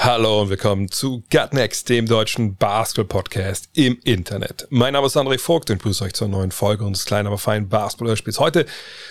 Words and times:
Hallo 0.00 0.42
und 0.42 0.48
willkommen 0.48 0.92
zu 0.92 1.24
Gut 1.28 1.52
Next, 1.52 1.88
dem 1.88 2.06
deutschen 2.06 2.54
Basketball-Podcast 2.54 3.68
im 3.74 3.98
Internet. 4.04 4.68
Mein 4.70 4.92
Name 4.92 5.08
ist 5.08 5.16
André 5.16 5.40
Vogt 5.40 5.70
und 5.70 5.82
grüße 5.82 6.04
euch 6.04 6.12
zur 6.14 6.28
neuen 6.28 6.52
Folge 6.52 6.84
unseres 6.84 7.04
kleinen, 7.04 7.26
aber 7.26 7.36
feinen 7.36 7.68
Basketball-Hörspiels. 7.68 8.38
Heute 8.38 8.64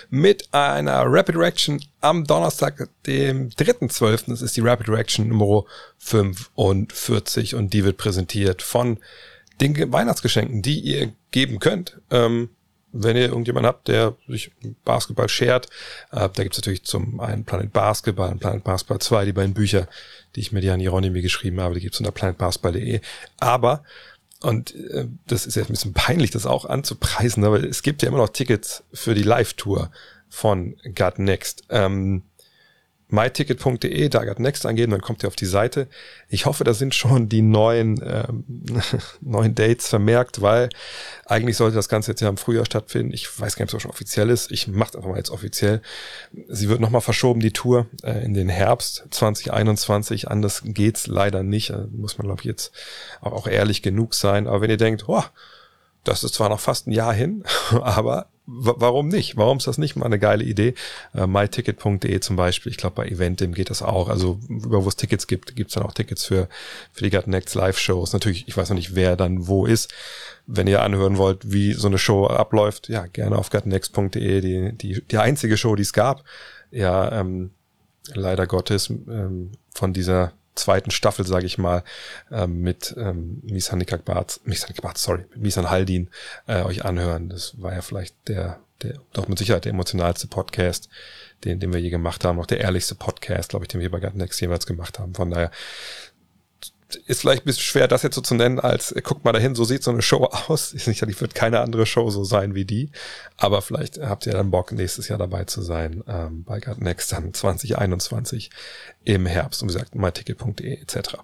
mit 0.10 0.48
einer 0.54 1.04
Rapid 1.06 1.36
Reaction 1.36 1.84
am 2.00 2.24
Donnerstag, 2.24 2.88
dem 3.06 3.50
3.12. 3.50 4.30
Das 4.30 4.42
ist 4.42 4.56
die 4.56 4.62
Rapid 4.62 4.88
Reaction 4.88 5.28
Nummer 5.28 5.66
45 5.98 7.56
und 7.56 7.74
die 7.74 7.84
wird 7.84 7.98
präsentiert 7.98 8.62
von 8.62 8.98
den 9.60 9.92
Weihnachtsgeschenken, 9.92 10.62
die 10.62 10.80
ihr 10.80 11.12
geben 11.32 11.60
könnt. 11.60 12.00
Ähm, 12.12 12.50
wenn 12.92 13.18
ihr 13.18 13.28
irgendjemanden 13.28 13.68
habt, 13.68 13.88
der 13.88 14.16
sich 14.28 14.52
Basketball 14.84 15.30
schert, 15.30 15.68
äh, 16.12 16.30
da 16.30 16.44
gibt's 16.44 16.58
natürlich 16.58 16.84
zum 16.84 17.20
einen 17.20 17.46
Planet 17.46 17.74
Basketball 17.74 18.32
und 18.32 18.40
Planet 18.40 18.64
Basketball 18.64 19.00
2, 19.00 19.26
die 19.26 19.34
beiden 19.34 19.54
Bücher, 19.54 19.88
die 20.36 20.40
ich 20.40 20.52
mit 20.52 20.64
Jan 20.64 20.80
Hieronymi 20.80 21.22
geschrieben 21.22 21.60
habe, 21.60 21.76
die 21.76 21.82
gibt's 21.82 22.00
unter 22.00 22.12
planetbasketball.de. 22.12 23.02
Aber, 23.40 23.84
und 24.42 24.76
äh, 24.76 25.08
das 25.28 25.46
ist 25.46 25.56
jetzt 25.56 25.70
ein 25.70 25.74
bisschen 25.74 25.94
peinlich, 25.94 26.32
das 26.32 26.46
auch 26.46 26.66
anzupreisen, 26.66 27.44
aber 27.44 27.64
es 27.64 27.84
gibt 27.84 28.02
ja 28.02 28.08
immer 28.08 28.20
noch 28.20 28.30
Tickets 28.30 28.84
für 28.94 29.14
die 29.14 29.24
Live-Tour 29.24 29.92
von 30.30 30.76
God 30.96 31.20
Next. 31.20 31.64
Ähm, 31.70 32.24
myticket.de, 33.10 34.10
da 34.10 34.26
Gut 34.26 34.40
Next 34.40 34.66
angeben, 34.66 34.92
dann 34.92 35.02
kommt 35.02 35.24
ihr 35.24 35.28
auf 35.28 35.36
die 35.36 35.46
Seite. 35.46 35.88
Ich 36.28 36.46
hoffe, 36.46 36.64
da 36.64 36.74
sind 36.74 36.94
schon 36.94 37.30
die 37.30 37.42
neuen, 37.42 38.02
ähm, 38.04 38.44
neuen 39.22 39.56
Dates 39.56 39.88
vermerkt, 39.88 40.42
weil 40.42 40.70
eigentlich 41.26 41.56
sollte 41.56 41.76
das 41.76 41.88
Ganze 41.88 42.12
jetzt 42.12 42.22
ja 42.22 42.28
im 42.28 42.38
Frühjahr 42.38 42.66
stattfinden. 42.66 43.14
Ich 43.14 43.28
weiß 43.40 43.56
gar 43.56 43.66
nicht, 43.66 43.74
ob 43.74 43.78
es 43.78 43.84
schon 43.84 43.92
offiziell 43.92 44.30
ist. 44.30 44.52
Ich 44.52 44.68
mache 44.68 44.90
es 44.90 44.96
einfach 44.98 45.10
mal 45.10 45.18
jetzt 45.18 45.30
offiziell. 45.30 45.82
Sie 46.50 46.68
wird 46.68 46.82
nochmal 46.82 47.02
verschoben, 47.02 47.40
die 47.40 47.54
Tour, 47.54 47.88
äh, 48.04 48.24
in 48.26 48.34
den 48.34 48.50
Herbst 48.50 49.06
2021. 49.12 50.30
Anders 50.30 50.62
geht's 50.66 51.08
leider 51.08 51.44
nicht. 51.44 51.70
Äh, 51.70 51.88
muss 51.92 52.18
man, 52.18 52.28
glaube 52.28 52.42
ich, 52.42 52.46
jetzt 52.46 52.72
auch, 53.22 53.32
auch 53.32 53.48
ehrlich 53.48 53.82
genug 53.82 54.16
sein. 54.16 54.48
Aber 54.48 54.62
wenn 54.62 54.70
ihr 54.70 54.78
denkt, 54.78 55.06
oh, 55.08 55.24
das 56.08 56.24
ist 56.24 56.36
zwar 56.36 56.50
noch 56.50 56.60
fast 56.60 56.88
ein 56.88 56.92
Jahr 56.92 57.14
hin, 57.14 57.44
aber 57.72 58.30
warum 58.48 59.10
nicht? 59.10 59.36
Warum 59.36 59.58
ist 59.58 59.68
das 59.68 59.78
nicht 59.78 59.96
mal 59.98 60.06
eine 60.06 60.20
geile 60.20 60.44
Idee? 60.44 60.74
Äh, 61.14 61.28
myticket.de 61.28 62.20
zum 62.22 62.36
Beispiel, 62.38 62.72
ich 62.72 62.78
glaube 62.78 62.96
bei 62.96 63.08
Eventim 63.08 63.54
geht 63.54 63.70
das 63.70 63.82
auch. 63.82 64.08
Also 64.08 64.40
über 64.48 64.86
wo 64.86 64.88
es 64.88 64.96
Tickets 64.96 65.28
gibt, 65.28 65.56
gibt 65.56 65.70
es 65.70 65.76
dann 65.76 65.84
auch 65.84 65.94
Tickets 65.94 66.24
für, 66.24 66.48
für 66.94 67.04
die 67.04 67.10
Gut 67.10 67.28
Next 67.28 67.56
Live-Shows. 67.56 68.14
Natürlich, 68.14 68.48
ich 68.48 68.56
weiß 68.56 68.70
noch 68.70 68.78
nicht, 68.78 68.96
wer 68.96 69.18
dann 69.18 69.48
wo 69.48 69.66
ist. 69.66 69.94
Wenn 70.46 70.68
ihr 70.68 70.82
anhören 70.82 71.18
wollt, 71.18 71.52
wie 71.52 71.74
so 71.74 71.88
eine 71.88 71.98
Show 71.98 72.26
abläuft, 72.28 72.88
ja, 72.88 73.06
gerne 73.06 73.38
auf 73.38 73.50
gutnext.de, 73.50 74.42
die, 74.42 74.78
die, 74.78 75.02
die 75.06 75.18
einzige 75.18 75.58
Show, 75.58 75.76
die 75.76 75.84
es 75.84 75.92
gab. 75.92 76.24
Ja, 76.72 77.20
ähm, 77.20 77.52
leider 78.14 78.48
Gottes, 78.48 78.90
ähm, 78.90 79.52
von 79.74 79.92
dieser 79.92 80.32
zweiten 80.58 80.92
Staffel, 80.92 81.26
sage 81.26 81.46
ich 81.46 81.58
mal, 81.58 81.84
ähm, 82.32 82.62
mit 82.62 82.94
ähm, 82.98 83.40
Misan 83.44 83.80
Nikakbat, 83.80 84.42
Misan 84.44 84.70
Nikakbat, 84.70 84.98
sorry, 84.98 85.26
mit 85.32 85.42
Misan 85.42 85.70
Haldin 85.70 86.10
äh, 86.48 86.64
euch 86.64 86.86
anhören. 86.86 87.30
Das 87.30 87.62
war 87.62 87.74
ja 87.74 87.82
vielleicht 87.82 88.16
der, 88.28 88.60
der, 88.82 88.96
doch 89.14 89.28
mit 89.28 89.38
Sicherheit 89.40 89.66
der 89.66 89.72
emotionalste 89.72 90.28
Podcast, 90.28 90.90
den, 91.44 91.60
den 91.60 91.72
wir 91.72 91.80
je 91.80 91.90
gemacht 91.90 92.26
haben, 92.26 92.40
auch 92.40 92.46
der 92.46 92.60
ehrlichste 92.60 92.96
Podcast, 92.96 93.50
glaube 93.50 93.66
ich, 93.66 93.70
den 93.70 93.82
wir 93.82 93.92
bei 93.92 94.00
Next 94.00 94.42
jeweils 94.42 94.66
gemacht 94.66 95.00
haben. 95.00 95.14
Von 95.14 95.30
daher 95.30 95.52
ist 96.96 97.22
vielleicht 97.22 97.44
ein 97.44 97.46
bisschen 97.46 97.64
schwer, 97.64 97.88
das 97.88 98.04
jetzt 98.04 98.16
so 98.16 98.22
zu 98.22 98.36
nennen, 98.36 98.60
als 98.60 98.92
äh, 98.92 99.02
guckt 99.02 99.26
mal 99.26 99.34
dahin, 99.34 99.56
so 99.56 99.64
sieht 99.64 99.84
so 99.84 99.92
eine 99.92 100.02
Show 100.02 100.24
aus. 100.48 100.70
Sicherlich 100.70 101.20
wird 101.20 101.36
keine 101.36 101.60
andere 101.60 101.86
Show 101.86 102.10
so 102.10 102.24
sein 102.24 102.56
wie 102.56 102.66
die, 102.66 102.92
aber 103.36 103.62
vielleicht 103.62 104.00
habt 104.00 104.26
ihr 104.26 104.34
dann 104.34 104.52
Bock, 104.52 104.72
nächstes 104.72 105.08
Jahr 105.08 105.20
dabei 105.20 105.44
zu 105.46 105.62
sein, 105.62 106.04
ähm, 106.08 106.44
bei 106.44 106.60
God 106.60 106.82
Next 106.82 107.12
dann 107.12 107.34
2021 107.34 108.50
im 109.04 109.26
Herbst. 109.26 109.62
Und 109.62 109.70
wie 109.70 109.74
gesagt, 109.74 109.96
myticket.de 109.96 110.82
etc. 110.82 111.18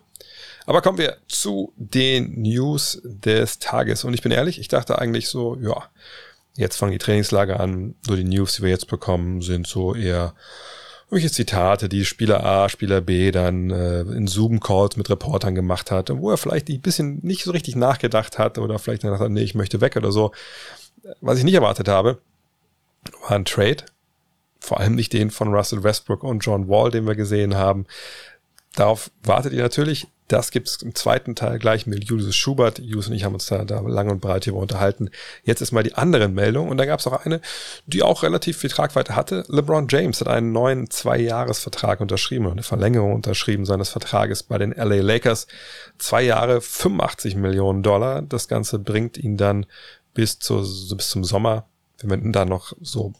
Aber 0.66 0.81
kommen 0.81 0.97
wir 0.97 1.18
zu 1.28 1.73
den 1.75 2.41
News 2.41 3.02
des 3.03 3.59
Tages. 3.59 4.03
Und 4.03 4.13
ich 4.13 4.22
bin 4.22 4.31
ehrlich, 4.31 4.59
ich 4.59 4.68
dachte 4.68 5.00
eigentlich 5.00 5.28
so, 5.28 5.57
ja, 5.57 5.90
jetzt 6.56 6.78
fangen 6.78 6.91
die 6.91 7.00
Trainingslager 7.00 7.59
an, 7.59 7.96
so 8.06 8.16
die 8.16 8.23
News, 8.23 8.56
die 8.56 8.63
wir 8.63 8.69
jetzt 8.69 8.88
bekommen, 8.88 9.41
sind 9.41 9.68
so 9.68 9.96
eher 9.96 10.34
irgendwelche 11.13 11.31
Zitate, 11.31 11.90
die 11.90 12.06
Spieler 12.06 12.44
A, 12.44 12.69
Spieler 12.69 13.00
B 13.00 13.31
dann 13.31 13.69
äh, 13.69 14.01
in 14.01 14.25
Zoom-Calls 14.25 14.97
mit 14.97 15.09
Reportern 15.12 15.53
gemacht 15.53 15.91
hat, 15.91 16.09
wo 16.09 16.31
er 16.31 16.38
vielleicht 16.38 16.69
ein 16.69 16.81
bisschen 16.81 17.19
nicht 17.22 17.44
so 17.44 17.51
richtig 17.51 17.75
nachgedacht 17.75 18.40
hat 18.40 18.57
oder 18.57 18.79
vielleicht 18.79 19.03
gedacht 19.03 19.19
hat, 19.19 19.29
nee, 19.29 19.44
ich 19.44 19.53
möchte 19.53 19.79
weg 19.79 19.96
oder 19.96 20.12
so. 20.12 20.31
Was 21.22 21.38
ich 21.38 21.44
nicht 21.44 21.53
erwartet 21.53 21.88
habe, 21.88 22.18
war 23.22 23.31
ein 23.31 23.46
Trade. 23.46 23.85
Vor 24.59 24.79
allem 24.79 24.96
nicht 24.96 25.13
den 25.13 25.29
von 25.29 25.53
Russell 25.53 25.84
Westbrook 25.84 26.23
und 26.23 26.40
John 26.40 26.68
Wall, 26.68 26.90
den 26.90 27.06
wir 27.06 27.16
gesehen 27.16 27.56
haben. 27.56 27.85
Darauf 28.75 29.12
wartet 29.22 29.53
ihr 29.53 29.62
natürlich. 29.62 30.07
Das 30.28 30.51
gibt's 30.51 30.81
im 30.81 30.95
zweiten 30.95 31.35
Teil 31.35 31.59
gleich 31.59 31.85
mit 31.85 32.06
Julius 32.06 32.35
Schubert. 32.35 32.79
Julius 32.79 33.07
und 33.07 33.13
ich 33.13 33.25
haben 33.25 33.34
uns 33.34 33.47
da, 33.47 33.66
da 33.66 33.81
lang 33.81 34.09
und 34.09 34.22
breit 34.22 34.45
hier 34.45 34.56
unterhalten. 34.56 35.09
Jetzt 35.44 35.61
ist 35.61 35.72
mal 35.72 35.84
die 35.84 35.95
anderen 35.95 36.34
Meldung 36.34 36.69
und 36.69 36.78
da 36.78 36.85
gab's 36.85 37.06
auch 37.07 37.25
eine, 37.25 37.41
die 37.88 38.03
auch 38.03 38.23
relativ 38.23 38.57
viel 38.57 38.69
Tragweite 38.69 39.16
hatte. 39.16 39.44
LeBron 39.47 39.88
James 39.89 40.22
hat 40.22 40.29
einen 40.29 40.53
neuen 40.53 40.89
Zwei-Jahres-Vertrag 40.89 42.00
unterschrieben, 42.00 42.50
eine 42.50 42.63
Verlängerung 42.63 43.13
unterschrieben 43.13 43.66
seines 43.66 43.89
Vertrages 43.89 44.44
bei 44.44 44.57
den 44.57 44.72
LA 44.72 45.01
Lakers. 45.01 45.47
Zwei 45.97 46.23
Jahre, 46.23 46.61
85 46.61 47.35
Millionen 47.35 47.84
Dollar. 47.84 48.22
Das 48.22 48.47
Ganze 48.47 48.79
bringt 48.79 49.17
ihn 49.17 49.35
dann 49.35 49.66
bis, 50.13 50.40
zu, 50.40 50.66
bis 50.95 51.09
zum 51.09 51.23
Sommer, 51.23 51.67
wenn 52.01 52.23
wir 52.23 52.31
dann 52.31 52.47
noch 52.47 52.73
so 52.81 53.13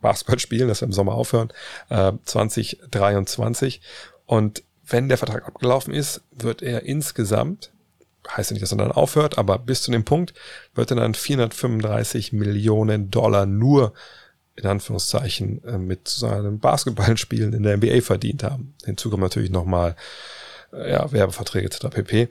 Basketball 0.00 0.38
spielen, 0.38 0.68
dass 0.68 0.80
wir 0.80 0.86
im 0.86 0.92
Sommer 0.92 1.14
aufhören, 1.14 1.52
äh, 1.90 2.12
2023. 2.24 3.80
Und 4.26 4.62
wenn 4.90 5.08
der 5.08 5.18
Vertrag 5.18 5.46
abgelaufen 5.46 5.94
ist, 5.94 6.22
wird 6.30 6.62
er 6.62 6.82
insgesamt, 6.82 7.72
heißt 8.28 8.50
ja 8.50 8.54
nicht, 8.54 8.62
dass 8.62 8.72
er 8.72 8.78
dann 8.78 8.92
aufhört, 8.92 9.38
aber 9.38 9.58
bis 9.58 9.82
zu 9.82 9.90
dem 9.90 10.04
Punkt 10.04 10.34
wird 10.74 10.90
er 10.90 10.96
dann 10.96 11.14
435 11.14 12.32
Millionen 12.32 13.10
Dollar 13.10 13.46
nur 13.46 13.92
in 14.56 14.66
Anführungszeichen 14.66 15.64
äh, 15.64 15.78
mit 15.78 16.08
seinem 16.08 16.58
Basketballspielen 16.58 17.52
in 17.52 17.62
der 17.62 17.76
NBA 17.76 18.02
verdient 18.02 18.42
haben. 18.42 18.74
Hinzu 18.84 19.10
kommen 19.10 19.22
natürlich 19.22 19.50
nochmal 19.50 19.96
äh, 20.72 20.92
ja, 20.92 21.10
Werbeverträge 21.10 21.66
etc. 21.66 21.88
pp. 21.88 22.28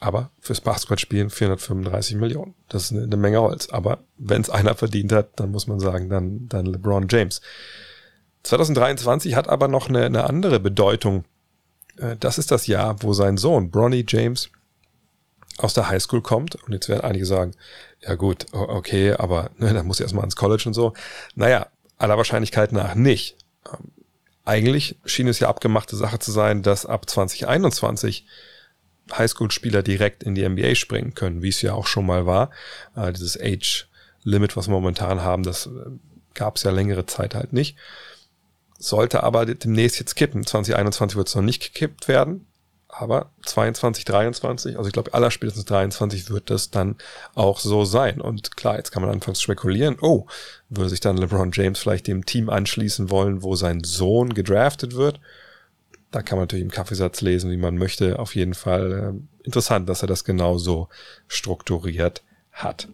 Aber 0.00 0.30
fürs 0.38 0.62
Basketballspielen 0.62 1.28
435 1.28 2.16
Millionen. 2.16 2.54
Das 2.68 2.90
ist 2.90 2.96
eine, 2.96 3.16
Menge 3.16 3.40
Holz. 3.40 3.68
Aber 3.68 3.98
wenn 4.16 4.40
es 4.40 4.48
einer 4.48 4.74
verdient 4.74 5.12
hat, 5.12 5.38
dann 5.38 5.50
muss 5.50 5.66
man 5.66 5.78
sagen, 5.78 6.08
dann, 6.08 6.48
dann 6.48 6.64
LeBron 6.64 7.06
James. 7.10 7.42
2023 8.44 9.34
hat 9.34 9.48
aber 9.48 9.68
noch 9.68 9.90
eine, 9.90 10.06
eine 10.06 10.24
andere 10.24 10.58
Bedeutung 10.58 11.24
das 12.18 12.38
ist 12.38 12.50
das 12.50 12.66
Jahr, 12.66 13.02
wo 13.02 13.12
sein 13.12 13.36
Sohn 13.36 13.70
Bronny 13.70 14.04
James 14.08 14.50
aus 15.58 15.74
der 15.74 15.88
Highschool 15.88 16.22
kommt. 16.22 16.56
Und 16.56 16.72
jetzt 16.72 16.88
werden 16.88 17.02
einige 17.02 17.26
sagen, 17.26 17.52
ja 18.00 18.14
gut, 18.14 18.46
okay, 18.52 19.12
aber 19.12 19.50
ne, 19.58 19.72
dann 19.72 19.86
muss 19.86 20.00
er 20.00 20.04
erstmal 20.04 20.22
ans 20.22 20.36
College 20.36 20.64
und 20.66 20.74
so. 20.74 20.94
Naja, 21.34 21.66
aller 21.98 22.16
Wahrscheinlichkeit 22.16 22.72
nach 22.72 22.94
nicht. 22.94 23.36
Ähm, 23.66 23.90
eigentlich 24.44 24.96
schien 25.04 25.28
es 25.28 25.38
ja 25.38 25.48
abgemachte 25.48 25.96
Sache 25.96 26.18
zu 26.18 26.32
sein, 26.32 26.62
dass 26.62 26.86
ab 26.86 27.08
2021 27.08 28.26
Highschool-Spieler 29.12 29.82
direkt 29.82 30.22
in 30.22 30.34
die 30.34 30.48
NBA 30.48 30.74
springen 30.76 31.14
können, 31.14 31.42
wie 31.42 31.48
es 31.48 31.62
ja 31.62 31.74
auch 31.74 31.86
schon 31.86 32.06
mal 32.06 32.26
war. 32.26 32.50
Äh, 32.96 33.12
dieses 33.12 33.38
Age-Limit, 33.38 34.56
was 34.56 34.68
wir 34.68 34.72
momentan 34.72 35.22
haben, 35.22 35.42
das 35.42 35.66
äh, 35.66 35.70
gab 36.34 36.56
es 36.56 36.62
ja 36.62 36.70
längere 36.70 37.06
Zeit 37.06 37.34
halt 37.34 37.52
nicht 37.52 37.76
sollte 38.80 39.22
aber 39.22 39.46
demnächst 39.46 39.98
jetzt 40.00 40.16
kippen. 40.16 40.44
2021 40.44 41.16
wird 41.16 41.28
es 41.28 41.34
noch 41.34 41.42
nicht 41.42 41.62
gekippt 41.62 42.08
werden, 42.08 42.46
aber 42.88 43.30
22, 43.44 44.04
23, 44.04 44.76
also 44.76 44.88
ich 44.88 44.92
glaube 44.92 45.14
aller 45.14 45.30
spätestens 45.30 45.66
23 45.66 46.30
wird 46.30 46.50
das 46.50 46.70
dann 46.70 46.96
auch 47.34 47.60
so 47.60 47.84
sein. 47.84 48.20
Und 48.20 48.56
klar, 48.56 48.78
jetzt 48.78 48.90
kann 48.90 49.02
man 49.02 49.12
anfangs 49.12 49.42
spekulieren, 49.42 49.98
oh, 50.00 50.26
würde 50.70 50.88
sich 50.88 51.00
dann 51.00 51.18
LeBron 51.18 51.52
James 51.52 51.78
vielleicht 51.78 52.06
dem 52.06 52.24
Team 52.24 52.48
anschließen 52.48 53.10
wollen, 53.10 53.42
wo 53.42 53.54
sein 53.54 53.84
Sohn 53.84 54.32
gedraftet 54.34 54.96
wird? 54.96 55.20
Da 56.10 56.22
kann 56.22 56.38
man 56.38 56.44
natürlich 56.44 56.64
im 56.64 56.72
Kaffeesatz 56.72 57.20
lesen, 57.20 57.50
wie 57.50 57.56
man 57.56 57.76
möchte. 57.76 58.18
Auf 58.18 58.34
jeden 58.34 58.54
Fall 58.54 59.14
äh, 59.14 59.44
interessant, 59.46 59.88
dass 59.88 60.02
er 60.02 60.08
das 60.08 60.24
genauso 60.24 60.88
strukturiert 61.28 62.24
hat. 62.50 62.88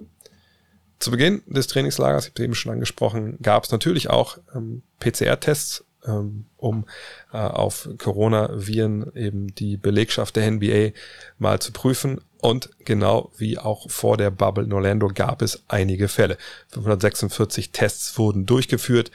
Zu 0.98 1.10
Beginn 1.10 1.42
des 1.46 1.66
Trainingslagers, 1.66 2.24
ich 2.24 2.30
habe 2.30 2.40
es 2.40 2.44
eben 2.44 2.54
schon 2.54 2.72
angesprochen, 2.72 3.38
gab 3.42 3.64
es 3.64 3.70
natürlich 3.70 4.08
auch 4.08 4.38
ähm, 4.54 4.82
PCR-Tests 4.98 5.84
ähm, 6.06 6.46
um 6.56 6.84
äh, 7.32 7.36
auf 7.36 7.88
Coronaviren 7.98 9.12
eben 9.14 9.54
die 9.54 9.76
Belegschaft 9.76 10.36
der 10.36 10.50
NBA 10.50 10.90
mal 11.38 11.60
zu 11.60 11.72
prüfen. 11.72 12.20
Und 12.38 12.70
genau 12.84 13.32
wie 13.36 13.58
auch 13.58 13.90
vor 13.90 14.16
der 14.16 14.30
Bubble 14.30 14.64
in 14.64 14.72
Orlando 14.72 15.08
gab 15.12 15.42
es 15.42 15.62
einige 15.68 16.08
Fälle. 16.08 16.38
546 16.70 17.72
Tests 17.72 18.16
wurden 18.18 18.46
durchgeführt, 18.46 19.10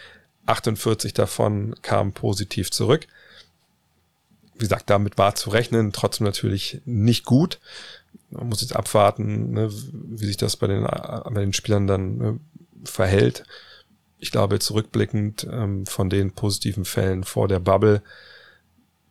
48 0.48 1.13
davon 1.13 1.75
kamen 1.81 2.13
positiv 2.13 2.72
zurück. 2.72 3.07
Wie 4.56 4.66
gesagt, 4.66 4.89
damit 4.89 5.18
war 5.18 5.36
zu 5.36 5.50
rechnen, 5.50 5.92
trotzdem 5.92 6.25
natürlich 6.25 6.81
nicht 6.86 7.25
gut. 7.25 7.60
Man 8.29 8.49
muss 8.49 8.61
jetzt 8.61 8.75
abwarten, 8.75 9.51
ne, 9.51 9.69
wie 9.71 10.25
sich 10.25 10.37
das 10.37 10.57
bei 10.57 10.67
den, 10.67 10.83
bei 10.83 11.41
den 11.41 11.53
Spielern 11.53 11.87
dann 11.87 12.17
ne, 12.17 12.39
verhält. 12.83 13.43
Ich 14.19 14.31
glaube, 14.31 14.59
zurückblickend 14.59 15.47
ähm, 15.51 15.85
von 15.85 16.09
den 16.09 16.31
positiven 16.31 16.85
Fällen 16.85 17.23
vor 17.23 17.47
der 17.47 17.59
Bubble, 17.59 18.01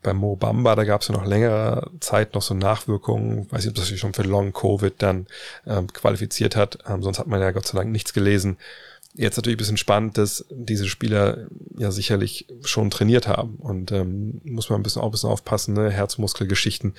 bei 0.02 0.14
Mo 0.14 0.37
Bamba, 0.37 0.76
da 0.76 0.85
gab 0.85 1.02
es 1.02 1.08
ja 1.08 1.14
noch 1.14 1.26
längere 1.26 1.91
Zeit 2.00 2.35
noch 2.35 2.43
so 2.43 2.55
Nachwirkungen, 2.55 3.50
weiß 3.50 3.64
nicht, 3.64 3.70
ob 3.70 3.75
das 3.75 3.88
sich 3.88 4.00
schon 4.00 4.14
für 4.14 4.23
Long 4.23 4.52
Covid 4.52 4.94
dann 4.99 5.26
ähm, 5.67 5.88
qualifiziert 5.93 6.56
hat, 6.56 6.79
ähm, 6.88 7.02
sonst 7.02 7.19
hat 7.19 7.26
man 7.26 7.41
ja 7.41 7.50
Gott 7.50 7.67
sei 7.67 7.76
Dank 7.76 7.91
nichts 7.91 8.12
gelesen. 8.12 8.56
Jetzt 9.15 9.37
natürlich 9.37 9.57
ein 9.57 9.59
bisschen 9.59 9.77
spannend, 9.77 10.19
dass 10.19 10.45
diese 10.51 10.89
Spieler 10.89 11.49
ja 11.77 11.91
sicherlich 11.91 12.47
schon 12.62 12.91
trainiert 12.91 13.27
haben 13.27 13.57
und 13.57 13.91
ähm, 13.91 14.41
muss 14.45 14.71
man 14.71 14.79
ein 14.81 14.83
bisschen 14.85 15.03
auch 15.03 15.07
ein 15.07 15.11
bisschen 15.11 15.31
aufpassen, 15.31 15.75
ne? 15.75 15.91
Herzmuskelgeschichten. 15.91 16.95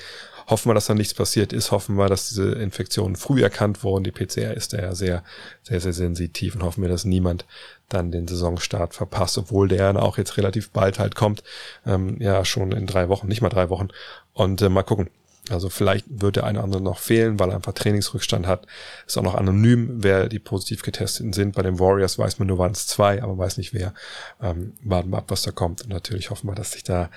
Hoffen 0.48 0.69
wir, 0.69 0.74
dass 0.74 0.88
da 0.88 0.94
nichts 0.94 1.13
passiert 1.13 1.54
ist, 1.54 1.72
hoffen 1.72 1.96
wir, 1.96 2.10
dass 2.10 2.28
diese 2.28 2.52
Infektionen 2.52 3.16
früh 3.16 3.42
erkannt 3.42 3.86
wurden. 3.86 4.04
Die 4.04 4.12
PCR 4.12 4.54
ist 4.56 4.74
da 4.74 4.80
ja 4.80 4.94
sehr, 4.94 5.24
sehr, 5.63 5.80
sehr 5.80 5.94
sensitiv 5.94 6.56
und 6.56 6.63
hoffen 6.63 6.81
wir, 6.81 6.90
dass 6.90 7.06
niemand 7.06 7.46
dann 7.88 8.12
den 8.12 8.28
Saisonstart 8.28 8.94
verpasst, 8.94 9.38
obwohl 9.38 9.69
der 9.69 9.96
auch 9.96 10.18
jetzt 10.18 10.36
relativ 10.36 10.72
bald 10.72 11.00
halt 11.00 11.16
kommt. 11.16 11.44
Ähm, 11.86 12.18
ja, 12.19 12.44
schon 12.44 12.74
in 12.74 12.88
drei 12.88 13.08
Wochen, 13.08 13.30
nicht 13.30 13.42
mal 13.42 13.50
drei 13.50 13.69
Wochen. 13.69 13.88
Und 14.34 14.62
äh, 14.62 14.68
mal 14.68 14.84
gucken, 14.84 15.10
also 15.51 15.69
vielleicht 15.69 16.06
wird 16.09 16.36
der 16.36 16.45
eine 16.45 16.59
oder 16.59 16.65
andere 16.65 16.81
noch 16.81 17.00
fehlen, 17.00 17.39
weil 17.39 17.50
er 17.50 17.56
einfach 17.56 17.74
Trainingsrückstand 17.74 18.48
hat. 18.48 18.68
Ist 19.06 19.18
auch 19.18 19.24
noch 19.24 19.36
anonym, 19.36 20.03
wer 20.03 20.30
die 20.30 20.39
positiv 20.39 20.83
getesteten 20.83 21.33
sind. 21.33 21.56
Bei 21.56 21.62
den 21.62 21.80
Warriors 21.80 22.18
weiß 22.18 22.39
man 22.39 22.48
nur, 22.48 22.57
waren 22.57 22.71
es 22.71 22.88
zwei, 22.88 23.21
aber 23.21 23.38
weiß 23.38 23.57
nicht 23.57 23.74
wer. 23.74 23.94
Ähm, 24.42 24.74
warten 24.83 25.09
wir 25.12 25.18
ab, 25.18 25.25
was 25.27 25.44
da 25.44 25.51
kommt. 25.51 25.83
Und 25.83 25.89
natürlich 25.89 26.30
hoffen 26.30 26.48
wir, 26.48 26.56
dass 26.56 26.71
sich 26.71 26.83
da 26.83 27.09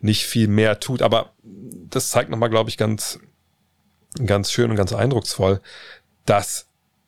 nicht 0.00 0.24
viel 0.24 0.48
mehr 0.48 0.80
tut. 0.80 1.02
Aber 1.02 1.32
das 1.42 2.10
zeigt 2.10 2.30
nochmal, 2.30 2.50
glaube 2.50 2.70
ich, 2.70 2.76
ganz, 2.76 3.18
ganz 4.24 4.50
schön 4.52 4.70
und 4.70 4.76
ganz 4.76 4.92
eindrucksvoll, 4.92 5.60
dass 6.26 6.66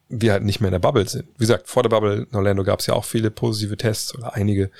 wir 0.08 0.32
halt 0.32 0.44
nicht 0.44 0.60
mehr 0.60 0.69
in 0.69 0.72
der 0.72 0.78
Bubble 0.78 1.08
sind. 1.08 1.28
Wie 1.34 1.44
gesagt, 1.44 1.69
vor 1.69 1.82
der 1.82 1.90
Bubble 1.90 2.26
in 2.31 2.36
Orlando 2.36 2.62
gab 2.64 2.81
es 2.81 2.86
ja 2.86 2.94
auch 2.94 3.04
viele 3.04 3.31
positive 3.31 3.76
Tests 3.76 4.14
oder 4.14 4.34
einige, 4.34 4.70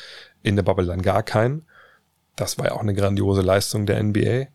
in 0.43 0.57
der 0.57 0.63
Bubble 0.63 0.87
dann 0.87 1.03
gar 1.03 1.23
keinen. 1.23 1.67
Das 2.37 2.59
war 2.59 2.67
ja 2.67 2.73
auch 2.73 2.81
eine 2.81 2.95
grandiose 2.95 3.43
Leistung 3.43 3.87
der 3.87 4.03
NBA. 4.03 4.47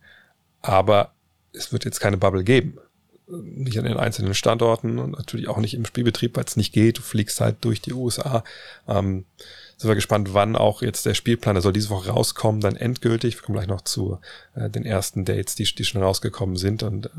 Aber 0.62 1.14
es 1.54 1.72
wird 1.72 1.86
jetzt 1.86 2.00
keine 2.00 2.18
Bubble 2.18 2.44
geben. 2.44 2.78
Nicht 3.28 3.78
an 3.78 3.86
den 3.86 3.98
einzelnen 3.98 4.34
Standorten 4.34 4.98
und 4.98 5.12
natürlich 5.12 5.48
auch 5.48 5.58
nicht 5.58 5.76
im 5.76 5.86
Spielbetrieb, 5.86 6.36
weil 6.36 6.46
es 6.46 6.58
nicht 6.58 6.74
geht. 6.74 6.98
Du 6.98 7.02
fliegst 7.02 7.40
halt 7.42 7.58
durch 7.62 7.80
die 7.82 7.94
USA. 7.94 8.44
Ähm, 8.88 9.26
sind 9.78 9.88
wir 9.88 9.96
gespannt, 9.96 10.34
wann 10.34 10.56
auch 10.56 10.82
jetzt 10.82 11.06
der 11.06 11.14
Spielplan, 11.14 11.56
der 11.56 11.62
soll 11.62 11.74
diese 11.74 11.90
Woche 11.92 12.10
rauskommen, 12.10 12.60
dann 12.60 12.76
endgültig. 12.76 13.36
Wir 13.36 13.44
kommen 13.44 13.58
gleich 13.58 13.68
noch 13.68 13.82
zu 13.82 14.20
äh, 14.56 14.70
den 14.70 14.84
ersten 14.84 15.26
Dates, 15.26 15.56
die, 15.56 15.64
die 15.64 15.86
schon 15.86 16.02
rausgekommen 16.02 16.58
sind. 16.58 16.82
Und 16.82 17.06
äh, 17.06 17.10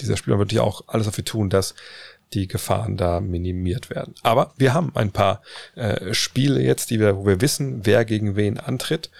dieser 0.00 0.16
Spieler 0.16 0.38
wird 0.38 0.52
ja 0.52 0.62
auch 0.62 0.84
alles 0.86 1.06
dafür 1.06 1.24
tun, 1.24 1.50
dass 1.50 1.74
die 2.32 2.46
Gefahren 2.46 2.96
da 2.96 3.20
minimiert 3.20 3.90
werden. 3.90 4.14
Aber 4.22 4.54
wir 4.56 4.72
haben 4.72 4.92
ein 4.94 5.10
paar 5.10 5.42
äh, 5.74 6.14
Spiele 6.14 6.62
jetzt, 6.62 6.90
die 6.90 7.00
wir, 7.00 7.16
wo 7.16 7.26
wir 7.26 7.40
wissen, 7.40 7.84
wer 7.84 8.04
gegen 8.04 8.36
wen 8.36 8.58
antritt. 8.58 9.10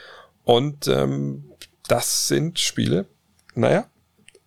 Und 0.45 0.87
ähm, 0.89 1.51
das 1.89 2.29
sind 2.29 2.59
Spiele, 2.59 3.07
naja, 3.55 3.87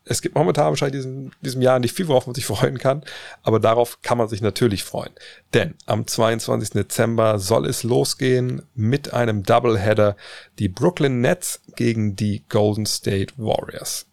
es 0.05 0.21
gibt 0.21 0.35
momentan 0.35 0.67
wahrscheinlich 0.67 1.00
diesem, 1.01 1.31
diesem 1.41 1.61
Jahr 1.61 1.79
nicht 1.79 1.95
viel, 1.95 2.07
worauf 2.07 2.27
man 2.27 2.35
sich 2.35 2.45
freuen 2.45 2.77
kann, 2.77 3.03
aber 3.41 3.59
darauf 3.59 4.01
kann 4.01 4.17
man 4.17 4.27
sich 4.27 4.41
natürlich 4.41 4.83
freuen. 4.83 5.11
Denn 5.53 5.75
am 5.85 6.05
22. 6.05 6.71
Dezember 6.71 7.39
soll 7.39 7.65
es 7.67 7.83
losgehen 7.83 8.63
mit 8.75 9.13
einem 9.13 9.44
Doubleheader. 9.44 10.15
Die 10.59 10.69
Brooklyn 10.69 11.21
Nets 11.21 11.61
gegen 11.75 12.15
die 12.15 12.44
Golden 12.50 12.85
State 12.85 13.33
Warriors. 13.38 14.07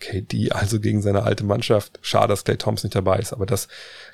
KD 0.00 0.50
also 0.50 0.80
gegen 0.80 1.00
seine 1.00 1.22
alte 1.22 1.44
Mannschaft. 1.44 2.00
Schade, 2.02 2.28
dass 2.28 2.42
Clay 2.42 2.56
Thompson 2.56 2.88
nicht 2.88 2.96
dabei 2.96 3.18
ist, 3.20 3.32
aber 3.32 3.46
das 3.46 3.68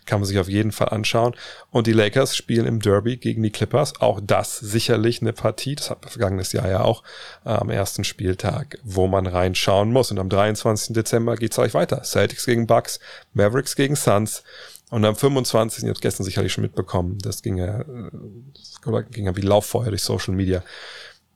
kann 0.09 0.21
man 0.21 0.27
sich 0.27 0.39
auf 0.39 0.49
jeden 0.49 0.73
Fall 0.73 0.89
anschauen. 0.89 1.37
Und 1.71 1.87
die 1.87 1.93
Lakers 1.93 2.35
spielen 2.35 2.67
im 2.67 2.81
Derby 2.81 3.17
gegen 3.17 3.43
die 3.43 3.51
Clippers. 3.51 4.01
Auch 4.01 4.21
das 4.21 4.59
sicherlich 4.59 5.21
eine 5.21 5.33
Partie. 5.33 5.77
Das 5.77 5.91
hat 5.91 6.11
vergangenes 6.11 6.53
Jahr 6.53 6.69
ja 6.69 6.81
auch 6.81 7.05
äh, 7.45 7.51
am 7.51 7.71
ersten 7.71 8.03
Spieltag, 8.03 8.79
wo 8.83 9.07
man 9.07 9.27
reinschauen 9.27 9.93
muss. 9.93 10.11
Und 10.11 10.19
am 10.19 10.29
23. 10.29 10.95
Dezember 10.95 11.37
geht's 11.37 11.57
gleich 11.57 11.75
weiter. 11.75 12.03
Celtics 12.03 12.47
gegen 12.47 12.67
Bucks, 12.67 12.99
Mavericks 13.35 13.77
gegen 13.77 13.95
Suns. 13.95 14.43
Und 14.91 15.05
am 15.05 15.15
25. 15.15 15.85
Ihr 15.85 15.91
habt 15.91 16.01
gestern 16.01 16.25
sicherlich 16.25 16.53
schon 16.53 16.63
mitbekommen, 16.63 17.19
das 17.21 17.43
ging 17.43 17.59
ja, 17.59 17.81
äh, 17.81 19.05
ging 19.11 19.27
ja 19.27 19.37
wie 19.37 19.43
Lauffeuer 19.43 19.91
durch 19.91 20.03
Social 20.03 20.35
Media. 20.35 20.63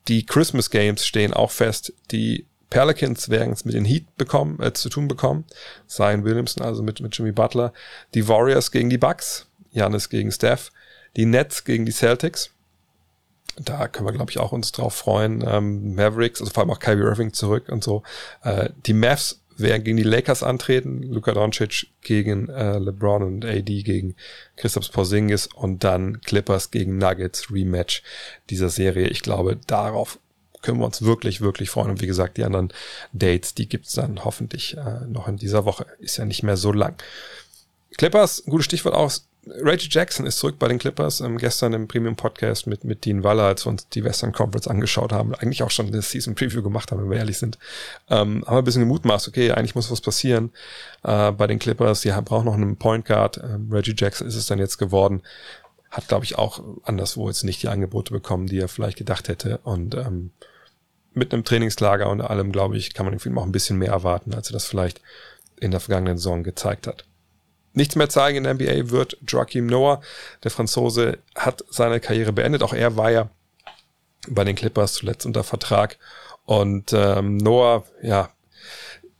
Die 0.08 0.24
Christmas 0.26 0.70
Games 0.70 1.06
stehen 1.06 1.32
auch 1.32 1.50
fest. 1.50 1.92
Die 2.10 2.46
Pelicans 2.72 3.28
werden 3.28 3.52
es 3.52 3.66
mit 3.66 3.74
den 3.74 3.84
Heat 3.84 4.16
bekommen, 4.16 4.58
äh, 4.62 4.72
zu 4.72 4.88
tun 4.88 5.06
bekommen. 5.06 5.44
Zion 5.86 6.24
Williamson, 6.24 6.64
also 6.64 6.82
mit, 6.82 7.00
mit 7.00 7.14
Jimmy 7.14 7.30
Butler. 7.30 7.74
Die 8.14 8.26
Warriors 8.28 8.70
gegen 8.70 8.88
die 8.88 8.96
Bucks. 8.96 9.46
Janis 9.72 10.08
gegen 10.08 10.32
Steph. 10.32 10.72
Die 11.16 11.26
Nets 11.26 11.64
gegen 11.64 11.84
die 11.84 11.92
Celtics. 11.92 12.50
Da 13.58 13.88
können 13.88 14.08
wir, 14.08 14.14
glaube 14.14 14.30
ich, 14.30 14.40
auch 14.40 14.52
uns 14.52 14.72
drauf 14.72 14.94
freuen. 14.94 15.44
Ähm, 15.46 15.94
Mavericks, 15.94 16.40
also 16.40 16.50
vor 16.50 16.62
allem 16.62 16.70
auch 16.70 16.78
Kyrie 16.78 17.02
Irving 17.02 17.34
zurück 17.34 17.68
und 17.68 17.84
so. 17.84 18.04
Äh, 18.42 18.70
die 18.86 18.94
Mavs 18.94 19.42
werden 19.58 19.84
gegen 19.84 19.98
die 19.98 20.02
Lakers 20.02 20.42
antreten. 20.42 21.02
Luka 21.02 21.32
Doncic 21.32 21.88
gegen 22.00 22.48
äh, 22.48 22.78
LeBron 22.78 23.22
und 23.22 23.44
AD 23.44 23.82
gegen 23.82 24.16
Christoph 24.56 24.90
Porzingis 24.90 25.46
und 25.46 25.84
dann 25.84 26.22
Clippers 26.22 26.70
gegen 26.70 26.96
Nuggets 26.96 27.52
Rematch 27.52 28.02
dieser 28.48 28.70
Serie. 28.70 29.08
Ich 29.08 29.20
glaube, 29.20 29.58
darauf 29.66 30.18
können 30.62 30.78
wir 30.78 30.86
uns 30.86 31.02
wirklich, 31.02 31.40
wirklich 31.40 31.70
freuen. 31.70 31.90
Und 31.90 32.00
wie 32.00 32.06
gesagt, 32.06 32.36
die 32.36 32.44
anderen 32.44 32.72
Dates, 33.12 33.54
die 33.54 33.68
gibt's 33.68 33.92
dann 33.92 34.24
hoffentlich 34.24 34.76
äh, 34.76 35.06
noch 35.06 35.28
in 35.28 35.36
dieser 35.36 35.64
Woche. 35.64 35.86
Ist 35.98 36.16
ja 36.16 36.24
nicht 36.24 36.42
mehr 36.42 36.56
so 36.56 36.72
lang. 36.72 36.94
Clippers, 37.96 38.44
gutes 38.46 38.66
Stichwort 38.66 38.94
aus. 38.94 39.26
Reggie 39.44 39.88
Jackson 39.90 40.24
ist 40.24 40.38
zurück 40.38 40.58
bei 40.58 40.68
den 40.68 40.78
Clippers. 40.78 41.20
Ähm, 41.20 41.36
gestern 41.36 41.72
im 41.72 41.88
Premium 41.88 42.14
Podcast 42.14 42.66
mit, 42.66 42.84
mit 42.84 43.04
Dean 43.04 43.24
Waller, 43.24 43.44
als 43.44 43.66
wir 43.66 43.70
uns 43.70 43.88
die 43.88 44.04
Western 44.04 44.32
Conference 44.32 44.68
angeschaut 44.68 45.12
haben, 45.12 45.34
eigentlich 45.34 45.64
auch 45.64 45.70
schon 45.70 45.88
eine 45.88 46.00
Season 46.00 46.34
Preview 46.34 46.62
gemacht 46.62 46.92
haben, 46.92 47.02
wenn 47.02 47.10
wir 47.10 47.18
ehrlich 47.18 47.38
sind, 47.38 47.58
ähm, 48.08 48.44
haben 48.46 48.54
wir 48.54 48.58
ein 48.58 48.64
bisschen 48.64 48.82
gemutmaßt, 48.82 49.26
okay, 49.26 49.50
eigentlich 49.50 49.74
muss 49.74 49.90
was 49.90 50.00
passieren 50.00 50.52
äh, 51.02 51.32
bei 51.32 51.48
den 51.48 51.58
Clippers. 51.58 52.02
Die 52.02 52.10
brauchen 52.10 52.44
noch 52.46 52.54
einen 52.54 52.76
Point 52.76 53.04
Guard. 53.04 53.38
Ähm, 53.38 53.68
Reggie 53.72 53.94
Jackson 53.96 54.28
ist 54.28 54.36
es 54.36 54.46
dann 54.46 54.60
jetzt 54.60 54.78
geworden. 54.78 55.22
Hat, 55.90 56.08
glaube 56.08 56.24
ich, 56.24 56.38
auch 56.38 56.62
anderswo 56.84 57.28
jetzt 57.28 57.42
nicht 57.42 57.62
die 57.62 57.68
Angebote 57.68 58.12
bekommen, 58.12 58.46
die 58.46 58.60
er 58.60 58.68
vielleicht 58.68 58.96
gedacht 58.96 59.28
hätte. 59.28 59.58
Und 59.64 59.94
ähm, 59.94 60.30
mit 61.14 61.32
einem 61.32 61.44
Trainingslager 61.44 62.08
und 62.08 62.20
allem, 62.20 62.52
glaube 62.52 62.76
ich, 62.76 62.94
kann 62.94 63.06
man 63.06 63.18
Film 63.18 63.38
auch 63.38 63.44
ein 63.44 63.52
bisschen 63.52 63.78
mehr 63.78 63.92
erwarten, 63.92 64.34
als 64.34 64.48
er 64.50 64.54
das 64.54 64.66
vielleicht 64.66 65.00
in 65.60 65.70
der 65.70 65.80
vergangenen 65.80 66.18
Saison 66.18 66.42
gezeigt 66.42 66.86
hat. 66.86 67.04
Nichts 67.74 67.96
mehr 67.96 68.08
zeigen 68.08 68.38
in 68.38 68.44
der 68.44 68.54
NBA 68.54 68.90
wird 68.90 69.16
Joachim 69.26 69.66
Noah. 69.66 70.02
Der 70.44 70.50
Franzose 70.50 71.18
hat 71.34 71.64
seine 71.70 72.00
Karriere 72.00 72.32
beendet. 72.32 72.62
Auch 72.62 72.74
er 72.74 72.96
war 72.96 73.10
ja 73.10 73.30
bei 74.28 74.44
den 74.44 74.56
Clippers 74.56 74.94
zuletzt 74.94 75.24
unter 75.24 75.42
Vertrag. 75.42 75.98
Und 76.44 76.92
ähm, 76.92 77.38
Noah, 77.38 77.84
ja, 78.02 78.30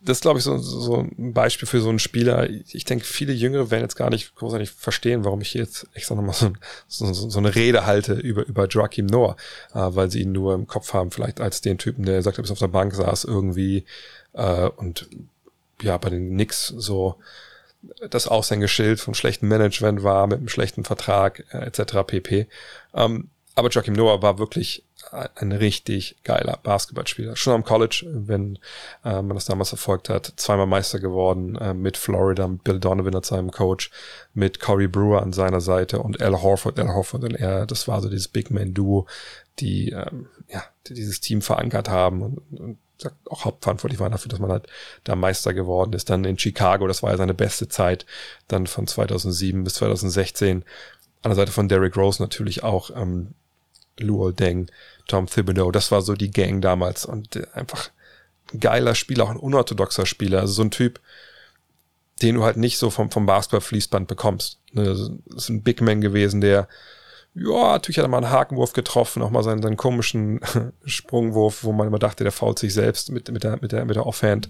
das 0.05 0.17
ist, 0.17 0.21
glaube 0.21 0.39
ich, 0.39 0.43
so, 0.43 0.57
so 0.57 0.97
ein 0.97 1.33
Beispiel 1.33 1.67
für 1.67 1.79
so 1.79 1.89
einen 1.89 1.99
Spieler. 1.99 2.49
Ich 2.49 2.83
denke, 2.83 3.05
viele 3.05 3.31
Jüngere 3.33 3.71
werden 3.71 3.83
jetzt 3.83 3.95
gar 3.95 4.09
nicht 4.09 4.35
großartig 4.35 4.71
verstehen, 4.71 5.23
warum 5.23 5.41
ich 5.41 5.49
hier 5.49 5.61
jetzt 5.61 5.87
extra 5.93 6.15
nochmal 6.15 6.35
so, 6.35 6.51
so, 6.87 7.29
so 7.29 7.39
eine 7.39 7.55
Rede 7.55 7.85
halte 7.85 8.13
über, 8.13 8.45
über 8.45 8.67
Joachim 8.67 9.05
Noah, 9.05 9.37
äh, 9.73 9.79
weil 9.79 10.11
sie 10.11 10.21
ihn 10.21 10.31
nur 10.31 10.55
im 10.55 10.67
Kopf 10.67 10.93
haben, 10.93 11.11
vielleicht 11.11 11.39
als 11.39 11.61
den 11.61 11.77
Typen, 11.77 12.05
der 12.05 12.21
sagt, 12.21 12.37
er 12.37 12.41
bis 12.41 12.51
auf 12.51 12.59
der 12.59 12.67
Bank 12.67 12.93
saß 12.93 13.23
irgendwie 13.23 13.85
äh, 14.33 14.67
und 14.67 15.07
ja, 15.81 15.97
bei 15.97 16.09
den 16.09 16.31
Knicks 16.31 16.67
so 16.67 17.15
das 18.09 18.27
Aushängeschild 18.27 18.99
vom 18.99 19.13
schlechten 19.13 19.47
Management 19.47 20.03
war, 20.03 20.27
mit 20.27 20.39
einem 20.39 20.49
schlechten 20.49 20.83
Vertrag 20.83 21.45
äh, 21.51 21.65
etc. 21.65 22.05
pp. 22.05 22.47
Ähm, 22.93 23.29
aber 23.55 23.69
Joachim 23.69 23.93
Noah 23.93 24.21
war 24.21 24.39
wirklich 24.39 24.83
ein 25.13 25.51
richtig 25.51 26.17
geiler 26.23 26.59
Basketballspieler. 26.61 27.35
Schon 27.35 27.53
am 27.53 27.63
College, 27.63 28.05
wenn 28.05 28.57
äh, 29.03 29.21
man 29.21 29.35
das 29.35 29.45
damals 29.45 29.69
verfolgt 29.69 30.09
hat, 30.09 30.33
zweimal 30.37 30.67
Meister 30.67 30.99
geworden 30.99 31.55
äh, 31.55 31.73
mit 31.73 31.97
Florida, 31.97 32.47
mit 32.47 32.63
Bill 32.63 32.79
Donovan 32.79 33.15
als 33.15 33.27
seinem 33.27 33.51
Coach, 33.51 33.91
mit 34.33 34.59
Corey 34.59 34.87
Brewer 34.87 35.21
an 35.21 35.33
seiner 35.33 35.61
Seite 35.61 35.99
und 35.99 36.21
Al 36.21 36.41
Horford. 36.41 36.79
Al 36.79 36.93
Horford 36.93 37.23
und 37.23 37.35
er, 37.35 37.65
das 37.65 37.87
war 37.87 38.01
so 38.01 38.09
dieses 38.09 38.27
Big 38.27 38.51
Man 38.51 38.73
Duo, 38.73 39.07
die 39.59 39.91
ähm, 39.91 40.27
ja 40.49 40.63
die 40.87 40.93
dieses 40.93 41.21
Team 41.21 41.41
verankert 41.41 41.89
haben 41.89 42.21
und, 42.21 42.59
und 42.59 42.77
auch 43.29 43.45
hauptverantwortlich 43.45 43.99
waren 43.99 44.11
dafür, 44.11 44.29
dass 44.29 44.39
man 44.39 44.51
halt 44.51 44.67
da 45.03 45.15
Meister 45.15 45.53
geworden 45.53 45.93
ist. 45.93 46.09
Dann 46.09 46.23
in 46.25 46.37
Chicago, 46.37 46.87
das 46.87 47.03
war 47.03 47.11
ja 47.11 47.17
seine 47.17 47.33
beste 47.33 47.67
Zeit, 47.67 48.05
dann 48.47 48.67
von 48.67 48.87
2007 48.87 49.63
bis 49.63 49.75
2016. 49.75 50.63
An 51.21 51.29
der 51.29 51.35
Seite 51.35 51.51
von 51.51 51.67
Derrick 51.67 51.97
Rose 51.97 52.21
natürlich 52.21 52.63
auch 52.63 52.91
ähm, 52.95 53.33
Luol 53.97 54.33
Deng, 54.33 54.69
Tom 55.07 55.27
Thibodeau, 55.27 55.71
das 55.71 55.91
war 55.91 56.01
so 56.01 56.13
die 56.13 56.31
Gang 56.31 56.61
damals 56.61 57.05
und 57.05 57.35
äh, 57.35 57.47
einfach 57.53 57.89
ein 58.53 58.59
geiler 58.59 58.95
Spieler, 58.95 59.25
auch 59.25 59.29
ein 59.29 59.37
unorthodoxer 59.37 60.05
Spieler, 60.05 60.41
also 60.41 60.53
so 60.53 60.61
ein 60.63 60.71
Typ, 60.71 60.99
den 62.21 62.35
du 62.35 62.43
halt 62.43 62.57
nicht 62.57 62.77
so 62.77 62.89
vom, 62.89 63.11
vom 63.11 63.25
Basketball-Fließband 63.25 64.07
bekommst. 64.07 64.59
Ne, 64.71 64.85
das 64.85 65.09
ist 65.35 65.49
ein 65.49 65.63
Big 65.63 65.81
Man 65.81 66.01
gewesen, 66.01 66.41
der, 66.41 66.67
ja, 67.35 67.73
natürlich 67.73 67.97
hat 67.97 68.05
er 68.05 68.09
mal 68.09 68.17
einen 68.17 68.29
Hakenwurf 68.29 68.73
getroffen, 68.73 69.23
auch 69.23 69.31
mal 69.31 69.43
seinen, 69.43 69.61
seinen 69.61 69.77
komischen 69.77 70.39
Sprungwurf, 70.85 71.63
wo 71.63 71.71
man 71.71 71.87
immer 71.87 71.99
dachte, 71.99 72.23
der 72.23 72.31
fault 72.31 72.59
sich 72.59 72.73
selbst 72.73 73.11
mit, 73.11 73.31
mit 73.31 73.43
der, 73.43 73.57
mit 73.61 73.71
der, 73.71 73.85
mit 73.85 73.95
der 73.95 74.05
Offhand. 74.05 74.49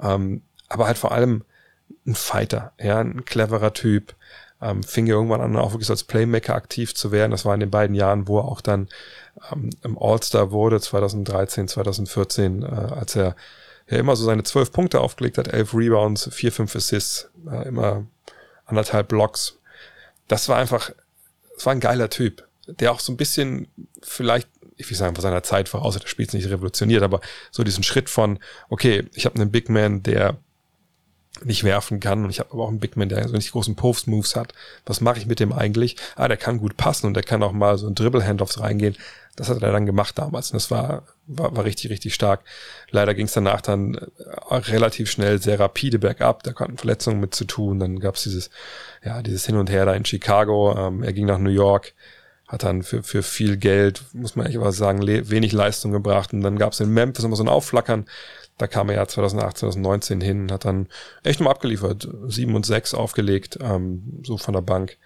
Ähm, 0.00 0.42
aber 0.68 0.86
halt 0.86 0.98
vor 0.98 1.12
allem 1.12 1.44
ein 2.06 2.14
Fighter, 2.14 2.72
ja, 2.80 2.98
ein 3.00 3.24
cleverer 3.24 3.72
Typ, 3.72 4.14
ähm, 4.64 4.82
fing 4.82 5.06
ja 5.06 5.14
irgendwann 5.14 5.42
an, 5.42 5.56
auch 5.56 5.72
wirklich 5.72 5.90
als 5.90 6.04
Playmaker 6.04 6.54
aktiv 6.54 6.94
zu 6.94 7.12
werden. 7.12 7.30
Das 7.30 7.44
war 7.44 7.52
in 7.54 7.60
den 7.60 7.70
beiden 7.70 7.94
Jahren, 7.94 8.26
wo 8.26 8.38
er 8.38 8.46
auch 8.46 8.62
dann 8.62 8.88
ähm, 9.52 9.70
im 9.82 9.98
All-Star 9.98 10.50
wurde, 10.50 10.80
2013, 10.80 11.68
2014, 11.68 12.62
äh, 12.62 12.66
als 12.66 13.14
er 13.14 13.36
ja 13.88 13.98
immer 13.98 14.16
so 14.16 14.24
seine 14.24 14.42
zwölf 14.42 14.72
Punkte 14.72 15.00
aufgelegt 15.00 15.36
hat, 15.36 15.48
elf 15.48 15.74
Rebounds, 15.74 16.30
vier, 16.32 16.50
fünf 16.50 16.74
Assists, 16.74 17.28
äh, 17.50 17.68
immer 17.68 18.06
anderthalb 18.64 19.08
Blocks. 19.08 19.58
Das 20.28 20.48
war 20.48 20.56
einfach, 20.56 20.90
das 21.54 21.66
war 21.66 21.74
ein 21.74 21.80
geiler 21.80 22.08
Typ, 22.08 22.48
der 22.66 22.92
auch 22.92 23.00
so 23.00 23.12
ein 23.12 23.18
bisschen 23.18 23.68
vielleicht, 24.02 24.48
ich 24.76 24.88
will 24.88 24.96
sagen, 24.96 25.14
vor 25.14 25.22
seiner 25.22 25.42
Zeit 25.42 25.68
voraus 25.68 25.94
hat, 25.94 26.04
das 26.04 26.10
Spiel 26.10 26.26
nicht 26.32 26.48
revolutioniert, 26.48 27.02
aber 27.02 27.20
so 27.50 27.62
diesen 27.62 27.84
Schritt 27.84 28.08
von, 28.08 28.38
okay, 28.70 29.04
ich 29.12 29.26
habe 29.26 29.36
einen 29.36 29.50
Big 29.50 29.68
Man, 29.68 30.02
der 30.02 30.38
nicht 31.42 31.64
werfen 31.64 32.00
kann 32.00 32.24
und 32.24 32.30
ich 32.30 32.38
habe 32.38 32.52
aber 32.52 32.64
auch 32.64 32.68
einen 32.68 32.78
Big 32.78 32.96
Man, 32.96 33.08
der 33.08 33.26
so 33.26 33.34
nicht 33.34 33.52
großen 33.52 33.74
Post-Moves 33.74 34.36
hat. 34.36 34.54
Was 34.86 35.00
mache 35.00 35.18
ich 35.18 35.26
mit 35.26 35.40
dem 35.40 35.52
eigentlich? 35.52 35.96
Ah, 36.16 36.28
der 36.28 36.36
kann 36.36 36.58
gut 36.58 36.76
passen 36.76 37.06
und 37.06 37.14
der 37.14 37.24
kann 37.24 37.42
auch 37.42 37.52
mal 37.52 37.76
so 37.76 37.88
ein 37.88 37.94
Dribble-Handoffs 37.94 38.60
reingehen. 38.60 38.96
Das 39.36 39.48
hat 39.48 39.60
er 39.62 39.72
dann 39.72 39.84
gemacht 39.84 40.16
damals 40.16 40.52
und 40.52 40.56
das 40.56 40.70
war, 40.70 41.02
war, 41.26 41.56
war 41.56 41.64
richtig, 41.64 41.90
richtig 41.90 42.14
stark. 42.14 42.42
Leider 42.90 43.14
ging 43.14 43.26
es 43.26 43.32
danach 43.32 43.60
dann 43.62 43.94
äh, 43.94 44.54
relativ 44.54 45.10
schnell 45.10 45.42
sehr 45.42 45.58
rapide 45.58 45.98
bergab. 45.98 46.44
Da 46.44 46.52
konnten 46.52 46.78
Verletzungen 46.78 47.18
mit 47.18 47.34
zu 47.34 47.44
tun. 47.44 47.80
Dann 47.80 47.98
gab 47.98 48.14
es 48.14 48.22
dieses, 48.22 48.50
ja, 49.04 49.22
dieses 49.22 49.44
Hin 49.44 49.56
und 49.56 49.70
Her 49.70 49.86
da 49.86 49.94
in 49.94 50.04
Chicago. 50.04 50.76
Ähm, 50.78 51.02
er 51.02 51.12
ging 51.12 51.26
nach 51.26 51.38
New 51.38 51.50
York, 51.50 51.94
hat 52.46 52.62
dann 52.62 52.84
für, 52.84 53.02
für 53.02 53.24
viel 53.24 53.56
Geld, 53.56 54.04
muss 54.12 54.36
man 54.36 54.46
echt 54.46 54.56
aber 54.56 54.70
sagen, 54.70 55.04
wenig 55.04 55.50
Leistung 55.50 55.90
gebracht. 55.90 56.32
Und 56.32 56.42
dann 56.42 56.56
gab 56.56 56.72
es 56.72 56.78
in 56.78 56.90
Memphis 56.90 57.24
immer 57.24 57.36
so 57.36 57.42
ein 57.42 57.48
Aufflackern. 57.48 58.06
Da 58.58 58.66
kam 58.66 58.88
er 58.88 58.96
ja 58.96 59.08
2008, 59.08 59.58
2019 59.58 60.20
hin, 60.20 60.52
hat 60.52 60.64
dann 60.64 60.88
echt 61.22 61.40
nur 61.40 61.50
abgeliefert, 61.50 62.08
sieben 62.28 62.54
und 62.54 62.64
sechs 62.64 62.94
aufgelegt, 62.94 63.58
ähm, 63.60 64.20
so 64.22 64.38
von 64.38 64.54
der 64.54 64.60
Bank. 64.60 64.96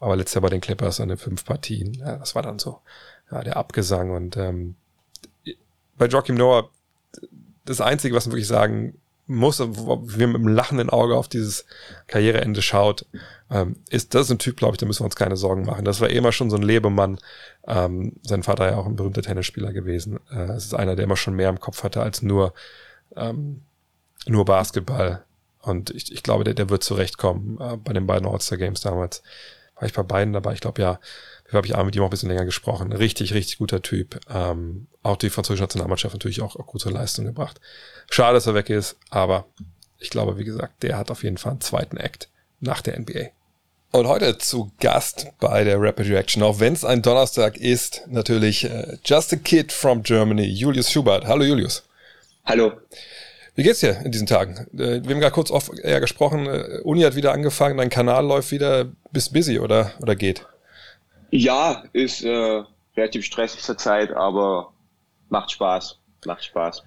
Aber 0.00 0.16
letztes 0.16 0.34
Jahr 0.34 0.42
bei 0.42 0.48
den 0.48 0.60
Clippers 0.60 1.00
eine 1.00 1.16
fünf 1.16 1.44
Partien. 1.44 1.94
Ja, 1.94 2.16
das 2.16 2.34
war 2.34 2.42
dann 2.42 2.58
so 2.58 2.80
ja, 3.30 3.42
der 3.42 3.56
Abgesang. 3.56 4.10
Und 4.10 4.36
ähm, 4.36 4.74
bei 5.96 6.06
Joachim 6.06 6.36
Noah, 6.36 6.70
das 7.64 7.80
Einzige, 7.80 8.14
was 8.14 8.26
man 8.26 8.32
wirklich 8.32 8.48
sagen 8.48 8.98
muss, 9.26 9.60
wo 9.60 10.02
wir 10.02 10.26
mit 10.26 10.36
einem 10.36 10.48
lachenden 10.48 10.90
Auge 10.90 11.16
auf 11.16 11.28
dieses 11.28 11.64
Karriereende 12.08 12.62
schaut, 12.62 13.06
ähm, 13.50 13.76
ist 13.88 14.14
das 14.14 14.26
ist 14.26 14.32
ein 14.32 14.38
Typ, 14.38 14.56
glaube 14.56 14.74
ich, 14.74 14.78
da 14.78 14.86
müssen 14.86 15.00
wir 15.00 15.06
uns 15.06 15.16
keine 15.16 15.36
Sorgen 15.36 15.64
machen. 15.64 15.84
Das 15.84 16.00
war 16.00 16.10
immer 16.10 16.32
schon 16.32 16.50
so 16.50 16.56
ein 16.56 16.62
Lebemann. 16.62 17.18
Ähm, 17.66 18.16
sein 18.22 18.42
Vater 18.42 18.70
ja 18.70 18.76
auch 18.76 18.86
ein 18.86 18.96
berühmter 18.96 19.22
Tennisspieler 19.22 19.72
gewesen. 19.72 20.18
Äh, 20.32 20.52
es 20.52 20.64
ist 20.64 20.74
einer, 20.74 20.96
der 20.96 21.04
immer 21.04 21.16
schon 21.16 21.34
mehr 21.34 21.48
im 21.48 21.60
Kopf 21.60 21.84
hatte 21.84 22.02
als 22.02 22.22
nur 22.22 22.52
ähm, 23.16 23.62
nur 24.26 24.44
Basketball. 24.44 25.24
Und 25.62 25.90
ich, 25.90 26.12
ich 26.12 26.22
glaube, 26.22 26.44
der, 26.44 26.54
der 26.54 26.70
wird 26.70 26.82
zurechtkommen. 26.82 27.58
Äh, 27.60 27.76
bei 27.76 27.92
den 27.92 28.06
beiden 28.06 28.28
All-Star 28.28 28.58
Games 28.58 28.80
damals 28.80 29.22
war 29.74 29.86
ich 29.86 29.92
bei 29.92 30.02
beiden 30.02 30.32
dabei. 30.32 30.52
Ich 30.52 30.60
glaube, 30.60 30.80
ja, 30.82 30.98
habe 31.52 31.66
ich 31.66 31.74
auch 31.74 31.84
mit 31.84 31.96
ihm 31.96 32.02
auch 32.02 32.06
ein 32.06 32.10
bisschen 32.10 32.28
länger 32.28 32.44
gesprochen. 32.44 32.92
Richtig, 32.92 33.34
richtig 33.34 33.58
guter 33.58 33.82
Typ. 33.82 34.20
Ähm, 34.32 34.86
auch 35.02 35.16
die 35.16 35.30
französische 35.30 35.64
Nationalmannschaft 35.64 36.14
natürlich 36.14 36.42
auch, 36.42 36.56
auch 36.56 36.66
gute 36.66 36.90
Leistung 36.90 37.24
gebracht. 37.24 37.60
Schade, 38.10 38.34
dass 38.34 38.46
er 38.46 38.54
weg 38.54 38.70
ist, 38.70 38.96
aber 39.10 39.46
ich 39.98 40.10
glaube, 40.10 40.38
wie 40.38 40.44
gesagt, 40.44 40.82
der 40.82 40.96
hat 40.96 41.10
auf 41.10 41.24
jeden 41.24 41.38
Fall 41.38 41.52
einen 41.52 41.60
zweiten 41.60 41.96
Act 41.96 42.28
nach 42.60 42.82
der 42.82 42.98
NBA. 42.98 43.30
Und 43.92 44.06
heute 44.06 44.38
zu 44.38 44.70
Gast 44.78 45.26
bei 45.40 45.64
der 45.64 45.80
Rapid 45.80 46.06
Reaction, 46.06 46.42
auch 46.44 46.60
wenn 46.60 46.74
es 46.74 46.84
ein 46.84 47.02
Donnerstag 47.02 47.56
ist, 47.56 48.02
natürlich 48.06 48.64
äh, 48.64 48.98
Just 49.04 49.32
a 49.32 49.36
Kid 49.36 49.72
from 49.72 50.02
Germany, 50.04 50.44
Julius 50.44 50.92
Schubert. 50.92 51.26
Hallo 51.26 51.42
Julius. 51.42 51.82
Hallo. 52.44 52.72
Wie 53.54 53.62
geht's 53.62 53.80
dir 53.80 54.00
in 54.04 54.12
diesen 54.12 54.26
Tagen? 54.26 54.66
Äh, 54.72 55.02
wir 55.04 55.14
haben 55.14 55.20
gerade 55.20 55.34
kurz 55.34 55.50
off 55.50 55.70
eher 55.82 56.00
gesprochen, 56.00 56.46
äh, 56.46 56.80
Uni 56.82 57.02
hat 57.02 57.14
wieder 57.14 57.32
angefangen, 57.32 57.76
dein 57.76 57.90
Kanal 57.90 58.24
läuft 58.26 58.50
wieder, 58.52 58.86
bist 59.12 59.32
busy 59.32 59.58
oder, 59.58 59.92
oder 60.00 60.16
geht? 60.16 60.46
Ja, 61.30 61.84
ist 61.92 62.24
äh, 62.24 62.62
relativ 62.96 63.24
stressig 63.24 63.60
zur 63.62 63.78
Zeit, 63.78 64.12
aber 64.12 64.72
macht 65.28 65.50
Spaß. 65.50 65.98
Macht 66.24 66.44
Spaß. 66.44 66.84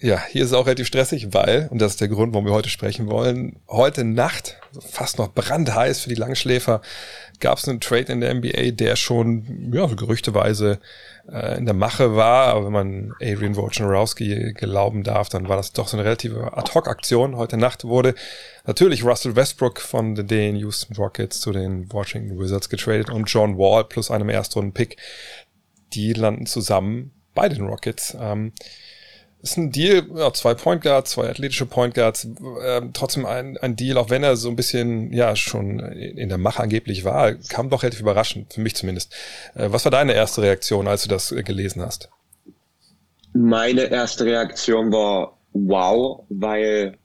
Ja, 0.00 0.22
hier 0.26 0.42
ist 0.42 0.48
es 0.48 0.54
auch 0.54 0.66
relativ 0.66 0.86
stressig, 0.86 1.34
weil, 1.34 1.68
und 1.72 1.80
das 1.80 1.92
ist 1.92 2.00
der 2.00 2.06
Grund, 2.06 2.32
warum 2.32 2.46
wir 2.46 2.52
heute 2.52 2.68
sprechen 2.68 3.08
wollen, 3.08 3.58
heute 3.68 4.04
Nacht, 4.04 4.60
fast 4.78 5.18
noch 5.18 5.34
brandheiß 5.34 6.00
für 6.00 6.08
die 6.08 6.14
Langschläfer, 6.14 6.82
gab 7.40 7.58
es 7.58 7.68
einen 7.68 7.80
Trade 7.80 8.12
in 8.12 8.20
der 8.20 8.34
NBA, 8.34 8.72
der 8.72 8.96
schon, 8.96 9.70
ja, 9.72 9.86
gerüchteweise 9.86 10.78
äh, 11.30 11.58
in 11.58 11.64
der 11.64 11.74
Mache 11.74 12.16
war, 12.16 12.48
aber 12.48 12.66
wenn 12.66 12.72
man 12.72 13.12
Adrian 13.20 13.56
Wojnarowski 13.56 14.52
glauben 14.54 15.02
darf, 15.02 15.28
dann 15.28 15.48
war 15.48 15.56
das 15.56 15.72
doch 15.72 15.88
so 15.88 15.96
eine 15.96 16.04
relative 16.04 16.56
Ad-Hoc-Aktion. 16.56 17.36
Heute 17.36 17.56
Nacht 17.56 17.84
wurde 17.84 18.14
natürlich 18.66 19.04
Russell 19.04 19.36
Westbrook 19.36 19.80
von 19.80 20.14
den 20.14 20.56
Houston 20.56 20.96
Rockets 20.96 21.40
zu 21.40 21.52
den 21.52 21.92
Washington 21.92 22.38
Wizards 22.38 22.68
getradet 22.68 23.10
und 23.10 23.30
John 23.30 23.58
Wall 23.58 23.84
plus 23.84 24.10
einem 24.10 24.28
Erstrunden-Pick. 24.28 24.96
Die 25.92 26.12
landen 26.12 26.46
zusammen 26.46 27.12
bei 27.34 27.48
den 27.48 27.66
Rockets. 27.66 28.16
Ähm, 28.20 28.52
ist 29.40 29.56
ein 29.56 29.70
Deal, 29.70 30.04
ja, 30.16 30.32
zwei 30.32 30.54
Point 30.54 30.82
Guards, 30.82 31.12
zwei 31.12 31.28
athletische 31.28 31.66
Point 31.66 31.94
Guards, 31.94 32.24
äh, 32.24 32.82
trotzdem 32.92 33.24
ein, 33.24 33.56
ein 33.58 33.76
Deal, 33.76 33.96
auch 33.96 34.10
wenn 34.10 34.24
er 34.24 34.36
so 34.36 34.48
ein 34.48 34.56
bisschen, 34.56 35.12
ja, 35.12 35.36
schon 35.36 35.78
in 35.78 36.28
der 36.28 36.38
Mache 36.38 36.62
angeblich 36.62 37.04
war, 37.04 37.34
kam 37.34 37.70
doch 37.70 37.82
relativ 37.82 38.00
überraschend, 38.00 38.52
für 38.52 38.60
mich 38.60 38.74
zumindest. 38.74 39.14
Äh, 39.54 39.70
was 39.70 39.84
war 39.84 39.92
deine 39.92 40.14
erste 40.14 40.42
Reaktion, 40.42 40.88
als 40.88 41.02
du 41.02 41.08
das 41.08 41.30
äh, 41.30 41.42
gelesen 41.42 41.82
hast? 41.82 42.08
Meine 43.32 43.82
erste 43.82 44.24
Reaktion 44.24 44.90
war 44.90 45.38
wow, 45.52 46.24
weil 46.28 46.98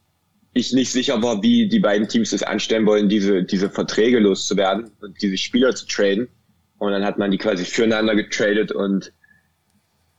ich 0.53 0.73
nicht 0.73 0.91
sicher 0.91 1.21
war, 1.21 1.41
wie 1.43 1.67
die 1.67 1.79
beiden 1.79 2.07
Teams 2.07 2.33
es 2.33 2.43
anstellen 2.43 2.85
wollen, 2.85 3.09
diese, 3.09 3.43
diese 3.43 3.69
Verträge 3.69 4.19
loszuwerden 4.19 4.91
und 5.01 5.21
diese 5.21 5.37
Spieler 5.37 5.75
zu 5.75 5.85
traden. 5.87 6.29
Und 6.77 6.91
dann 6.91 7.05
hat 7.05 7.17
man 7.17 7.31
die 7.31 7.37
quasi 7.37 7.65
füreinander 7.65 8.15
getradet 8.15 8.71
und 8.71 9.11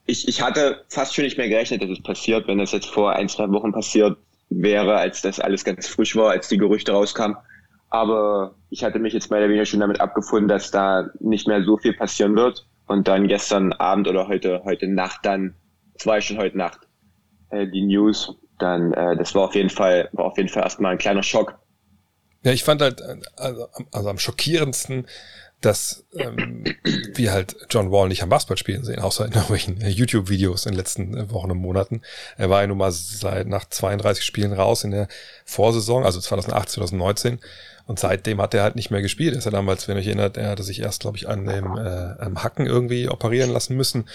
ich, 0.05 0.27
ich 0.27 0.41
hatte 0.41 0.83
fast 0.89 1.15
schon 1.15 1.23
nicht 1.23 1.37
mehr 1.37 1.49
gerechnet, 1.49 1.81
dass 1.81 1.89
es 1.89 2.01
passiert, 2.01 2.47
wenn 2.47 2.59
das 2.59 2.71
jetzt 2.71 2.89
vor 2.89 3.13
ein, 3.13 3.29
zwei 3.29 3.49
Wochen 3.49 3.71
passiert 3.71 4.17
wäre, 4.49 4.95
als 4.97 5.21
das 5.21 5.39
alles 5.39 5.63
ganz 5.63 5.87
frisch 5.87 6.15
war, 6.15 6.31
als 6.31 6.47
die 6.47 6.57
Gerüchte 6.57 6.91
rauskamen. 6.91 7.37
Aber 7.89 8.55
ich 8.69 8.83
hatte 8.83 8.99
mich 8.99 9.13
jetzt 9.13 9.29
mehr 9.31 9.39
oder 9.39 9.49
weniger 9.49 9.65
schon 9.65 9.79
damit 9.79 10.01
abgefunden, 10.01 10.47
dass 10.47 10.71
da 10.71 11.09
nicht 11.19 11.47
mehr 11.47 11.63
so 11.63 11.77
viel 11.77 11.93
passieren 11.93 12.35
wird. 12.35 12.67
Und 12.87 13.07
dann 13.07 13.27
gestern 13.27 13.73
Abend 13.73 14.07
oder 14.07 14.27
heute, 14.27 14.61
heute 14.63 14.87
Nacht 14.87 15.21
dann, 15.23 15.55
es 15.95 16.05
war 16.05 16.21
schon 16.21 16.37
heute 16.37 16.57
Nacht, 16.57 16.81
äh, 17.49 17.65
die 17.67 17.81
News, 17.81 18.35
dann, 18.59 18.93
äh, 18.93 19.17
das 19.17 19.33
war 19.33 19.43
auf 19.43 19.55
jeden 19.55 19.69
Fall, 19.69 20.09
war 20.11 20.25
auf 20.25 20.37
jeden 20.37 20.49
Fall 20.49 20.63
erstmal 20.63 20.91
ein 20.91 20.97
kleiner 20.99 21.23
Schock. 21.23 21.57
Ja, 22.43 22.51
ich 22.51 22.63
fand 22.63 22.81
halt, 22.83 23.01
also, 23.37 23.67
also 23.91 24.09
am 24.09 24.19
schockierendsten, 24.19 25.07
dass 25.65 26.05
ähm, 26.15 26.63
wir 27.15 27.31
halt 27.31 27.55
John 27.69 27.91
Wall 27.91 28.07
nicht 28.07 28.21
am 28.21 28.29
Basketball 28.29 28.57
spielen 28.57 28.83
sehen, 28.83 28.99
außer 28.99 29.25
in 29.25 29.31
irgendwelchen 29.31 29.81
YouTube-Videos 29.81 30.65
in 30.65 30.73
den 30.73 30.77
letzten 30.77 31.17
äh, 31.17 31.31
Wochen 31.31 31.51
und 31.51 31.57
Monaten. 31.57 32.01
Er 32.37 32.49
war 32.49 32.61
ja 32.61 32.67
nun 32.67 32.77
mal 32.77 32.91
seit 32.91 33.47
nach 33.47 33.65
32 33.65 34.23
Spielen 34.23 34.53
raus 34.53 34.83
in 34.83 34.91
der 34.91 35.07
Vorsaison, 35.43 36.05
also 36.05 36.19
2018, 36.19 36.75
2019. 36.75 37.39
Und 37.87 37.99
seitdem 37.99 38.41
hat 38.41 38.53
er 38.55 38.63
halt 38.63 38.75
nicht 38.75 38.89
mehr 38.89 39.03
gespielt. 39.03 39.35
Er 39.35 39.37
ist 39.37 39.45
ja 39.45 39.51
damals, 39.51 39.87
wenn 39.87 39.95
ihr 39.95 39.99
euch 39.99 40.07
erinnert, 40.07 40.37
er 40.37 40.49
hatte 40.49 40.63
sich 40.63 40.81
erst, 40.81 41.01
glaube 41.01 41.17
ich, 41.17 41.29
an 41.29 41.45
dem 41.45 41.77
äh, 41.77 42.19
am 42.19 42.43
Hacken 42.43 42.65
irgendwie 42.65 43.09
operieren 43.09 43.51
lassen 43.51 43.75
müssen, 43.75 44.05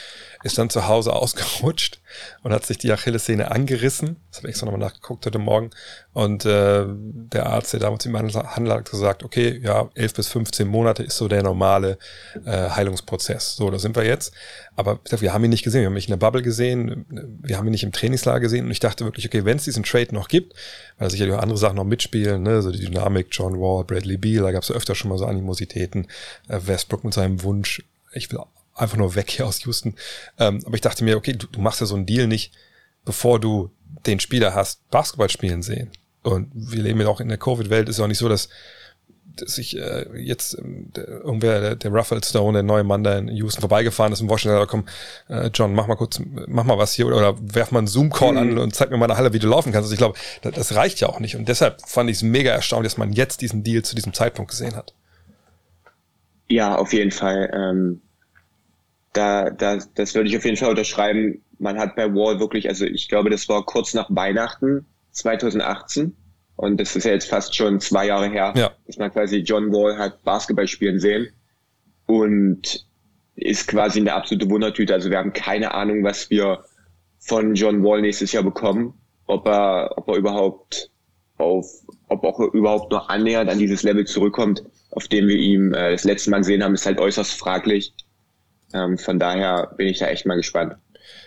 ist 0.43 0.59
dann 0.59 0.71
zu 0.71 0.89
Hause 0.89 1.13
ausgerutscht 1.15 2.01
und 2.43 2.53
hat 2.53 2.67
sich 2.67 2.79
die 2.79 2.91
Achillessehne 2.91 3.51
angerissen. 3.53 4.17
Das 4.31 4.39
habe 4.39 4.49
ich 4.49 4.53
extra 4.53 4.67
nochmal 4.67 4.81
nachgeguckt 4.81 5.25
heute 5.25 5.39
Morgen. 5.39 5.71
Und 6.13 6.45
äh, 6.45 6.85
der 6.89 7.47
Arzt, 7.47 7.73
der 7.73 7.81
damals 7.81 8.05
im 8.07 8.19
Handel 8.19 8.73
hat 8.73 8.91
gesagt, 8.91 9.23
okay, 9.23 9.61
ja, 9.63 9.89
11 9.95 10.15
bis 10.15 10.29
15 10.29 10.67
Monate 10.67 11.05
ist 11.05 11.17
so 11.17 11.29
der 11.29 11.45
normale 11.45 11.99
äh, 12.45 12.71
Heilungsprozess. 12.71 13.55
So, 13.55 13.71
da 13.71 13.79
sind 13.79 13.95
wir 13.95 14.05
jetzt. 14.05 14.35
Aber 14.75 14.99
wir 15.11 15.33
haben 15.33 15.45
ihn 15.45 15.51
nicht 15.51 15.63
gesehen. 15.63 15.83
Wir 15.83 15.87
haben 15.87 15.97
ihn 15.97 16.03
in 16.03 16.11
der 16.11 16.17
Bubble 16.17 16.43
gesehen. 16.43 17.05
Wir 17.43 17.59
haben 17.59 17.69
ihn 17.69 17.73
nicht 17.73 17.85
im 17.85 17.93
Trainingslager 17.93 18.41
gesehen. 18.41 18.65
Und 18.65 18.73
ich 18.73 18.81
dachte 18.81 19.05
wirklich, 19.05 19.27
okay, 19.27 19.45
wenn 19.45 19.59
es 19.59 19.65
diesen 19.65 19.85
Trade 19.85 20.13
noch 20.13 20.27
gibt, 20.27 20.55
weil 20.99 21.11
sicherlich 21.11 21.35
auch 21.35 21.43
andere 21.43 21.59
Sachen 21.59 21.77
noch 21.77 21.85
mitspielen, 21.85 22.43
ne, 22.43 22.63
so 22.63 22.73
die 22.73 22.81
Dynamik, 22.81 23.29
John 23.31 23.60
Wall, 23.61 23.85
Bradley 23.85 24.17
Beal, 24.17 24.43
da 24.43 24.53
gab 24.53 24.63
es 24.63 24.71
öfter 24.71 24.95
schon 24.95 25.11
mal 25.11 25.19
so 25.19 25.27
Animositäten. 25.27 26.07
Äh, 26.49 26.61
Westbrook 26.65 27.05
mit 27.05 27.15
seinem 27.15 27.43
Wunsch, 27.43 27.83
ich 28.13 28.31
will 28.33 28.41
einfach 28.75 28.97
nur 28.97 29.15
weg 29.15 29.31
hier 29.31 29.47
aus 29.47 29.65
Houston. 29.65 29.95
Ähm, 30.39 30.63
aber 30.65 30.75
ich 30.75 30.81
dachte 30.81 31.05
mir, 31.05 31.17
okay, 31.17 31.35
du, 31.35 31.47
du 31.47 31.61
machst 31.61 31.81
ja 31.81 31.87
so 31.87 31.95
einen 31.95 32.07
Deal 32.07 32.27
nicht, 32.27 32.53
bevor 33.05 33.41
du 33.41 33.71
den 34.07 34.21
Spieler 34.21 34.55
hast 34.55 34.89
Basketball 34.91 35.31
spielen 35.31 35.63
sehen. 35.63 35.91
Und 36.23 36.51
wir 36.55 36.83
leben 36.83 37.01
ja 37.01 37.09
auch 37.09 37.21
in 37.21 37.29
der 37.29 37.39
Covid-Welt, 37.39 37.89
ist 37.89 37.99
ja 37.99 38.05
auch 38.05 38.09
nicht 38.09 38.19
so, 38.19 38.29
dass 38.29 38.49
sich 39.49 39.77
äh, 39.77 40.07
jetzt 40.17 40.57
der, 40.61 41.09
irgendwer, 41.09 41.61
der, 41.61 41.77
der 41.77 41.91
Ruffle 41.91 42.21
Stone, 42.23 42.59
der 42.59 42.63
neue 42.63 42.85
Mann, 42.85 43.05
der 43.05 43.19
in 43.19 43.29
Houston 43.29 43.61
vorbeigefahren 43.61 44.13
ist 44.13 44.21
in 44.21 44.29
Washington, 44.29 44.67
komm, 44.69 44.85
äh, 45.29 45.51
John, 45.55 45.75
mach 45.75 45.87
mal 45.87 45.97
kurz, 45.97 46.21
mach 46.47 46.65
mal 46.65 46.79
was 46.79 46.95
hier 46.95 47.07
oder, 47.07 47.17
oder 47.17 47.37
werf 47.41 47.71
mal 47.71 47.79
einen 47.79 47.89
Zoom-Call 47.89 48.33
mhm. 48.33 48.39
an 48.39 48.59
und 48.59 48.75
zeig 48.75 48.91
mir 48.91 48.97
mal 48.97 49.07
in 49.07 49.11
der 49.11 49.17
Halle, 49.17 49.33
wie 49.33 49.39
du 49.39 49.49
laufen 49.49 49.73
kannst. 49.73 49.87
Also 49.87 49.93
ich 49.93 49.99
glaube, 49.99 50.19
das, 50.43 50.55
das 50.55 50.75
reicht 50.75 51.01
ja 51.01 51.09
auch 51.09 51.21
nicht. 51.21 51.37
Und 51.37 51.49
deshalb 51.49 51.81
fand 51.87 52.11
ich 52.11 52.17
es 52.17 52.23
mega 52.23 52.53
erstaunlich, 52.53 52.93
dass 52.93 52.99
man 52.99 53.13
jetzt 53.13 53.41
diesen 53.41 53.63
Deal 53.63 53.83
zu 53.83 53.95
diesem 53.95 54.13
Zeitpunkt 54.13 54.51
gesehen 54.51 54.77
hat. 54.77 54.95
Ja, 56.49 56.77
auf 56.77 56.93
jeden 56.93 57.13
Fall. 57.13 57.51
Ähm, 57.55 58.01
da, 59.13 59.51
da, 59.51 59.79
das 59.95 60.15
würde 60.15 60.29
ich 60.29 60.37
auf 60.37 60.45
jeden 60.45 60.57
Fall 60.57 60.71
unterschreiben. 60.71 61.43
Man 61.59 61.79
hat 61.79 61.97
bei 61.97 62.13
Wall 62.13 62.41
wirklich, 62.41 62.69
also 62.69 62.85
ich 62.85 63.09
glaube, 63.09 63.31
das 63.31 63.49
war 63.49 63.65
kurz 63.65 63.95
nach 63.95 64.09
Weihnachten 64.11 64.87
2018 65.13 66.17
und 66.61 66.81
das 66.81 66.97
ist 66.97 67.05
ja 67.05 67.13
jetzt 67.13 67.29
fast 67.29 67.55
schon 67.55 67.81
zwei 67.81 68.07
Jahre 68.07 68.29
her, 68.29 68.53
ja. 68.57 68.71
dass 68.87 68.99
man 68.99 69.13
quasi 69.13 69.39
John 69.39 69.73
Wall 69.73 69.99
hat 69.99 70.23
Basketball 70.25 70.67
spielen 70.67 71.01
sehen 71.01 71.29
und 72.07 72.87
ist 73.37 73.69
quasi 73.69 74.01
eine 74.01 74.13
absolute 74.13 74.49
Wundertüte. 74.51 74.93
Also 74.93 75.11
wir 75.11 75.19
haben 75.19 75.33
keine 75.33 75.75
Ahnung, 75.75 76.05
was 76.05 76.29
wir 76.31 76.65
von 77.19 77.55
John 77.55 77.83
Wall 77.83 78.03
nächstes 78.03 78.33
Jahr 78.33 78.43
bekommen, 78.43 78.95
ob 79.27 79.47
er, 79.47 79.93
ob 79.97 80.09
er 80.09 80.17
überhaupt 80.17 80.91
auf, 81.39 81.67
ob 82.09 82.25
auch 82.25 82.41
überhaupt 82.53 82.93
noch 82.93 83.09
annähernd 83.09 83.51
an 83.51 83.59
dieses 83.59 83.83
Level 83.83 84.07
zurückkommt 84.07 84.63
auf 84.91 85.09
dem 85.09 85.29
wir 85.29 85.37
ihn 85.37 85.73
äh, 85.75 85.93
das 85.93 86.05
letzte 86.05 86.31
Mal 86.31 86.39
gesehen 86.39 86.63
haben, 86.63 86.75
ist 86.75 86.87
halt 86.87 86.99
äußerst 86.99 87.33
fraglich. 87.33 87.93
Ähm, 88.73 88.99
von 88.99 89.19
daher 89.19 89.73
bin 89.77 89.89
ich 89.89 89.99
da 89.99 90.07
echt 90.07 90.27
mal 90.27 90.37
gespannt. 90.37 90.77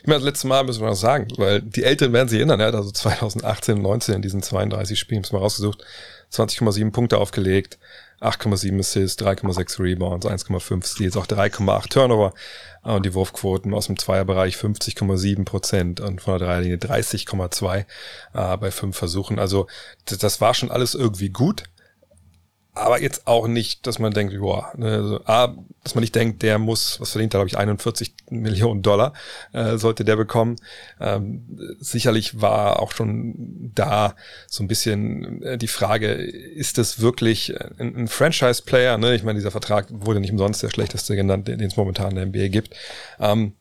Ich 0.04 0.08
meine, 0.08 0.20
das 0.20 0.26
letzte 0.26 0.48
Mal 0.48 0.66
müssen 0.66 0.82
wir 0.82 0.90
noch 0.90 0.96
sagen, 0.96 1.30
weil 1.38 1.62
die 1.62 1.86
Älteren 1.86 2.12
werden 2.12 2.28
sich 2.28 2.40
erinnern, 2.40 2.60
er 2.60 2.68
hat 2.68 2.76
also 2.76 2.92
2018 2.92 3.78
und 3.78 3.84
19 3.84 4.16
in 4.16 4.22
diesen 4.22 4.44
32 4.44 5.00
Spielen, 5.00 5.24
mal 5.32 5.38
rausgesucht, 5.38 5.86
20,7 6.30 6.92
Punkte 6.92 7.20
aufgelegt, 7.20 7.80
8,7 8.20 8.78
Assists, 8.80 9.24
3,6 9.24 9.80
Rebounds, 9.80 10.26
1,5 10.26 10.86
Steals, 10.86 11.16
auch 11.16 11.26
3,8 11.26 11.90
Turnover 11.90 12.34
und 12.82 13.06
die 13.06 13.14
Wurfquoten 13.14 13.74
aus 13.74 13.88
dem 13.88 13.98
Zweierbereich 13.98 14.58
50,7 14.58 15.46
Prozent 15.46 16.02
und 16.02 16.20
von 16.20 16.38
der 16.38 16.50
Dreierlinie 16.50 16.78
30,2 16.80 17.86
äh, 18.34 18.58
bei 18.58 18.72
fünf 18.72 18.98
Versuchen. 18.98 19.40
Also 19.40 19.68
das, 20.04 20.18
das 20.18 20.42
war 20.42 20.54
schon 20.54 20.70
alles 20.70 20.96
irgendwie 20.96 21.30
gut 21.30 21.64
aber 22.76 23.02
jetzt 23.02 23.28
auch 23.28 23.48
nicht, 23.48 23.86
dass 23.86 24.00
man 24.00 24.14
denkt, 24.14 24.38
boah, 24.40 24.72
ne, 24.76 24.88
also, 24.88 25.20
A, 25.26 25.56
dass 25.84 25.94
man 25.94 26.02
nicht 26.02 26.16
denkt, 26.16 26.42
der 26.42 26.58
muss, 26.58 27.00
was 27.00 27.12
verdient 27.12 27.34
er, 27.34 27.40
glaube 27.40 27.50
ich, 27.50 27.58
41 27.58 28.14
Millionen 28.30 28.82
Dollar, 28.82 29.14
äh, 29.52 29.78
sollte 29.78 30.04
der 30.04 30.16
bekommen. 30.16 30.56
Ähm, 31.00 31.76
sicherlich 31.80 32.42
war 32.42 32.80
auch 32.80 32.92
schon 32.92 33.72
da 33.76 34.16
so 34.48 34.64
ein 34.64 34.68
bisschen 34.68 35.44
äh, 35.44 35.58
die 35.58 35.68
Frage, 35.68 36.08
ist 36.08 36.80
das 36.80 37.00
wirklich 37.00 37.54
ein, 37.78 37.96
ein 37.96 38.08
Franchise-Player? 38.08 38.98
Ne? 38.98 39.14
Ich 39.14 39.24
meine, 39.24 39.38
dieser 39.38 39.52
Vertrag 39.52 39.88
wurde 39.90 40.20
nicht 40.20 40.32
umsonst 40.32 40.64
der 40.64 40.72
schlechteste 40.72 41.16
genannt, 41.16 41.48
den 41.48 41.60
es 41.60 41.78
momentan 41.78 42.12
in 42.12 42.16
der 42.16 42.26
NBA 42.26 42.48
gibt. 42.48 42.76
Ähm, 43.20 43.54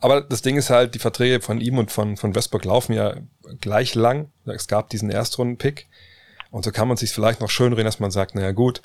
aber 0.00 0.20
das 0.20 0.42
Ding 0.42 0.56
ist 0.56 0.70
halt, 0.70 0.94
die 0.94 0.98
Verträge 0.98 1.40
von 1.40 1.60
ihm 1.60 1.78
und 1.78 1.90
von, 1.90 2.16
von 2.16 2.34
Westbrook 2.34 2.64
laufen 2.64 2.92
ja 2.92 3.16
gleich 3.60 3.94
lang. 3.94 4.30
Es 4.44 4.68
gab 4.68 4.90
diesen 4.90 5.10
Erstrunden-Pick. 5.10 5.88
Und 6.50 6.64
so 6.64 6.72
kann 6.72 6.88
man 6.88 6.96
sich 6.96 7.10
vielleicht 7.10 7.40
noch 7.40 7.50
schön 7.50 7.72
reden, 7.72 7.86
dass 7.86 8.00
man 8.00 8.10
sagt, 8.10 8.34
naja 8.34 8.52
gut, 8.52 8.82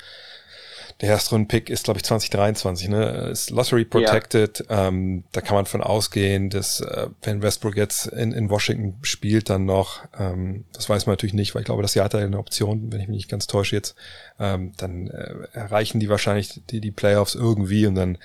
der 1.00 1.10
Erstrunden-Pick 1.10 1.70
ist, 1.70 1.84
glaube 1.84 1.98
ich, 1.98 2.04
2023, 2.04 2.88
ne? 2.88 3.28
Ist 3.30 3.50
Lottery 3.50 3.84
protected. 3.84 4.64
Ja. 4.68 4.88
Ähm, 4.88 5.24
da 5.32 5.40
kann 5.40 5.56
man 5.56 5.66
von 5.66 5.82
ausgehen, 5.82 6.50
dass 6.50 6.80
äh, 6.80 7.08
wenn 7.22 7.42
Westbrook 7.42 7.76
jetzt 7.76 8.06
in, 8.06 8.32
in 8.32 8.50
Washington 8.50 8.98
spielt, 9.02 9.50
dann 9.50 9.64
noch, 9.64 10.04
ähm, 10.18 10.64
das 10.72 10.88
weiß 10.88 11.06
man 11.06 11.14
natürlich 11.14 11.34
nicht, 11.34 11.54
weil 11.54 11.62
ich 11.62 11.66
glaube, 11.66 11.82
das 11.82 11.94
Jahr 11.94 12.04
hat 12.04 12.14
er 12.14 12.20
eine 12.20 12.38
Option, 12.38 12.92
wenn 12.92 13.00
ich 13.00 13.08
mich 13.08 13.16
nicht 13.16 13.30
ganz 13.30 13.46
täusche 13.46 13.74
jetzt, 13.74 13.96
ähm, 14.38 14.72
dann 14.76 15.08
äh, 15.08 15.34
erreichen 15.52 15.98
die 15.98 16.08
wahrscheinlich 16.08 16.60
die, 16.70 16.80
die 16.80 16.92
Playoffs 16.92 17.34
irgendwie 17.34 17.86
und 17.86 17.94
dann, 17.94 18.18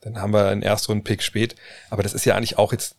dann 0.00 0.20
haben 0.20 0.32
wir 0.32 0.48
einen 0.48 0.62
Erstrunden-Pick 0.62 1.22
spät. 1.22 1.56
Aber 1.88 2.02
das 2.02 2.14
ist 2.14 2.24
ja 2.24 2.34
eigentlich 2.34 2.58
auch 2.58 2.72
jetzt 2.72 2.96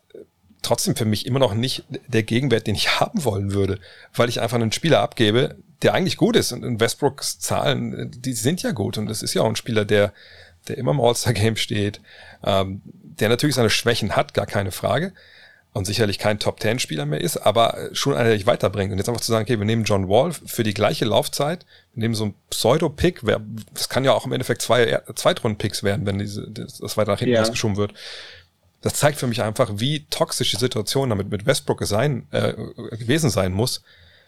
trotzdem 0.61 0.95
für 0.95 1.05
mich 1.05 1.25
immer 1.25 1.39
noch 1.39 1.53
nicht 1.53 1.83
der 2.07 2.23
Gegenwert, 2.23 2.67
den 2.67 2.75
ich 2.75 2.99
haben 2.99 3.23
wollen 3.23 3.53
würde, 3.53 3.79
weil 4.13 4.29
ich 4.29 4.41
einfach 4.41 4.57
einen 4.57 4.71
Spieler 4.71 5.01
abgebe, 5.01 5.55
der 5.81 5.93
eigentlich 5.93 6.17
gut 6.17 6.35
ist. 6.35 6.51
Und 6.51 6.63
in 6.63 6.79
Westbrooks 6.79 7.39
Zahlen, 7.39 8.11
die 8.11 8.33
sind 8.33 8.61
ja 8.61 8.71
gut. 8.71 8.97
Und 8.97 9.07
das 9.07 9.21
ist 9.21 9.33
ja 9.33 9.41
auch 9.41 9.47
ein 9.47 9.55
Spieler, 9.55 9.85
der, 9.85 10.13
der 10.67 10.77
immer 10.77 10.91
im 10.91 11.01
All-Star-Game 11.01 11.55
steht, 11.55 12.01
ähm, 12.43 12.81
der 12.83 13.29
natürlich 13.29 13.55
seine 13.55 13.69
Schwächen 13.69 14.15
hat, 14.15 14.33
gar 14.33 14.45
keine 14.45 14.71
Frage. 14.71 15.13
Und 15.71 15.85
sicherlich 15.85 16.17
kein 16.17 16.39
Top-10-Spieler 16.39 17.05
mehr 17.05 17.21
ist, 17.21 17.37
aber 17.37 17.89
schon 17.91 18.15
einer, 18.15 18.29
der 18.29 18.37
dich 18.37 18.47
weiterbringt. 18.47 18.91
Und 18.91 18.97
jetzt 18.97 19.07
einfach 19.07 19.21
zu 19.21 19.31
sagen, 19.31 19.43
okay, 19.43 19.59
wir 19.59 19.65
nehmen 19.65 19.83
John 19.83 20.09
Wall 20.09 20.31
für 20.33 20.63
die 20.63 20.73
gleiche 20.73 21.05
Laufzeit, 21.05 21.65
wir 21.93 22.01
nehmen 22.01 22.15
so 22.15 22.25
ein 22.25 22.33
Pseudo-Pick, 22.49 23.21
das 23.73 23.87
kann 23.87 24.03
ja 24.03 24.13
auch 24.13 24.25
im 24.25 24.31
Endeffekt 24.31 24.63
zwei 24.63 24.99
Zweitrunden-Picks 25.13 25.83
werden, 25.83 26.07
wenn 26.07 26.17
diese, 26.17 26.49
das 26.49 26.97
weiter 26.97 27.11
nach 27.11 27.19
hinten 27.19 27.35
ja. 27.35 27.41
ausgeschoben 27.41 27.77
wird 27.77 27.93
das 28.81 28.93
zeigt 28.93 29.19
für 29.19 29.27
mich 29.27 29.41
einfach, 29.41 29.71
wie 29.75 30.05
toxisch 30.09 30.51
die 30.51 30.57
Situation 30.57 31.09
damit 31.09 31.29
mit 31.29 31.45
Westbrook 31.45 31.85
sein, 31.85 32.27
äh, 32.31 32.53
gewesen 32.97 33.29
sein 33.29 33.51
muss, 33.51 33.83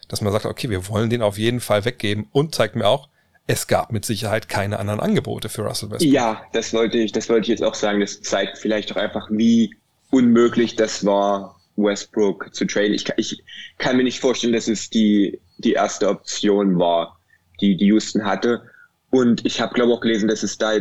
dass 0.08 0.20
man 0.20 0.32
sagt, 0.32 0.46
okay, 0.46 0.70
wir 0.70 0.88
wollen 0.88 1.10
den 1.10 1.22
auf 1.22 1.38
jeden 1.38 1.60
Fall 1.60 1.84
weggeben 1.84 2.26
und 2.32 2.54
zeigt 2.54 2.76
mir 2.76 2.86
auch, 2.86 3.08
es 3.46 3.66
gab 3.66 3.92
mit 3.92 4.04
Sicherheit 4.04 4.48
keine 4.48 4.78
anderen 4.78 5.00
Angebote 5.00 5.48
für 5.48 5.62
Russell 5.62 5.90
Westbrook. 5.90 6.12
Ja, 6.12 6.42
das 6.52 6.72
wollte 6.72 6.98
ich, 6.98 7.12
das 7.12 7.28
wollte 7.28 7.42
ich 7.42 7.48
jetzt 7.48 7.62
auch 7.62 7.74
sagen. 7.74 8.00
Das 8.00 8.22
zeigt 8.22 8.58
vielleicht 8.58 8.92
auch 8.92 8.96
einfach, 8.96 9.28
wie 9.30 9.74
unmöglich 10.10 10.76
das 10.76 11.04
war, 11.04 11.60
Westbrook 11.76 12.54
zu 12.54 12.66
traden. 12.66 12.94
Ich, 12.94 13.06
ich 13.16 13.42
kann 13.78 13.96
mir 13.96 14.04
nicht 14.04 14.20
vorstellen, 14.20 14.52
dass 14.52 14.68
es 14.68 14.90
die, 14.90 15.40
die 15.58 15.72
erste 15.72 16.08
Option 16.08 16.78
war, 16.78 17.18
die, 17.60 17.76
die 17.76 17.86
Houston 17.86 18.24
hatte. 18.24 18.62
Und 19.10 19.44
ich 19.44 19.60
habe, 19.60 19.74
glaube 19.74 19.92
auch 19.92 20.00
gelesen, 20.00 20.28
dass 20.28 20.42
es 20.42 20.58
da 20.58 20.72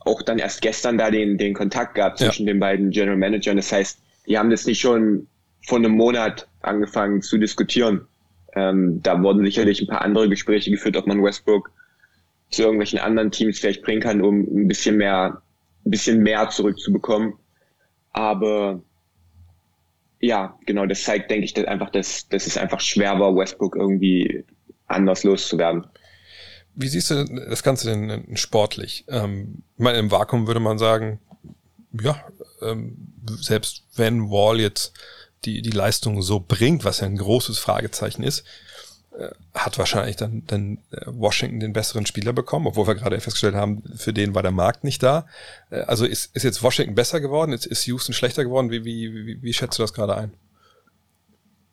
auch 0.00 0.22
dann 0.22 0.38
erst 0.38 0.62
gestern 0.62 0.98
da 0.98 1.10
den, 1.10 1.38
den 1.38 1.54
Kontakt 1.54 1.94
gab 1.94 2.18
zwischen 2.18 2.46
ja. 2.46 2.52
den 2.52 2.60
beiden 2.60 2.90
General 2.90 3.16
Managern. 3.16 3.56
Das 3.56 3.72
heißt, 3.72 3.98
die 4.26 4.38
haben 4.38 4.50
das 4.50 4.66
nicht 4.66 4.80
schon 4.80 5.26
vor 5.66 5.78
einem 5.78 5.92
Monat 5.92 6.46
angefangen 6.60 7.22
zu 7.22 7.38
diskutieren. 7.38 8.06
Ähm, 8.56 9.02
da 9.02 9.22
wurden 9.22 9.44
sicherlich 9.44 9.80
ein 9.80 9.86
paar 9.86 10.00
andere 10.00 10.28
Gespräche 10.28 10.70
geführt, 10.70 10.96
ob 10.96 11.06
man 11.06 11.22
Westbrook 11.22 11.70
zu 12.50 12.62
irgendwelchen 12.62 12.98
anderen 12.98 13.30
Teams 13.30 13.58
vielleicht 13.58 13.82
bringen 13.82 14.00
kann, 14.00 14.22
um 14.22 14.40
ein 14.40 14.66
bisschen 14.66 14.96
mehr, 14.96 15.42
ein 15.84 15.90
bisschen 15.90 16.22
mehr 16.22 16.48
zurückzubekommen. 16.48 17.34
Aber 18.12 18.80
ja, 20.20 20.58
genau, 20.64 20.86
das 20.86 21.04
zeigt, 21.04 21.30
denke 21.30 21.44
ich, 21.44 21.52
dass 21.52 21.66
einfach, 21.66 21.90
dass, 21.90 22.28
dass 22.28 22.46
es 22.46 22.56
einfach 22.56 22.80
schwer 22.80 23.20
war, 23.20 23.36
Westbrook 23.36 23.76
irgendwie 23.76 24.44
anders 24.86 25.22
loszuwerden. 25.22 25.84
Wie 26.74 26.88
siehst 26.88 27.10
du 27.10 27.24
das 27.24 27.62
Ganze 27.62 27.90
denn 27.90 28.36
sportlich? 28.36 29.04
Ähm, 29.08 29.62
ich 29.76 29.82
meine, 29.82 29.98
im 29.98 30.10
Vakuum 30.10 30.46
würde 30.46 30.60
man 30.60 30.78
sagen, 30.78 31.20
ja, 32.00 32.22
ähm, 32.62 33.12
selbst 33.40 33.84
wenn 33.96 34.30
Wall 34.30 34.60
jetzt 34.60 34.94
die, 35.44 35.62
die 35.62 35.70
Leistung 35.70 36.22
so 36.22 36.40
bringt, 36.40 36.84
was 36.84 37.00
ja 37.00 37.06
ein 37.06 37.16
großes 37.16 37.58
Fragezeichen 37.58 38.22
ist, 38.22 38.44
äh, 39.16 39.28
hat 39.54 39.78
wahrscheinlich 39.78 40.16
dann, 40.16 40.44
dann 40.46 40.78
äh, 40.90 41.02
Washington 41.06 41.60
den 41.60 41.72
besseren 41.72 42.06
Spieler 42.06 42.32
bekommen, 42.32 42.66
obwohl 42.66 42.86
wir 42.86 42.94
gerade 42.94 43.20
festgestellt 43.20 43.54
haben, 43.54 43.82
für 43.96 44.12
den 44.12 44.34
war 44.34 44.42
der 44.42 44.52
Markt 44.52 44.84
nicht 44.84 45.02
da. 45.02 45.26
Äh, 45.70 45.80
also 45.80 46.04
ist, 46.04 46.34
ist 46.34 46.42
jetzt 46.42 46.62
Washington 46.62 46.94
besser 46.94 47.20
geworden? 47.20 47.52
Ist, 47.52 47.66
ist 47.66 47.86
Houston 47.86 48.14
schlechter 48.14 48.44
geworden? 48.44 48.70
Wie, 48.70 48.84
wie, 48.84 49.26
wie, 49.26 49.42
wie 49.42 49.52
schätzt 49.52 49.78
du 49.78 49.82
das 49.82 49.92
gerade 49.92 50.16
ein? 50.16 50.32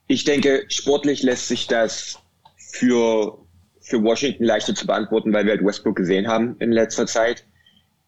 Ich 0.07 0.25
denke, 0.25 0.65
sportlich 0.67 1.23
lässt 1.23 1.47
sich 1.47 1.67
das 1.67 2.19
für 2.57 3.43
für 3.83 4.01
Washington 4.01 4.45
leichter 4.45 4.73
zu 4.73 4.87
beantworten, 4.87 5.33
weil 5.33 5.43
wir 5.45 5.51
halt 5.51 5.65
Westbrook 5.65 5.97
gesehen 5.97 6.27
haben 6.27 6.55
in 6.59 6.71
letzter 6.71 7.05
Zeit. 7.05 7.45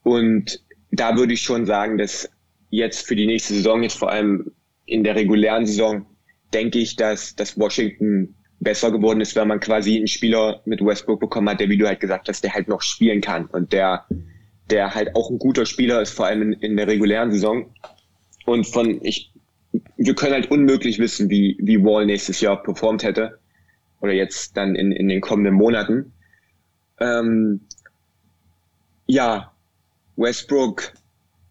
Und 0.04 0.62
da 0.92 1.18
würde 1.18 1.34
ich 1.34 1.42
schon 1.42 1.66
sagen, 1.66 1.98
dass 1.98 2.30
jetzt 2.70 3.06
für 3.06 3.16
die 3.16 3.28
nächste 3.28 3.54
Saison, 3.56 3.84
jetzt 3.84 3.98
vor 3.98 4.10
allem 4.10 4.52
in 4.86 5.04
der 5.04 5.16
regulären 5.16 5.66
Saison, 5.66 6.06
denke 6.54 6.80
ich, 6.80 6.96
dass, 6.96 7.36
dass 7.36 7.58
Washington 7.58 8.36
besser 8.60 8.92
geworden 8.92 9.22
ist, 9.22 9.36
weil 9.36 9.46
man 9.46 9.60
quasi 9.60 9.98
einen 9.98 10.08
Spieler 10.08 10.62
mit 10.66 10.84
Westbrook 10.84 11.20
bekommen 11.20 11.50
hat, 11.50 11.60
der, 11.60 11.70
wie 11.70 11.78
du 11.78 11.88
halt 11.88 12.00
gesagt 12.00 12.30
hast, 12.30 12.44
der 12.44 12.54
halt 12.54 12.68
noch 12.68 12.82
spielen 12.82 13.22
kann 13.22 13.46
und 13.48 13.74
der, 13.74 14.06
der 14.70 14.96
halt 14.96 15.16
auch 15.16 15.30
ein 15.30 15.40
guter 15.40 15.66
Spieler 15.66 16.02
ist, 16.02 16.12
vor 16.12 16.26
allem 16.26 16.42
in, 16.42 16.54
in 16.54 16.78
der 16.78 16.88
regulären 16.88 17.32
Saison. 17.32 17.74
Und 18.46 18.66
von, 18.66 19.04
ich, 19.04 19.32
wir 19.98 20.16
können 20.16 20.34
halt 20.34 20.52
unmöglich 20.52 21.00
wissen, 21.00 21.30
wie, 21.30 21.58
wie 21.62 21.84
Wall 21.84 22.06
nächstes 22.06 22.42
Jahr 22.42 22.62
performt 22.62 23.04
hätte 23.04 23.40
oder 24.02 24.14
jetzt 24.14 24.56
dann 24.56 24.76
in, 24.76 24.92
in 24.92 25.08
den 25.08 25.22
kommenden 25.22 25.56
Monaten. 25.56 26.14
Ähm, 27.00 27.62
ja, 29.08 29.52
Westbrook, 30.16 30.94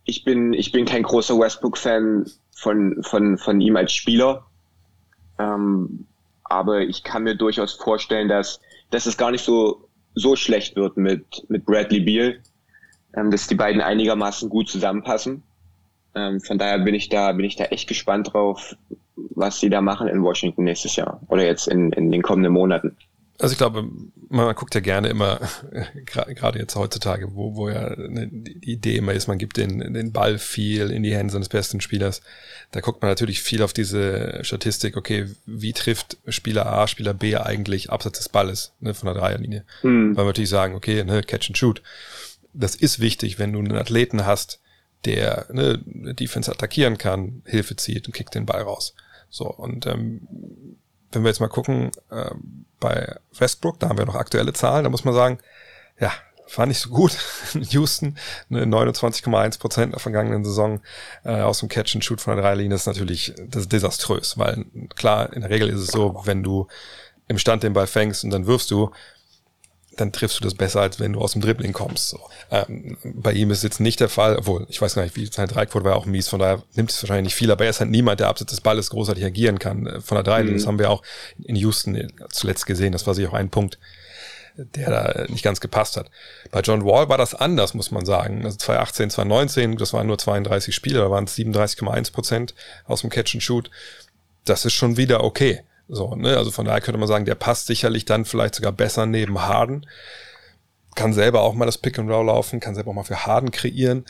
ich 0.04 0.24
bin, 0.24 0.52
ich 0.52 0.72
bin 0.72 0.84
kein 0.84 1.02
großer 1.02 1.38
Westbrook-Fan 1.38 2.26
von, 2.54 3.02
von, 3.02 3.38
von 3.38 3.60
ihm 3.60 3.76
als 3.76 3.92
Spieler. 3.92 4.46
Ähm, 5.38 6.06
aber 6.44 6.80
ich 6.80 7.02
kann 7.02 7.24
mir 7.24 7.34
durchaus 7.34 7.74
vorstellen, 7.74 8.28
dass, 8.28 8.60
dass 8.90 9.06
es 9.06 9.16
gar 9.16 9.30
nicht 9.30 9.44
so, 9.44 9.88
so 10.14 10.36
schlecht 10.36 10.76
wird 10.76 10.96
mit, 10.96 11.44
mit 11.48 11.64
Bradley 11.64 12.00
Beal, 12.00 12.40
ähm, 13.16 13.30
dass 13.30 13.46
die 13.46 13.54
beiden 13.54 13.80
einigermaßen 13.80 14.48
gut 14.48 14.68
zusammenpassen. 14.68 15.42
Ähm, 16.14 16.40
von 16.40 16.58
daher 16.58 16.78
bin 16.78 16.94
ich 16.94 17.08
da, 17.08 17.32
bin 17.32 17.44
ich 17.44 17.56
da 17.56 17.64
echt 17.64 17.88
gespannt 17.88 18.32
drauf, 18.32 18.76
was 19.16 19.60
sie 19.60 19.70
da 19.70 19.80
machen 19.80 20.08
in 20.08 20.22
Washington 20.22 20.64
nächstes 20.64 20.96
Jahr 20.96 21.20
oder 21.28 21.44
jetzt 21.44 21.66
in, 21.66 21.92
in 21.92 22.10
den 22.10 22.22
kommenden 22.22 22.52
Monaten. 22.52 22.96
Also 23.38 23.52
ich 23.52 23.58
glaube, 23.58 23.88
man 24.28 24.54
guckt 24.54 24.74
ja 24.74 24.80
gerne 24.80 25.08
immer, 25.08 25.40
gerade 26.06 26.58
jetzt 26.58 26.76
heutzutage, 26.76 27.34
wo, 27.34 27.56
wo 27.56 27.68
ja 27.68 27.96
ne, 27.96 28.28
die 28.28 28.72
Idee 28.72 28.96
immer 28.96 29.12
ist, 29.12 29.26
man 29.26 29.38
gibt 29.38 29.56
den, 29.56 29.92
den 29.92 30.12
Ball 30.12 30.38
viel 30.38 30.90
in 30.90 31.02
die 31.02 31.14
Hände 31.14 31.32
seines 31.32 31.48
besten 31.48 31.80
Spielers. 31.80 32.22
Da 32.70 32.80
guckt 32.80 33.02
man 33.02 33.10
natürlich 33.10 33.42
viel 33.42 33.62
auf 33.62 33.72
diese 33.72 34.38
Statistik, 34.42 34.96
okay, 34.96 35.28
wie 35.46 35.72
trifft 35.72 36.16
Spieler 36.28 36.66
A, 36.66 36.86
Spieler 36.86 37.14
B 37.14 37.36
eigentlich 37.36 37.90
abseits 37.90 38.18
des 38.18 38.28
Balles 38.28 38.72
ne, 38.78 38.94
von 38.94 39.06
der 39.06 39.20
Dreierlinie. 39.20 39.64
Mhm. 39.82 40.16
Weil 40.16 40.24
wir 40.24 40.28
natürlich 40.28 40.50
sagen, 40.50 40.74
okay, 40.74 41.02
ne, 41.02 41.22
Catch 41.22 41.50
and 41.50 41.58
Shoot. 41.58 41.82
Das 42.52 42.76
ist 42.76 43.00
wichtig, 43.00 43.40
wenn 43.40 43.52
du 43.52 43.58
einen 43.58 43.76
Athleten 43.76 44.24
hast, 44.24 44.60
der 45.04 45.46
ne, 45.52 45.78
Defense 46.14 46.50
attackieren 46.50 46.98
kann, 46.98 47.42
Hilfe 47.46 47.74
zieht 47.74 48.06
und 48.06 48.14
kickt 48.14 48.34
den 48.34 48.46
Ball 48.46 48.62
raus. 48.62 48.94
So, 49.28 49.46
und 49.50 49.86
ähm, 49.86 50.76
wenn 51.14 51.22
wir 51.22 51.30
jetzt 51.30 51.40
mal 51.40 51.48
gucken, 51.48 51.90
äh, 52.10 52.30
bei 52.80 53.16
Westbrook, 53.38 53.80
da 53.80 53.88
haben 53.88 53.98
wir 53.98 54.06
noch 54.06 54.14
aktuelle 54.14 54.52
Zahlen, 54.52 54.84
da 54.84 54.90
muss 54.90 55.04
man 55.04 55.14
sagen, 55.14 55.38
ja, 55.98 56.12
war 56.56 56.66
nicht 56.66 56.80
so 56.80 56.90
gut. 56.90 57.16
Houston, 57.54 58.16
ne, 58.48 58.64
29,1 58.64 59.58
Prozent 59.58 59.92
der 59.92 60.00
vergangenen 60.00 60.44
Saison 60.44 60.80
äh, 61.24 61.40
aus 61.40 61.60
dem 61.60 61.68
Catch 61.68 61.94
and 61.94 62.04
Shoot 62.04 62.20
von 62.20 62.36
der 62.36 62.44
Dreilinie 62.44 62.74
ist 62.74 62.86
natürlich 62.86 63.34
das 63.48 63.62
ist 63.62 63.72
desaströs, 63.72 64.38
weil 64.38 64.66
klar, 64.94 65.32
in 65.32 65.40
der 65.40 65.50
Regel 65.50 65.68
ist 65.68 65.80
es 65.80 65.88
so, 65.88 66.22
wenn 66.24 66.42
du 66.42 66.68
im 67.28 67.38
Stand 67.38 67.62
den 67.62 67.72
Ball 67.72 67.86
fängst 67.86 68.24
und 68.24 68.30
dann 68.30 68.46
wirfst 68.46 68.70
du, 68.70 68.90
dann 69.96 70.12
triffst 70.12 70.38
du 70.38 70.44
das 70.44 70.54
besser, 70.54 70.80
als 70.80 71.00
wenn 71.00 71.12
du 71.12 71.20
aus 71.20 71.32
dem 71.32 71.42
Dribbling 71.42 71.72
kommst. 71.72 72.08
So. 72.08 72.20
Ähm, 72.50 72.96
bei 73.02 73.32
ihm 73.32 73.50
ist 73.50 73.62
jetzt 73.62 73.80
nicht 73.80 74.00
der 74.00 74.08
Fall, 74.08 74.36
obwohl, 74.36 74.66
ich 74.68 74.80
weiß 74.80 74.94
gar 74.94 75.02
nicht, 75.02 75.16
wie 75.16 75.26
sein 75.26 75.48
Dreieckquote 75.48 75.84
war 75.84 75.92
ja 75.92 75.98
auch 75.98 76.06
mies, 76.06 76.28
von 76.28 76.40
daher 76.40 76.62
nimmt 76.74 76.90
es 76.90 77.02
wahrscheinlich 77.02 77.24
nicht 77.24 77.34
viel, 77.34 77.50
aber 77.50 77.64
er 77.64 77.70
ist 77.70 77.80
halt 77.80 77.90
niemand, 77.90 78.20
der 78.20 78.28
abseits 78.28 78.50
des 78.50 78.60
Balles 78.60 78.90
großartig 78.90 79.24
agieren 79.24 79.58
kann. 79.58 79.86
Äh, 79.86 80.00
von 80.00 80.16
der 80.16 80.22
Dreilinie, 80.24 80.52
mhm. 80.54 80.58
das 80.58 80.66
haben 80.66 80.78
wir 80.78 80.90
auch 80.90 81.02
in 81.42 81.56
Houston 81.56 82.12
zuletzt 82.30 82.66
gesehen, 82.66 82.92
das 82.92 83.06
war 83.06 83.14
sicher 83.14 83.30
auch 83.30 83.34
ein 83.34 83.50
Punkt, 83.50 83.78
der 84.56 84.90
da 84.90 85.24
nicht 85.28 85.42
ganz 85.42 85.60
gepasst 85.60 85.96
hat. 85.96 86.10
Bei 86.50 86.60
John 86.60 86.84
Wall 86.84 87.08
war 87.08 87.18
das 87.18 87.34
anders, 87.34 87.74
muss 87.74 87.90
man 87.90 88.04
sagen. 88.04 88.44
Also 88.44 88.56
2018, 88.58 89.10
2019, 89.10 89.76
das 89.76 89.92
waren 89.92 90.06
nur 90.06 90.18
32 90.18 90.74
Spiele, 90.74 91.00
da 91.00 91.10
waren 91.10 91.24
es 91.24 91.36
37,1 91.36 92.12
Prozent 92.12 92.54
aus 92.84 93.00
dem 93.00 93.10
Catch 93.10 93.34
and 93.34 93.42
Shoot. 93.42 93.70
Das 94.44 94.64
ist 94.64 94.74
schon 94.74 94.96
wieder 94.96 95.24
okay. 95.24 95.62
So, 95.88 96.14
ne? 96.14 96.36
Also 96.36 96.50
von 96.50 96.64
daher 96.64 96.80
könnte 96.80 96.98
man 96.98 97.08
sagen, 97.08 97.24
der 97.24 97.34
passt 97.34 97.66
sicherlich 97.66 98.04
dann 98.04 98.24
vielleicht 98.24 98.54
sogar 98.54 98.72
besser 98.72 99.06
neben 99.06 99.40
Harden. 99.42 99.86
Kann 100.94 101.12
selber 101.12 101.42
auch 101.42 101.54
mal 101.54 101.66
das 101.66 101.78
Pick 101.78 101.98
and 101.98 102.10
Roll 102.10 102.26
laufen, 102.26 102.60
kann 102.60 102.74
selber 102.74 102.90
auch 102.90 102.94
mal 102.94 103.04
für 103.04 103.26
Harden 103.26 103.50
kreieren. 103.50 104.04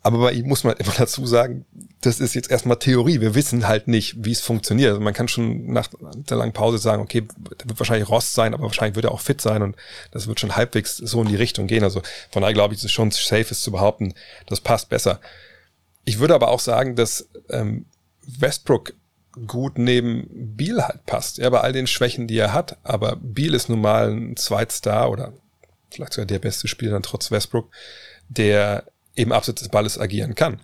Aber 0.00 0.18
bei 0.18 0.32
ihm 0.32 0.46
muss 0.46 0.64
man 0.64 0.76
immer 0.78 0.92
dazu 0.96 1.26
sagen, 1.26 1.66
das 2.00 2.20
ist 2.20 2.34
jetzt 2.34 2.50
erstmal 2.50 2.78
Theorie. 2.78 3.20
Wir 3.20 3.34
wissen 3.34 3.66
halt 3.66 3.88
nicht, 3.88 4.24
wie 4.24 4.32
es 4.32 4.40
funktioniert. 4.40 4.90
Also 4.90 5.00
man 5.00 5.12
kann 5.12 5.28
schon 5.28 5.72
nach 5.72 5.88
der 6.00 6.36
langen 6.36 6.52
Pause 6.52 6.78
sagen, 6.78 7.02
okay, 7.02 7.22
der 7.60 7.68
wird 7.68 7.78
wahrscheinlich 7.78 8.08
Rost 8.08 8.34
sein, 8.34 8.54
aber 8.54 8.64
wahrscheinlich 8.64 8.94
wird 8.94 9.06
er 9.06 9.12
auch 9.12 9.20
fit 9.20 9.40
sein 9.40 9.62
und 9.62 9.76
das 10.12 10.26
wird 10.26 10.40
schon 10.40 10.56
halbwegs 10.56 10.96
so 10.96 11.20
in 11.20 11.28
die 11.28 11.36
Richtung 11.36 11.66
gehen. 11.66 11.84
Also 11.84 12.00
von 12.30 12.42
daher 12.42 12.54
glaube 12.54 12.72
ich, 12.74 12.78
es 12.78 12.84
ist 12.84 12.92
schon 12.92 13.10
safe 13.10 13.50
ist 13.50 13.62
zu 13.62 13.72
behaupten, 13.72 14.14
das 14.46 14.60
passt 14.60 14.88
besser. 14.88 15.20
Ich 16.04 16.20
würde 16.20 16.34
aber 16.34 16.48
auch 16.48 16.60
sagen, 16.60 16.96
dass 16.96 17.28
ähm, 17.50 17.84
Westbrook 18.22 18.94
gut 19.46 19.78
neben 19.78 20.56
Beal 20.56 20.86
halt 20.86 21.06
passt. 21.06 21.38
Ja, 21.38 21.50
bei 21.50 21.60
all 21.60 21.72
den 21.72 21.86
Schwächen, 21.86 22.26
die 22.26 22.38
er 22.38 22.52
hat. 22.52 22.78
Aber 22.82 23.16
Beal 23.20 23.54
ist 23.54 23.68
nun 23.68 23.80
mal 23.80 24.10
ein 24.10 24.36
Zweitstar 24.36 25.10
oder 25.10 25.32
vielleicht 25.90 26.12
sogar 26.12 26.26
der 26.26 26.38
beste 26.38 26.68
Spieler 26.68 26.92
dann 26.92 27.02
trotz 27.02 27.30
Westbrook, 27.30 27.70
der 28.28 28.84
eben 29.16 29.32
abseits 29.32 29.62
des 29.62 29.70
Balles 29.70 29.98
agieren 29.98 30.34
kann. 30.34 30.60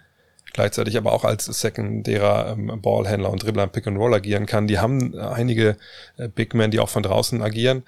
Gleichzeitig 0.52 0.96
aber 0.96 1.12
auch 1.12 1.24
als 1.24 1.46
sekundärer 1.46 2.52
ähm, 2.52 2.80
Ballhändler 2.80 3.30
und 3.30 3.42
Dribbler 3.42 3.64
im 3.64 3.70
Pick 3.70 3.88
and 3.88 3.98
Roll 3.98 4.14
agieren 4.14 4.46
kann. 4.46 4.68
Die 4.68 4.78
haben 4.78 5.18
einige 5.18 5.76
äh, 6.16 6.28
Big 6.28 6.54
Men, 6.54 6.70
die 6.70 6.78
auch 6.78 6.88
von 6.88 7.02
draußen 7.02 7.42
agieren. 7.42 7.82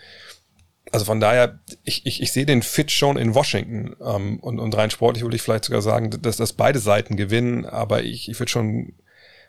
Also 0.91 1.05
von 1.05 1.21
daher, 1.21 1.61
ich, 1.85 2.07
ich, 2.07 2.23
ich 2.23 2.33
sehe 2.33 2.47
den 2.47 2.63
Fit 2.63 2.91
schon 2.91 3.17
in 3.17 3.35
Washington. 3.35 3.95
Ähm, 4.05 4.41
und, 4.41 4.59
und 4.59 4.77
rein 4.77 4.91
sportlich 4.91 5.23
würde 5.23 5.37
ich 5.37 5.43
vielleicht 5.43 5.65
sogar 5.65 5.83
sagen, 5.83 6.11
dass, 6.23 6.39
dass 6.39 6.55
beide 6.55 6.81
Seiten 6.81 7.17
gewinnen, 7.17 7.65
aber 7.65 8.03
ich, 8.03 8.29
ich 8.29 8.39
würde 8.41 8.51
schon 8.51 8.95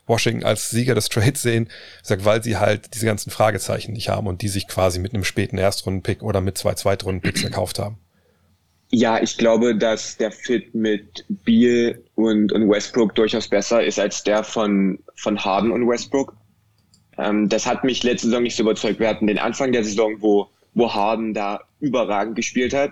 Washington 0.08 0.46
als 0.46 0.70
Sieger 0.70 0.96
des 0.96 1.10
Trades 1.10 1.42
sehen, 1.42 1.70
sag, 2.02 2.26
weil 2.26 2.42
sie 2.42 2.58
halt 2.58 2.94
diese 2.96 3.06
ganzen 3.06 3.30
Fragezeichen 3.30 3.94
nicht 3.94 4.10
haben 4.10 4.28
und 4.28 4.42
die 4.42 4.48
sich 4.48 4.68
quasi 4.68 5.00
mit 5.00 5.14
einem 5.14 5.24
späten 5.24 5.58
Erstrundenpick 5.58 6.24
oder 6.24 6.42
mit 6.42 6.58
zwei 6.58 6.74
Zweitrundenpicks 6.74 7.44
erkauft 7.44 7.80
haben. 7.80 7.98
Ja, 8.90 9.22
ich 9.22 9.38
glaube, 9.38 9.76
dass 9.76 10.16
der 10.16 10.32
Fit 10.32 10.74
mit 10.74 11.26
Beal 11.28 12.02
und, 12.16 12.54
und 12.54 12.70
Westbrook 12.70 13.14
durchaus 13.16 13.50
besser 13.50 13.84
ist 13.84 14.00
als 14.00 14.24
der 14.24 14.46
von, 14.46 15.00
von 15.16 15.44
Harden 15.44 15.72
und 15.72 15.88
Westbrook. 15.90 16.34
Ähm, 17.18 17.50
das 17.50 17.66
hat 17.66 17.84
mich 17.84 18.04
letzte 18.04 18.28
Saison 18.28 18.44
nicht 18.44 18.56
so 18.56 18.64
überzeugt. 18.64 19.02
Wir 19.02 19.10
hatten 19.10 19.28
den 19.28 19.40
Anfang 19.40 19.74
der 19.74 19.84
Saison, 19.84 20.16
wo, 20.22 20.50
wo 20.74 20.94
Harden 20.94 21.34
da 21.34 21.60
überragend 21.82 22.38
gespielt 22.38 22.74
hat. 22.74 22.92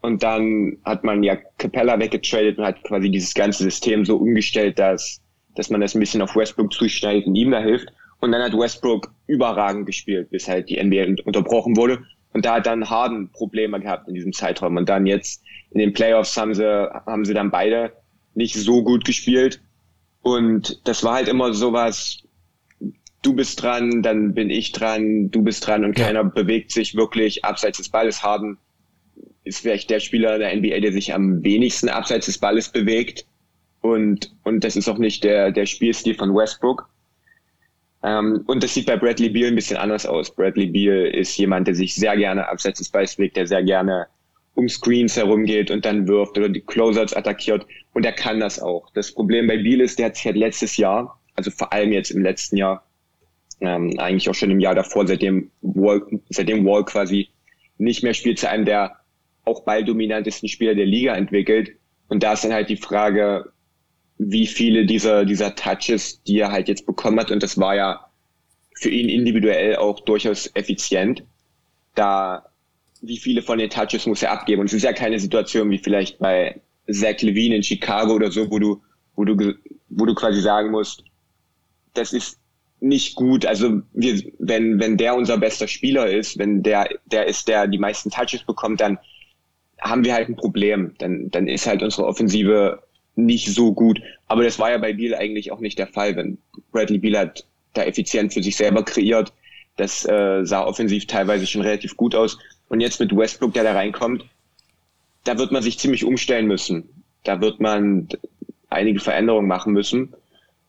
Und 0.00 0.22
dann 0.22 0.78
hat 0.84 1.04
man 1.04 1.22
ja 1.22 1.36
Capella 1.58 1.98
weggetradet 1.98 2.58
und 2.58 2.64
hat 2.64 2.82
quasi 2.84 3.10
dieses 3.10 3.34
ganze 3.34 3.64
System 3.64 4.04
so 4.04 4.16
umgestellt, 4.16 4.78
dass 4.78 5.20
dass 5.54 5.70
man 5.70 5.80
das 5.80 5.94
ein 5.94 6.00
bisschen 6.00 6.22
auf 6.22 6.36
Westbrook 6.36 6.72
zuschneidet 6.72 7.26
und 7.26 7.34
ihm 7.34 7.50
da 7.50 7.60
hilft. 7.60 7.88
Und 8.20 8.32
dann 8.32 8.42
hat 8.42 8.56
Westbrook 8.56 9.12
überragend 9.26 9.86
gespielt, 9.86 10.30
bis 10.30 10.48
halt 10.48 10.68
die 10.68 10.82
NBA 10.82 11.22
unterbrochen 11.24 11.76
wurde. 11.76 12.04
Und 12.32 12.44
da 12.44 12.56
hat 12.56 12.66
dann 12.66 12.88
Harden 12.88 13.30
Probleme 13.30 13.80
gehabt 13.80 14.08
in 14.08 14.14
diesem 14.14 14.32
Zeitraum. 14.32 14.76
Und 14.76 14.88
dann 14.88 15.06
jetzt 15.06 15.42
in 15.70 15.78
den 15.78 15.92
Playoffs 15.92 16.36
haben 16.36 16.54
sie, 16.54 16.64
haben 16.64 17.24
sie 17.24 17.34
dann 17.34 17.50
beide 17.50 17.92
nicht 18.34 18.54
so 18.54 18.82
gut 18.82 19.04
gespielt. 19.04 19.60
Und 20.22 20.80
das 20.88 21.04
war 21.04 21.14
halt 21.14 21.28
immer 21.28 21.52
sowas, 21.52 22.24
du 23.22 23.34
bist 23.34 23.62
dran, 23.62 24.02
dann 24.02 24.34
bin 24.34 24.50
ich 24.50 24.72
dran, 24.72 25.30
du 25.30 25.42
bist 25.42 25.66
dran 25.66 25.84
und 25.84 25.98
ja. 25.98 26.06
keiner 26.06 26.24
bewegt 26.24 26.72
sich 26.72 26.94
wirklich 26.94 27.44
abseits 27.44 27.78
des 27.78 27.88
Balles. 27.88 28.22
Harden 28.22 28.58
ist 29.44 29.60
vielleicht 29.60 29.90
der 29.90 30.00
Spieler 30.00 30.38
der 30.38 30.54
NBA, 30.56 30.80
der 30.80 30.92
sich 30.92 31.12
am 31.12 31.42
wenigsten 31.42 31.88
abseits 31.88 32.26
des 32.26 32.38
Balles 32.38 32.70
bewegt. 32.70 33.26
Und, 33.84 34.34
und 34.44 34.64
das 34.64 34.76
ist 34.76 34.88
auch 34.88 34.96
nicht 34.96 35.24
der, 35.24 35.52
der 35.52 35.66
Spielstil 35.66 36.14
von 36.14 36.34
Westbrook. 36.34 36.88
Ähm, 38.02 38.42
und 38.46 38.62
das 38.62 38.72
sieht 38.72 38.86
bei 38.86 38.96
Bradley 38.96 39.28
Beal 39.28 39.48
ein 39.48 39.56
bisschen 39.56 39.76
anders 39.76 40.06
aus. 40.06 40.34
Bradley 40.34 40.68
Beal 40.68 41.08
ist 41.08 41.36
jemand, 41.36 41.68
der 41.68 41.74
sich 41.74 41.94
sehr 41.94 42.16
gerne 42.16 42.48
abseits 42.48 42.78
des 42.78 42.88
Balls 42.88 43.16
bewegt, 43.16 43.36
der 43.36 43.46
sehr 43.46 43.62
gerne 43.62 44.06
um 44.54 44.70
Screens 44.70 45.18
herumgeht 45.18 45.70
und 45.70 45.84
dann 45.84 46.08
wirft 46.08 46.38
oder 46.38 46.48
die 46.48 46.62
Closers 46.62 47.12
attackiert. 47.12 47.66
Und 47.92 48.06
er 48.06 48.12
kann 48.12 48.40
das 48.40 48.58
auch. 48.58 48.88
Das 48.94 49.12
Problem 49.12 49.48
bei 49.48 49.58
Beal 49.58 49.82
ist, 49.82 49.98
der 49.98 50.06
hat 50.06 50.16
sich 50.16 50.24
halt 50.24 50.36
letztes 50.36 50.78
Jahr, 50.78 51.20
also 51.36 51.50
vor 51.50 51.70
allem 51.70 51.92
jetzt 51.92 52.10
im 52.10 52.22
letzten 52.22 52.56
Jahr, 52.56 52.86
ähm, 53.60 53.92
eigentlich 53.98 54.30
auch 54.30 54.34
schon 54.34 54.50
im 54.50 54.60
Jahr 54.60 54.74
davor, 54.74 55.06
seitdem 55.06 55.50
Wall, 55.60 56.00
seitdem 56.30 56.64
Wall 56.64 56.86
quasi 56.86 57.28
nicht 57.76 58.02
mehr 58.02 58.14
spielt, 58.14 58.38
zu 58.38 58.48
einem 58.48 58.64
der 58.64 58.96
auch 59.44 59.62
balldominantesten 59.62 60.48
Spieler 60.48 60.74
der 60.74 60.86
Liga 60.86 61.14
entwickelt. 61.14 61.72
Und 62.08 62.22
da 62.22 62.32
ist 62.32 62.44
dann 62.44 62.54
halt 62.54 62.70
die 62.70 62.78
Frage, 62.78 63.52
wie 64.18 64.46
viele 64.46 64.86
dieser, 64.86 65.24
dieser 65.24 65.54
Touches, 65.54 66.22
die 66.22 66.38
er 66.38 66.52
halt 66.52 66.68
jetzt 66.68 66.86
bekommen 66.86 67.18
hat. 67.18 67.30
Und 67.30 67.42
das 67.42 67.58
war 67.58 67.74
ja 67.74 68.06
für 68.76 68.90
ihn 68.90 69.08
individuell 69.08 69.76
auch 69.76 70.00
durchaus 70.00 70.50
effizient. 70.54 71.24
Da, 71.94 72.46
wie 73.00 73.18
viele 73.18 73.42
von 73.42 73.58
den 73.58 73.70
Touches 73.70 74.06
muss 74.06 74.22
er 74.22 74.32
abgeben? 74.32 74.60
Und 74.60 74.66
es 74.66 74.72
ist 74.72 74.82
ja 74.82 74.92
keine 74.92 75.18
Situation 75.18 75.70
wie 75.70 75.78
vielleicht 75.78 76.18
bei 76.18 76.60
Zach 76.90 77.20
Levine 77.22 77.56
in 77.56 77.62
Chicago 77.62 78.14
oder 78.14 78.30
so, 78.30 78.50
wo 78.50 78.58
du, 78.58 78.82
wo 79.16 79.24
du, 79.24 79.54
wo 79.88 80.06
du 80.06 80.14
quasi 80.14 80.40
sagen 80.40 80.70
musst, 80.70 81.04
das 81.94 82.12
ist 82.12 82.38
nicht 82.80 83.14
gut. 83.14 83.46
Also 83.46 83.80
wir, 83.92 84.22
wenn, 84.38 84.78
wenn 84.78 84.96
der 84.96 85.14
unser 85.16 85.38
bester 85.38 85.66
Spieler 85.66 86.08
ist, 86.08 86.38
wenn 86.38 86.62
der, 86.62 86.88
der 87.06 87.26
ist, 87.26 87.48
der 87.48 87.66
die 87.66 87.78
meisten 87.78 88.10
Touches 88.10 88.44
bekommt, 88.44 88.80
dann 88.80 88.98
haben 89.80 90.04
wir 90.04 90.14
halt 90.14 90.28
ein 90.28 90.36
Problem. 90.36 90.94
Dann, 90.98 91.30
dann 91.30 91.48
ist 91.48 91.66
halt 91.66 91.82
unsere 91.82 92.06
Offensive 92.06 92.82
nicht 93.16 93.52
so 93.52 93.72
gut. 93.72 94.00
Aber 94.26 94.42
das 94.42 94.58
war 94.58 94.70
ja 94.70 94.78
bei 94.78 94.92
Beal 94.92 95.14
eigentlich 95.14 95.52
auch 95.52 95.60
nicht 95.60 95.78
der 95.78 95.86
Fall, 95.86 96.16
wenn 96.16 96.38
Bradley 96.72 96.98
Beal 96.98 97.18
hat 97.18 97.46
da 97.72 97.82
effizient 97.84 98.32
für 98.32 98.42
sich 98.42 98.56
selber 98.56 98.84
kreiert. 98.84 99.32
Das 99.76 100.04
äh, 100.04 100.44
sah 100.44 100.64
offensiv 100.64 101.06
teilweise 101.06 101.46
schon 101.46 101.62
relativ 101.62 101.96
gut 101.96 102.14
aus. 102.14 102.38
Und 102.68 102.80
jetzt 102.80 103.00
mit 103.00 103.14
Westbrook, 103.14 103.52
der 103.52 103.64
da 103.64 103.72
reinkommt, 103.72 104.24
da 105.24 105.38
wird 105.38 105.52
man 105.52 105.62
sich 105.62 105.78
ziemlich 105.78 106.04
umstellen 106.04 106.46
müssen. 106.46 106.88
Da 107.24 107.40
wird 107.40 107.60
man 107.60 108.08
einige 108.68 109.00
Veränderungen 109.00 109.48
machen 109.48 109.72
müssen 109.72 110.14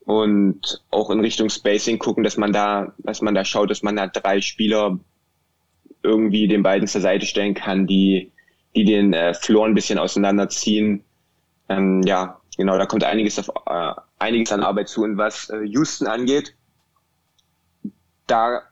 und 0.06 0.84
auch 0.92 1.10
in 1.10 1.20
Richtung 1.20 1.50
Spacing 1.50 2.00
gucken, 2.00 2.24
dass 2.24 2.38
man 2.38 2.54
da, 2.54 2.94
dass 3.00 3.22
man 3.22 3.36
da 3.36 3.44
schaut, 3.44 3.72
dass 3.72 3.84
man 3.84 3.96
da 3.96 4.08
drei 4.08 4.40
Spieler 4.40 5.00
irgendwie 6.04 6.48
den 6.48 6.64
beiden 6.64 6.88
zur 6.88 7.02
Seite 7.02 7.26
stellen 7.26 7.56
kann, 7.56 7.88
die, 7.88 8.32
die 8.76 8.86
den 8.86 9.14
äh, 9.14 9.34
Floor 9.34 9.66
ein 9.66 9.74
bisschen 9.74 9.98
auseinanderziehen 9.98 11.04
ähm, 11.70 12.02
ja, 12.04 12.40
genau, 12.58 12.78
da 12.78 12.86
kommt 12.86 13.04
einiges, 13.04 13.40
auf, 13.40 13.50
äh, 13.66 13.94
einiges 14.20 14.52
an 14.52 14.62
Arbeit 14.62 14.90
zu. 14.90 15.04
Und 15.04 15.18
was 15.18 15.50
äh, 15.50 15.62
Houston 15.64 16.08
angeht, 16.08 16.56
da 18.28 18.64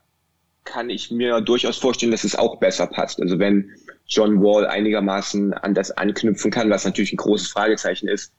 kann 0.64 0.90
ich 0.90 1.10
mir 1.10 1.40
durchaus 1.40 1.76
vorstellen, 1.76 2.12
dass 2.12 2.24
es 2.24 2.36
auch 2.36 2.58
besser 2.58 2.86
passt. 2.86 3.20
Also 3.20 3.38
wenn 3.38 3.70
John 4.06 4.42
Wall 4.42 4.66
einigermaßen 4.66 5.54
an 5.54 5.74
das 5.74 5.90
anknüpfen 5.90 6.50
kann, 6.50 6.70
was 6.70 6.84
natürlich 6.84 7.12
ein 7.12 7.18
großes 7.18 7.48
Fragezeichen 7.48 8.08
ist, 8.08 8.32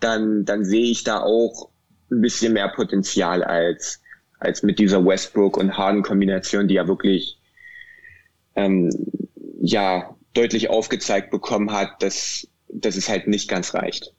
dann, 0.00 0.44
dann 0.44 0.64
sehe 0.64 0.90
ich 0.90 1.04
da 1.04 1.20
auch 1.20 1.70
ein 2.10 2.20
bisschen 2.20 2.52
mehr 2.52 2.68
Potenzial 2.68 3.42
als, 3.42 4.00
als 4.38 4.62
mit 4.62 4.78
dieser 4.78 5.04
Westbrook 5.04 5.56
und 5.56 5.76
Harden 5.76 6.02
Kombination, 6.02 6.68
die 6.68 6.74
ja 6.74 6.86
wirklich 6.86 7.40
ähm, 8.54 8.90
ja 9.60 10.14
deutlich 10.34 10.70
aufgezeigt 10.70 11.30
bekommen 11.30 11.72
hat, 11.72 12.02
dass, 12.02 12.46
dass 12.68 12.96
es 12.96 13.08
halt 13.08 13.26
nicht 13.26 13.48
ganz 13.48 13.74
reicht. 13.74 14.12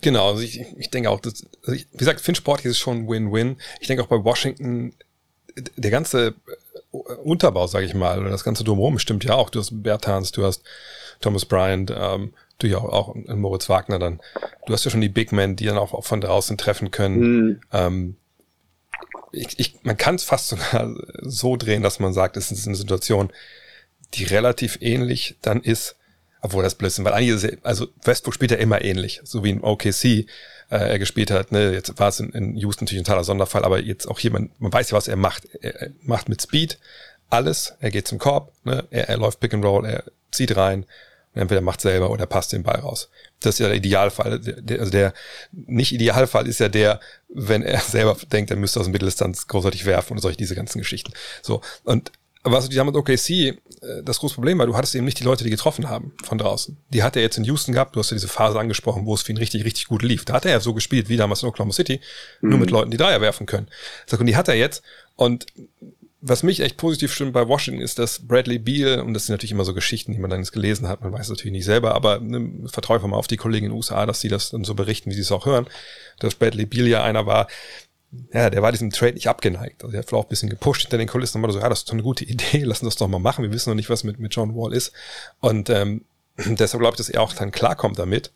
Genau, 0.00 0.30
also 0.30 0.42
ich, 0.42 0.60
ich 0.78 0.90
denke 0.90 1.10
auch, 1.10 1.20
dass, 1.20 1.44
also 1.62 1.72
ich, 1.72 1.86
wie 1.92 1.98
gesagt, 1.98 2.20
Finch 2.20 2.38
Sport 2.38 2.64
ist 2.64 2.78
schon 2.78 3.08
Win-Win. 3.08 3.56
Ich 3.80 3.88
denke 3.88 4.02
auch 4.02 4.08
bei 4.08 4.24
Washington, 4.24 4.94
der 5.76 5.90
ganze 5.90 6.34
Unterbau, 6.90 7.66
sage 7.66 7.84
ich 7.84 7.94
mal, 7.94 8.18
oder 8.18 8.30
das 8.30 8.44
ganze 8.44 8.64
Drumherum 8.64 8.98
stimmt 8.98 9.24
ja 9.24 9.34
auch. 9.34 9.50
Du 9.50 9.58
hast 9.58 9.82
Bertans, 9.82 10.32
du 10.32 10.44
hast 10.44 10.62
Thomas 11.20 11.44
Bryant, 11.44 11.92
ähm, 11.94 12.32
du 12.58 12.66
ja 12.66 12.78
auch, 12.78 12.88
auch 12.88 13.14
Moritz 13.14 13.68
Wagner 13.68 13.98
dann. 13.98 14.20
Du 14.66 14.72
hast 14.72 14.84
ja 14.84 14.90
schon 14.90 15.00
die 15.00 15.08
Big 15.08 15.32
Men, 15.32 15.56
die 15.56 15.66
dann 15.66 15.78
auch, 15.78 15.92
auch 15.92 16.04
von 16.04 16.20
draußen 16.20 16.56
treffen 16.56 16.90
können. 16.90 17.18
Mhm. 17.18 17.60
Ähm, 17.72 18.16
ich, 19.32 19.58
ich, 19.58 19.74
man 19.82 19.96
kann 19.96 20.14
es 20.14 20.24
fast 20.24 20.48
sogar 20.48 20.94
so 21.20 21.56
drehen, 21.56 21.82
dass 21.82 21.98
man 21.98 22.12
sagt, 22.12 22.36
es 22.36 22.50
ist 22.50 22.66
eine 22.66 22.76
Situation, 22.76 23.30
die 24.14 24.24
relativ 24.24 24.78
ähnlich 24.80 25.36
dann 25.42 25.60
ist, 25.60 25.95
obwohl 26.40 26.62
das 26.62 26.74
Blödsinn, 26.74 27.04
weil 27.04 27.12
eigentlich, 27.12 27.58
also 27.62 27.88
Westbrook 28.04 28.34
spielt 28.34 28.50
ja 28.50 28.58
immer 28.58 28.82
ähnlich, 28.82 29.20
so 29.24 29.42
wie 29.44 29.50
in 29.50 29.62
OKC 29.62 30.04
äh, 30.04 30.24
er 30.68 30.98
gespielt 30.98 31.30
hat. 31.30 31.52
Ne? 31.52 31.72
Jetzt 31.72 31.98
war 31.98 32.08
es 32.08 32.20
in, 32.20 32.30
in 32.30 32.56
Houston 32.56 32.84
natürlich 32.84 33.02
ein 33.02 33.04
totaler 33.04 33.24
Sonderfall, 33.24 33.64
aber 33.64 33.80
jetzt 33.80 34.06
auch 34.06 34.18
hier, 34.18 34.32
man, 34.32 34.50
man 34.58 34.72
weiß 34.72 34.90
ja, 34.90 34.96
was 34.96 35.08
er 35.08 35.16
macht. 35.16 35.44
Er, 35.60 35.74
er 35.74 35.90
macht 36.02 36.28
mit 36.28 36.42
Speed 36.42 36.78
alles, 37.28 37.74
er 37.80 37.90
geht 37.90 38.06
zum 38.06 38.18
Korb, 38.18 38.52
ne? 38.64 38.86
er, 38.90 39.08
er 39.08 39.16
läuft 39.16 39.40
Pick 39.40 39.52
and 39.52 39.64
Roll, 39.64 39.84
er 39.84 40.04
zieht 40.30 40.56
rein, 40.56 40.86
und 41.34 41.42
entweder 41.42 41.60
macht 41.60 41.80
selber 41.80 42.10
oder 42.10 42.24
passt 42.24 42.52
den 42.52 42.62
Ball 42.62 42.80
raus. 42.80 43.10
Das 43.40 43.56
ist 43.56 43.58
ja 43.58 43.66
der 43.66 43.76
Idealfall. 43.76 44.40
Der, 44.40 44.80
also 44.80 44.90
der 44.90 45.12
nicht 45.52 45.92
Idealfall 45.92 46.46
ist 46.46 46.60
ja 46.60 46.68
der, 46.68 47.00
wenn 47.28 47.62
er 47.62 47.80
selber 47.86 48.16
denkt, 48.32 48.50
er 48.50 48.56
müsste 48.56 48.80
aus 48.80 48.86
dem 48.86 48.92
Mitteldistanz 48.92 49.46
großartig 49.46 49.84
werfen 49.84 50.14
und 50.14 50.20
solche 50.20 50.38
diese 50.38 50.54
ganzen 50.54 50.78
Geschichten. 50.78 51.12
So 51.42 51.60
und 51.84 52.10
was 52.52 52.68
du 52.68 52.76
damit 52.76 52.94
OKC, 52.94 53.30
äh, 53.30 53.56
das 54.04 54.18
große 54.18 54.34
Problem 54.34 54.58
war, 54.58 54.66
du 54.66 54.76
hattest 54.76 54.94
eben 54.94 55.04
nicht 55.04 55.20
die 55.20 55.24
Leute, 55.24 55.44
die 55.44 55.50
getroffen 55.50 55.88
haben 55.88 56.12
von 56.24 56.38
draußen. 56.38 56.76
Die 56.90 57.02
hat 57.02 57.16
er 57.16 57.22
jetzt 57.22 57.38
in 57.38 57.44
Houston 57.44 57.72
gehabt, 57.72 57.96
du 57.96 58.00
hast 58.00 58.10
ja 58.10 58.16
diese 58.16 58.28
Phase 58.28 58.58
angesprochen, 58.58 59.06
wo 59.06 59.14
es 59.14 59.22
für 59.22 59.32
ihn 59.32 59.38
richtig, 59.38 59.64
richtig 59.64 59.86
gut 59.86 60.02
lief. 60.02 60.24
Da 60.24 60.34
hat 60.34 60.44
er 60.44 60.52
ja 60.52 60.60
so 60.60 60.74
gespielt 60.74 61.08
wie 61.08 61.16
damals 61.16 61.42
in 61.42 61.48
Oklahoma 61.48 61.72
City, 61.72 62.00
mhm. 62.40 62.50
nur 62.50 62.58
mit 62.58 62.70
Leuten, 62.70 62.90
die 62.90 62.96
Dreier 62.96 63.20
werfen 63.20 63.46
können. 63.46 63.68
Und 64.10 64.26
die 64.26 64.36
hat 64.36 64.48
er 64.48 64.54
jetzt 64.54 64.82
und 65.14 65.46
was 66.28 66.42
mich 66.42 66.60
echt 66.60 66.76
positiv 66.76 67.12
stimmt 67.12 67.32
bei 67.32 67.46
Washington 67.46 67.80
ist, 67.80 67.98
dass 67.98 68.26
Bradley 68.26 68.58
Beal, 68.58 69.00
und 69.00 69.14
das 69.14 69.26
sind 69.26 69.34
natürlich 69.34 69.52
immer 69.52 69.64
so 69.64 69.74
Geschichten, 69.74 70.12
die 70.12 70.18
man 70.18 70.30
dann 70.30 70.40
jetzt 70.40 70.52
gelesen 70.52 70.88
hat, 70.88 71.02
man 71.02 71.12
weiß 71.12 71.28
natürlich 71.28 71.52
nicht 71.52 71.64
selber, 71.64 71.94
aber 71.94 72.20
ne, 72.20 72.68
vertraue 72.68 72.98
mal 73.06 73.16
auf 73.16 73.28
die 73.28 73.36
Kollegen 73.36 73.66
in 73.66 73.72
den 73.72 73.76
USA, 73.76 74.06
dass 74.06 74.20
sie 74.20 74.28
das 74.28 74.50
dann 74.50 74.64
so 74.64 74.74
berichten, 74.74 75.10
wie 75.10 75.14
sie 75.14 75.20
es 75.20 75.30
auch 75.30 75.46
hören, 75.46 75.66
dass 76.18 76.34
Bradley 76.34 76.66
Beal 76.66 76.88
ja 76.88 77.04
einer 77.04 77.26
war, 77.26 77.46
ja, 78.32 78.50
der 78.50 78.62
war 78.62 78.72
diesem 78.72 78.90
Trade 78.90 79.14
nicht 79.14 79.28
abgeneigt. 79.28 79.82
Also 79.82 79.94
er 79.94 80.00
hat 80.00 80.08
vielleicht 80.08 80.20
auch 80.20 80.26
ein 80.26 80.30
bisschen 80.30 80.50
gepusht 80.50 80.82
hinter 80.82 80.98
den 80.98 81.08
Kulissen 81.08 81.38
und 81.38 81.42
war 81.42 81.52
so, 81.52 81.60
ja, 81.60 81.68
das 81.68 81.80
ist 81.80 81.88
doch 81.88 81.94
eine 81.94 82.02
gute 82.02 82.24
Idee, 82.24 82.58
lassen 82.64 82.84
das 82.84 82.96
doch 82.96 83.08
mal 83.08 83.18
machen. 83.18 83.42
Wir 83.42 83.52
wissen 83.52 83.70
noch 83.70 83.76
nicht, 83.76 83.90
was 83.90 84.04
mit, 84.04 84.18
mit 84.18 84.34
John 84.34 84.54
Wall 84.54 84.72
ist. 84.72 84.92
Und 85.40 85.70
ähm, 85.70 86.04
deshalb 86.36 86.80
glaube 86.80 86.94
ich, 86.94 86.98
dass 86.98 87.08
er 87.08 87.22
auch 87.22 87.32
dann 87.32 87.52
klarkommt 87.52 87.98
damit, 87.98 88.32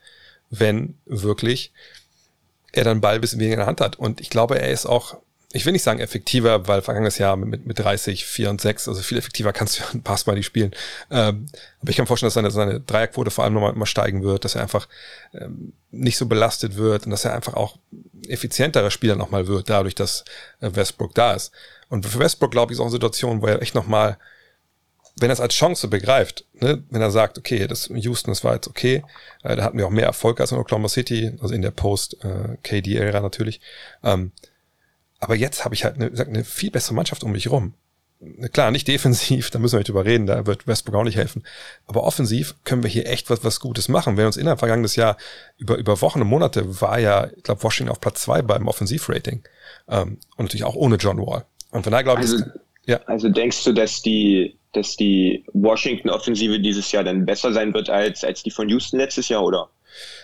wenn 0.51 0.99
wirklich 1.07 1.73
er 2.73 2.85
dann 2.85 3.01
Ball 3.01 3.17
ein 3.17 3.21
bisschen 3.21 3.41
weniger 3.41 3.55
in 3.55 3.61
der 3.61 3.67
Hand 3.67 3.81
hat. 3.81 3.97
Und 3.97 4.21
ich 4.21 4.31
glaube, 4.31 4.61
er 4.61 4.71
ist 4.71 4.87
auch, 4.87 5.19
ich 5.53 5.67
will 5.67 5.73
nicht 5.73 5.83
sagen 5.83 5.99
effektiver, 5.99 6.69
weil 6.69 6.81
vergangenes 6.81 7.19
Jahr 7.19 7.37
mit, 7.37 7.67
mit 7.67 7.79
30, 7.79 8.25
4 8.25 8.51
und 8.51 8.61
6, 8.61 8.89
also 8.89 9.03
viel 9.03 9.19
effektiver 9.19 9.53
kannst 9.55 9.81
du 9.81 9.85
ein 9.93 10.03
Basketball 10.03 10.37
nicht 10.37 10.47
spielen. 10.47 10.73
Ähm, 11.11 11.47
aber 11.81 11.91
ich 11.91 11.97
kann 11.97 12.05
mir 12.05 12.09
vorstellen, 12.09 12.29
dass 12.29 12.35
seine, 12.35 12.51
seine 12.51 12.81
Dreierquote 12.81 13.31
vor 13.31 13.45
allem 13.45 13.55
nochmal 13.55 13.73
mal 13.73 13.87
steigen 13.87 14.23
wird, 14.23 14.45
dass 14.45 14.55
er 14.55 14.63
einfach 14.63 14.89
ähm, 15.35 15.73
nicht 15.91 16.19
so 16.19 16.27
belastet 16.27 16.77
wird 16.77 17.05
und 17.05 17.11
dass 17.11 17.25
er 17.25 17.35
einfach 17.35 17.55
auch 17.55 17.79
effizienterer 18.29 18.91
Spieler 18.91 19.17
nochmal 19.17 19.49
wird, 19.49 19.69
dadurch, 19.69 19.95
dass 19.95 20.25
äh, 20.61 20.71
Westbrook 20.73 21.15
da 21.15 21.33
ist. 21.33 21.53
Und 21.89 22.07
für 22.07 22.21
Westbrook, 22.21 22.53
glaube 22.53 22.73
ich, 22.73 22.77
ist 22.77 22.81
auch 22.81 22.85
eine 22.85 22.93
Situation, 22.93 23.43
wo 23.43 23.47
er 23.47 23.61
echt 23.61 23.75
nochmal, 23.75 24.19
wenn 25.17 25.31
er 25.31 25.35
es 25.35 25.41
als 25.41 25.55
Chance 25.55 25.89
begreift, 25.89 26.45
ne, 26.55 26.85
wenn 26.91 27.03
er 27.03 27.11
sagt, 27.11 27.37
okay, 27.39 27.67
das 27.67 27.91
Houston, 27.93 28.31
das 28.31 28.45
war 28.45 28.55
jetzt 28.55 28.69
okay, 28.69 29.03
äh, 29.43 29.57
da 29.57 29.65
hatten 29.65 29.79
wir 29.79 29.87
auch 29.87 29.91
mehr 29.91 30.07
Erfolg 30.07 30.41
als 30.41 30.53
in 30.53 30.59
Oklahoma 30.59 30.89
City, 30.89 31.33
also 31.43 31.53
in 31.53 31.63
der 31.63 31.73
Post-KD-Ära 31.73 33.19
äh, 33.19 33.21
natürlich, 33.21 33.61
ähm, 34.05 34.31
aber 35.21 35.37
jetzt 35.37 35.65
habe 35.65 35.75
ich 35.75 35.85
halt 35.85 35.97
eine, 35.97 36.11
eine 36.19 36.45
viel 36.45 36.71
bessere 36.71 36.95
Mannschaft 36.95 37.23
um 37.23 37.33
mich 37.33 37.51
rum. 37.51 37.75
Klar, 38.53 38.71
nicht 38.71 38.89
defensiv, 38.89 39.51
da 39.51 39.59
müssen 39.59 39.75
wir 39.75 39.79
nicht 39.79 39.89
drüber 39.89 40.05
reden, 40.05 40.27
da 40.27 40.47
wird 40.47 40.67
Westbrook 40.67 40.97
auch 40.97 41.05
nicht 41.05 41.17
helfen. 41.17 41.45
Aber 41.87 42.03
offensiv 42.05 42.55
können 42.65 42.83
wir 42.83 42.91
hier 42.91 43.07
echt 43.07 43.31
was, 43.31 43.45
was 43.45 43.61
Gutes 43.61 43.89
machen. 43.89 44.17
Wenn 44.17 44.27
uns 44.27 44.37
innerhalb 44.37 44.59
vergangenes 44.59 44.97
Jahr 44.97 45.17
über, 45.57 45.77
über 45.77 46.01
Wochen 46.01 46.21
und 46.21 46.29
Monate 46.29 46.81
war 46.81 46.99
ja, 46.99 47.29
ich 47.37 47.43
glaube, 47.43 47.63
Washington 47.63 47.93
auf 47.93 48.01
Platz 48.01 48.23
zwei 48.23 48.43
beim 48.43 48.69
Offensivrating. 48.69 49.43
Ähm, 49.89 50.19
und 50.37 50.47
natürlich 50.47 50.65
auch 50.65 50.75
ohne 50.75 50.97
John 50.97 51.19
Wall. 51.19 51.45
Und 51.71 51.85
von 51.85 51.93
daher 51.93 52.05
glaube 52.05 52.25
ich, 52.25 52.31
also, 52.31 52.45
ja. 52.87 53.01
Also 53.07 53.29
denkst 53.29 53.65
du, 53.65 53.73
dass 53.73 54.03
die, 54.03 54.59
dass 54.73 54.97
die 54.97 55.45
Washington-Offensive 55.53 56.61
dieses 56.61 56.91
Jahr 56.93 57.05
dann 57.05 57.27
besser 57.27 57.53
sein 57.53 57.73
wird 57.73 57.89
als, 57.89 58.25
als 58.25 58.43
die 58.43 58.51
von 58.51 58.69
Houston 58.69 58.99
letztes 58.99 59.29
Jahr, 59.29 59.45
oder? 59.45 59.71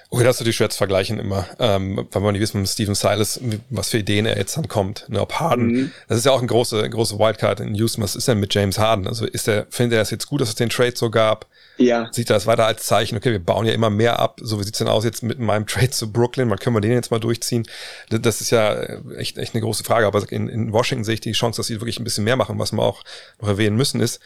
Okay, 0.09 0.23
das 0.23 0.37
ist 0.37 0.41
natürlich 0.41 0.57
schwer 0.57 0.71
zu 0.71 0.79
vergleichen 0.79 1.19
immer, 1.19 1.47
ähm, 1.59 2.07
weil 2.13 2.23
man 2.23 2.33
nicht 2.33 2.41
wissen 2.41 2.61
mit 2.61 2.71
Steven 2.71 2.95
Silas, 2.95 3.41
was 3.71 3.89
für 3.91 3.99
Ideen 3.99 4.25
er 4.25 4.37
jetzt 4.37 4.57
dann 4.57 4.69
kommt. 4.69 5.09
Ne, 5.09 5.21
ob 5.21 5.35
Harden, 5.35 5.67
mhm. 5.67 5.93
das 6.09 6.19
ist 6.19 6.27
ja 6.27 6.33
auch 6.33 6.41
ein 6.41 6.47
große, 6.47 6.89
große 6.89 7.19
Wildcard 7.19 7.61
in 7.61 7.75
Houston. 7.75 8.03
Was 8.03 8.15
ist 8.15 8.29
denn 8.29 8.39
mit 8.39 8.55
James 8.55 8.79
Harden? 8.79 9.09
Also 9.09 9.27
ist 9.27 9.49
er, 9.49 9.67
findet 9.71 9.97
er 9.97 10.03
es 10.03 10.11
jetzt 10.11 10.29
gut, 10.29 10.41
dass 10.41 10.51
es 10.51 10.55
den 10.55 10.71
Trade 10.71 10.95
so 10.95 11.11
gab? 11.11 11.47
Ja. 11.79 12.09
Sieht 12.13 12.31
er 12.31 12.35
das 12.35 12.47
weiter 12.47 12.67
als 12.67 12.85
Zeichen? 12.85 13.17
Okay, 13.17 13.33
wir 13.33 13.39
bauen 13.39 13.67
ja 13.67 13.73
immer 13.73 13.91
mehr 13.91 14.19
ab. 14.21 14.39
So, 14.43 14.61
wie 14.61 14.65
sieht's 14.65 14.79
denn 14.79 14.89
aus 14.89 15.05
jetzt 15.05 15.23
mit 15.23 15.39
meinem 15.39 15.67
Trade 15.67 15.91
zu 15.91 16.11
Brooklyn? 16.11 16.49
Wann 16.51 16.59
können 16.59 16.77
wir 16.77 16.81
den 16.81 16.93
jetzt 16.93 17.11
mal 17.11 17.21
durchziehen? 17.21 17.67
Das 18.09 18.41
ist 18.41 18.51
ja 18.51 18.75
echt, 19.17 19.39
echt 19.39 19.55
eine 19.55 19.63
große 19.63 19.85
Frage. 19.85 20.07
Aber 20.07 20.31
in, 20.31 20.49
in 20.49 20.73
Washington 20.73 21.05
sehe 21.05 21.15
ich 21.15 21.21
die 21.21 21.33
Chance, 21.33 21.59
dass 21.59 21.67
sie 21.67 21.81
wirklich 21.81 21.99
ein 21.99 22.05
bisschen 22.05 22.25
mehr 22.25 22.37
machen. 22.37 22.59
Was 22.59 22.73
wir 22.73 22.83
auch 22.83 23.03
noch 23.41 23.49
erwähnen 23.49 23.77
müssen 23.77 24.01
ist, 24.01 24.21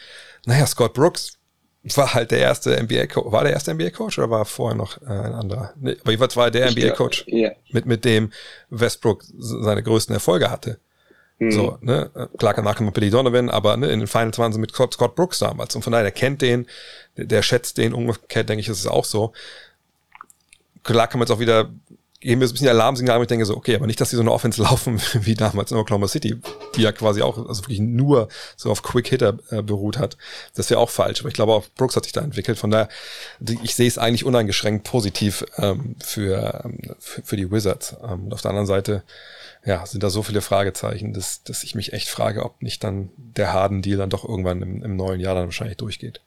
naja, 0.47 0.67
Scott 0.67 0.95
Brooks 0.95 1.40
war 1.83 2.15
halt 2.15 2.31
der 2.31 2.41
erste 2.41 2.83
NBA-Coach. 2.83 3.33
War 3.33 3.45
der 3.45 3.53
erste 3.53 3.75
NBA-Coach 3.75 4.19
oder 4.19 4.31
war 4.31 4.45
vorher 4.45 4.77
noch 4.77 5.01
äh, 5.03 5.07
ein 5.07 5.33
anderer? 5.33 5.73
Nee, 5.81 5.97
aber 6.01 6.11
jedenfalls 6.11 6.37
war 6.37 6.47
er 6.47 6.51
der 6.51 6.71
NBA-Coach, 6.71 7.25
ja. 7.29 7.51
mit, 7.71 7.87
mit 7.87 8.05
dem 8.05 8.33
Westbrook 8.69 9.25
seine 9.39 9.83
größten 9.83 10.15
Erfolge 10.15 10.51
hatte. 10.51 10.79
Mhm. 11.39 11.53
So, 11.53 11.79
ne? 11.81 12.11
Klar 12.37 12.53
kann 12.53 12.65
nachher 12.65 12.91
Billy 12.91 13.09
Donovan, 13.09 13.49
aber 13.49 13.77
ne, 13.79 13.89
in 13.91 14.01
den 14.01 14.09
Finals 14.09 14.39
waren 14.39 14.53
sie 14.53 14.59
mit 14.59 14.73
Scott, 14.73 14.93
Scott 14.93 15.15
Brooks 15.15 15.39
damals. 15.39 15.75
Und 15.75 15.83
von 15.83 15.93
daher, 15.93 16.05
der 16.05 16.13
kennt 16.13 16.43
den, 16.43 16.67
der, 17.17 17.25
der 17.25 17.43
schätzt 17.43 17.79
den, 17.79 17.95
umgekehrt 17.95 18.49
denke 18.49 18.61
ich, 18.61 18.69
ist 18.69 18.79
es 18.79 18.87
auch 18.87 19.07
so. 19.07 19.33
Klar 20.83 21.09
kann 21.09 21.19
man 21.19 21.27
jetzt 21.27 21.35
auch 21.35 21.41
wieder 21.41 21.71
geben 22.21 22.41
wir 22.41 22.49
so 22.49 22.53
ein 22.53 22.55
bisschen 22.55 22.69
Alarmsignal, 22.69 23.15
aber 23.15 23.25
ich 23.25 23.29
denke 23.29 23.47
so, 23.47 23.57
okay, 23.57 23.75
aber 23.75 23.87
nicht, 23.87 24.01
dass 24.01 24.11
die 24.11 24.17
so 24.17 24.23
eine 24.23 24.33
Offense 24.33 24.63
laufen 24.63 25.01
wie 25.15 25.35
damals 25.35 25.71
in 25.71 25.79
Oklahoma 25.79 26.07
City, 26.07 26.37
die 26.77 26.83
ja 26.83 26.93
quasi 26.93 27.23
auch, 27.23 27.39
also 27.49 27.63
wirklich 27.63 27.81
nur 27.81 28.29
so 28.57 28.71
auf 28.71 28.83
Quick 28.83 29.09
Hitter 29.09 29.39
äh, 29.51 29.63
beruht 29.63 29.99
hat. 29.99 30.19
Das 30.55 30.69
wäre 30.69 30.81
auch 30.81 30.91
falsch. 30.91 31.21
Aber 31.21 31.29
ich 31.29 31.35
glaube 31.35 31.53
auch 31.53 31.67
Brooks 31.77 31.97
hat 31.97 32.05
sich 32.05 32.13
da 32.13 32.21
entwickelt. 32.21 32.59
Von 32.59 32.71
daher, 32.71 32.89
ich 33.63 33.75
sehe 33.75 33.89
es 33.89 33.97
eigentlich 33.97 34.25
uneingeschränkt 34.25 34.85
positiv 34.85 35.45
ähm, 35.57 35.97
für, 36.03 36.63
ähm, 36.65 36.79
für, 36.99 37.23
für 37.23 37.37
die 37.37 37.51
Wizards. 37.51 37.97
Ähm, 38.03 38.27
und 38.27 38.35
auf 38.35 38.43
der 38.43 38.51
anderen 38.51 38.67
Seite, 38.67 39.03
ja, 39.65 39.85
sind 39.87 40.03
da 40.03 40.11
so 40.11 40.23
viele 40.23 40.43
Fragezeichen, 40.43 41.15
dass, 41.15 41.43
dass 41.43 41.65
ich 41.65 41.75
mich 41.75 41.95
echt 41.95 42.09
frage, 42.09 42.45
ob 42.45 42.61
nicht 42.61 42.85
dann 42.85 43.11
der 43.17 43.53
Harden-Deal 43.53 43.97
dann 43.97 44.11
doch 44.11 44.29
irgendwann 44.29 44.61
im, 44.61 44.83
im 44.83 44.97
neuen 44.97 45.21
Jahr 45.21 45.35
dann 45.35 45.47
wahrscheinlich 45.47 45.79
durchgeht. 45.79 46.21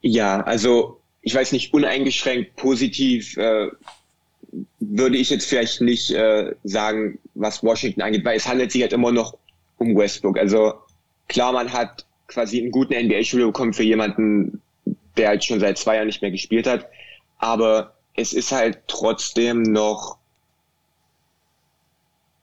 Ja, 0.00 0.40
also 0.42 1.00
ich 1.20 1.34
weiß 1.34 1.52
nicht, 1.52 1.72
uneingeschränkt 1.72 2.56
positiv 2.56 3.36
äh, 3.36 3.68
würde 4.80 5.16
ich 5.16 5.30
jetzt 5.30 5.46
vielleicht 5.46 5.80
nicht 5.80 6.10
äh, 6.10 6.54
sagen, 6.64 7.18
was 7.34 7.62
Washington 7.62 8.02
angeht, 8.02 8.24
weil 8.24 8.36
es 8.36 8.46
handelt 8.46 8.72
sich 8.72 8.82
halt 8.82 8.92
immer 8.92 9.12
noch 9.12 9.38
um 9.78 9.96
Westbrook. 9.96 10.38
Also 10.38 10.74
klar, 11.28 11.52
man 11.52 11.72
hat 11.72 12.04
quasi 12.28 12.60
einen 12.60 12.70
guten 12.70 12.94
NBA-Spieler 12.94 13.46
bekommen 13.46 13.72
für 13.72 13.82
jemanden, 13.82 14.60
der 15.16 15.28
halt 15.28 15.44
schon 15.44 15.60
seit 15.60 15.78
zwei 15.78 15.96
Jahren 15.96 16.06
nicht 16.06 16.22
mehr 16.22 16.30
gespielt 16.30 16.66
hat. 16.66 16.88
Aber 17.38 17.94
es 18.14 18.32
ist 18.32 18.52
halt 18.52 18.80
trotzdem 18.86 19.62
noch 19.62 20.18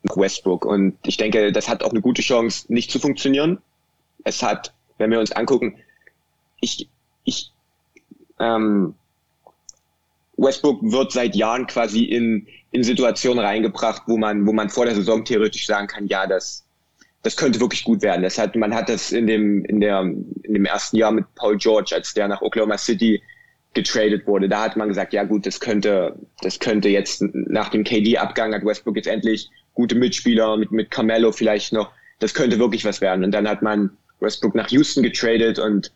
Westbrook. 0.03 0.65
Und 0.65 0.97
ich 1.05 1.17
denke, 1.17 1.51
das 1.51 1.69
hat 1.69 1.83
auch 1.83 1.91
eine 1.91 2.01
gute 2.01 2.21
Chance, 2.21 2.65
nicht 2.71 2.91
zu 2.91 2.99
funktionieren. 2.99 3.59
Es 4.23 4.41
hat, 4.41 4.73
wenn 4.97 5.11
wir 5.11 5.19
uns 5.19 5.31
angucken, 5.31 5.77
ich, 6.61 6.89
ich 7.23 7.51
ähm, 8.39 8.95
Westbrook 10.39 10.81
wird 10.81 11.11
seit 11.11 11.35
Jahren 11.35 11.67
quasi 11.67 12.03
in, 12.03 12.47
in 12.71 12.83
Situationen 12.83 13.43
reingebracht, 13.43 14.03
wo 14.07 14.17
man, 14.17 14.45
wo 14.45 14.53
man 14.53 14.69
vor 14.69 14.85
der 14.85 14.95
Saison 14.95 15.25
theoretisch 15.25 15.65
sagen 15.65 15.87
kann, 15.87 16.07
ja, 16.07 16.27
das, 16.27 16.65
das 17.23 17.35
könnte 17.35 17.59
wirklich 17.59 17.83
gut 17.83 18.01
werden. 18.01 18.23
Das 18.23 18.37
hat, 18.37 18.55
man 18.55 18.73
hat 18.73 18.89
das 18.89 19.11
in 19.11 19.27
dem, 19.27 19.65
in 19.65 19.81
der, 19.81 20.01
in 20.01 20.53
dem 20.53 20.65
ersten 20.65 20.97
Jahr 20.97 21.11
mit 21.11 21.25
Paul 21.35 21.57
George, 21.57 21.93
als 21.93 22.13
der 22.13 22.27
nach 22.27 22.41
Oklahoma 22.41 22.77
City 22.77 23.21
getradet 23.73 24.25
wurde. 24.25 24.49
Da 24.49 24.63
hat 24.63 24.77
man 24.77 24.87
gesagt, 24.87 25.13
ja 25.13 25.23
gut, 25.23 25.45
das 25.45 25.59
könnte, 25.59 26.15
das 26.41 26.59
könnte 26.59 26.89
jetzt 26.89 27.23
nach 27.33 27.69
dem 27.69 27.83
KD-Abgang 27.83 28.53
hat 28.53 28.65
Westbrook 28.65 28.95
jetzt 28.95 29.07
endlich 29.07 29.49
gute 29.73 29.95
Mitspieler 29.95 30.57
mit, 30.57 30.71
mit 30.71 30.89
Carmelo 30.89 31.31
vielleicht 31.31 31.73
noch. 31.73 31.91
Das 32.19 32.33
könnte 32.33 32.59
wirklich 32.59 32.85
was 32.85 33.01
werden. 33.01 33.23
Und 33.23 33.31
dann 33.31 33.47
hat 33.47 33.61
man 33.61 33.91
Westbrook 34.19 34.55
nach 34.55 34.69
Houston 34.69 35.03
getradet 35.03 35.59
und 35.59 35.91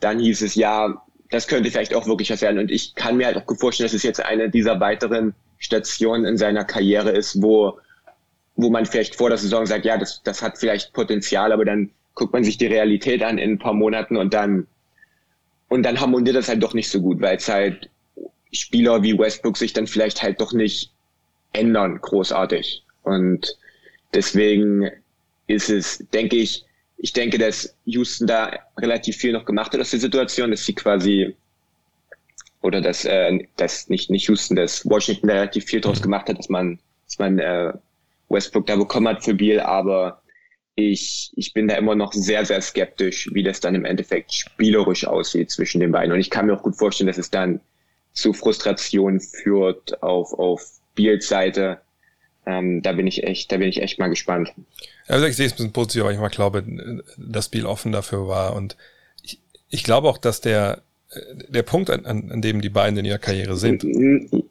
dann 0.00 0.18
hieß 0.18 0.42
es, 0.42 0.54
ja, 0.54 1.02
das 1.30 1.46
könnte 1.46 1.70
vielleicht 1.70 1.94
auch 1.94 2.06
wirklich 2.06 2.30
was 2.30 2.42
werden. 2.42 2.58
Und 2.58 2.70
ich 2.70 2.94
kann 2.94 3.16
mir 3.16 3.26
halt 3.26 3.36
auch 3.36 3.56
vorstellen, 3.58 3.86
dass 3.86 3.94
es 3.94 4.02
jetzt 4.02 4.24
eine 4.24 4.50
dieser 4.50 4.80
weiteren 4.80 5.34
Stationen 5.58 6.24
in 6.24 6.36
seiner 6.36 6.64
Karriere 6.64 7.10
ist, 7.10 7.42
wo, 7.42 7.78
wo 8.56 8.70
man 8.70 8.86
vielleicht 8.86 9.16
vor 9.16 9.28
der 9.28 9.38
Saison 9.38 9.66
sagt, 9.66 9.84
ja, 9.84 9.98
das, 9.98 10.22
das 10.22 10.42
hat 10.42 10.58
vielleicht 10.58 10.92
Potenzial, 10.92 11.52
aber 11.52 11.64
dann 11.64 11.90
guckt 12.14 12.32
man 12.32 12.44
sich 12.44 12.58
die 12.58 12.66
Realität 12.66 13.22
an 13.22 13.38
in 13.38 13.52
ein 13.52 13.58
paar 13.58 13.74
Monaten 13.74 14.16
und 14.16 14.34
dann, 14.34 14.66
und 15.68 15.82
dann 15.82 16.00
harmoniert 16.00 16.36
das 16.36 16.48
halt 16.48 16.62
doch 16.62 16.74
nicht 16.74 16.88
so 16.88 17.00
gut, 17.00 17.20
weil 17.20 17.36
es 17.36 17.48
halt 17.48 17.90
Spieler 18.52 19.02
wie 19.02 19.18
Westbrook 19.18 19.56
sich 19.56 19.72
dann 19.72 19.86
vielleicht 19.86 20.22
halt 20.22 20.40
doch 20.40 20.52
nicht 20.52 20.92
ändern, 21.52 21.98
großartig. 22.00 22.84
Und 23.02 23.56
deswegen 24.14 24.90
ist 25.46 25.68
es, 25.70 26.04
denke 26.12 26.36
ich, 26.36 26.65
ich 26.98 27.12
denke, 27.12 27.38
dass 27.38 27.76
Houston 27.84 28.26
da 28.26 28.58
relativ 28.78 29.16
viel 29.16 29.32
noch 29.32 29.44
gemacht 29.44 29.72
hat 29.72 29.80
aus 29.80 29.90
der 29.90 30.00
Situation, 30.00 30.50
dass 30.50 30.64
sie 30.64 30.74
quasi 30.74 31.36
oder 32.62 32.80
dass, 32.80 33.04
äh, 33.04 33.38
dass 33.56 33.88
nicht, 33.88 34.10
nicht 34.10 34.28
Houston, 34.28 34.56
dass 34.56 34.88
Washington 34.88 35.28
da 35.28 35.34
relativ 35.34 35.64
viel 35.64 35.80
draus 35.80 36.02
gemacht 36.02 36.28
hat, 36.28 36.38
dass 36.38 36.48
man, 36.48 36.78
dass 37.04 37.18
man 37.18 37.38
äh, 37.38 37.72
Westbrook 38.28 38.66
da 38.66 38.76
bekommen 38.76 39.08
hat 39.08 39.24
für 39.24 39.34
Beal, 39.34 39.60
aber 39.60 40.22
ich, 40.74 41.32
ich 41.36 41.52
bin 41.54 41.68
da 41.68 41.76
immer 41.76 41.94
noch 41.94 42.12
sehr, 42.12 42.44
sehr 42.44 42.60
skeptisch, 42.60 43.30
wie 43.32 43.42
das 43.42 43.60
dann 43.60 43.74
im 43.74 43.84
Endeffekt 43.84 44.34
spielerisch 44.34 45.06
aussieht 45.06 45.50
zwischen 45.50 45.80
den 45.80 45.92
beiden. 45.92 46.12
Und 46.12 46.20
ich 46.20 46.30
kann 46.30 46.46
mir 46.46 46.54
auch 46.54 46.62
gut 46.62 46.76
vorstellen, 46.76 47.06
dass 47.06 47.18
es 47.18 47.30
dann 47.30 47.60
zu 48.12 48.32
Frustration 48.32 49.20
führt 49.20 50.02
auf, 50.02 50.32
auf 50.34 50.62
Beals 50.94 51.28
Seite. 51.28 51.80
Ähm, 52.46 52.80
da 52.80 52.92
bin 52.92 53.06
ich 53.06 53.24
echt, 53.24 53.50
da 53.50 53.56
bin 53.56 53.68
ich 53.68 53.82
echt 53.82 53.98
mal 53.98 54.08
gespannt. 54.08 54.52
Also 55.08 55.26
ich 55.26 55.36
sehe 55.36 55.46
es 55.46 55.52
ein 55.52 55.56
bisschen 55.56 55.72
positiv, 55.72 56.02
aber 56.02 56.12
ich 56.12 56.18
mal 56.18 56.28
glaube, 56.28 56.64
dass 57.16 57.48
Biel 57.48 57.66
offen 57.66 57.90
dafür 57.92 58.28
war. 58.28 58.54
Und 58.54 58.76
ich, 59.22 59.40
ich 59.68 59.82
glaube 59.82 60.08
auch, 60.08 60.16
dass 60.16 60.40
der, 60.40 60.82
der 61.48 61.62
Punkt, 61.62 61.90
an, 61.90 62.04
an 62.06 62.42
dem 62.42 62.60
die 62.60 62.68
beiden 62.68 62.98
in 62.98 63.04
ihrer 63.04 63.18
Karriere 63.18 63.56
sind. 63.56 63.84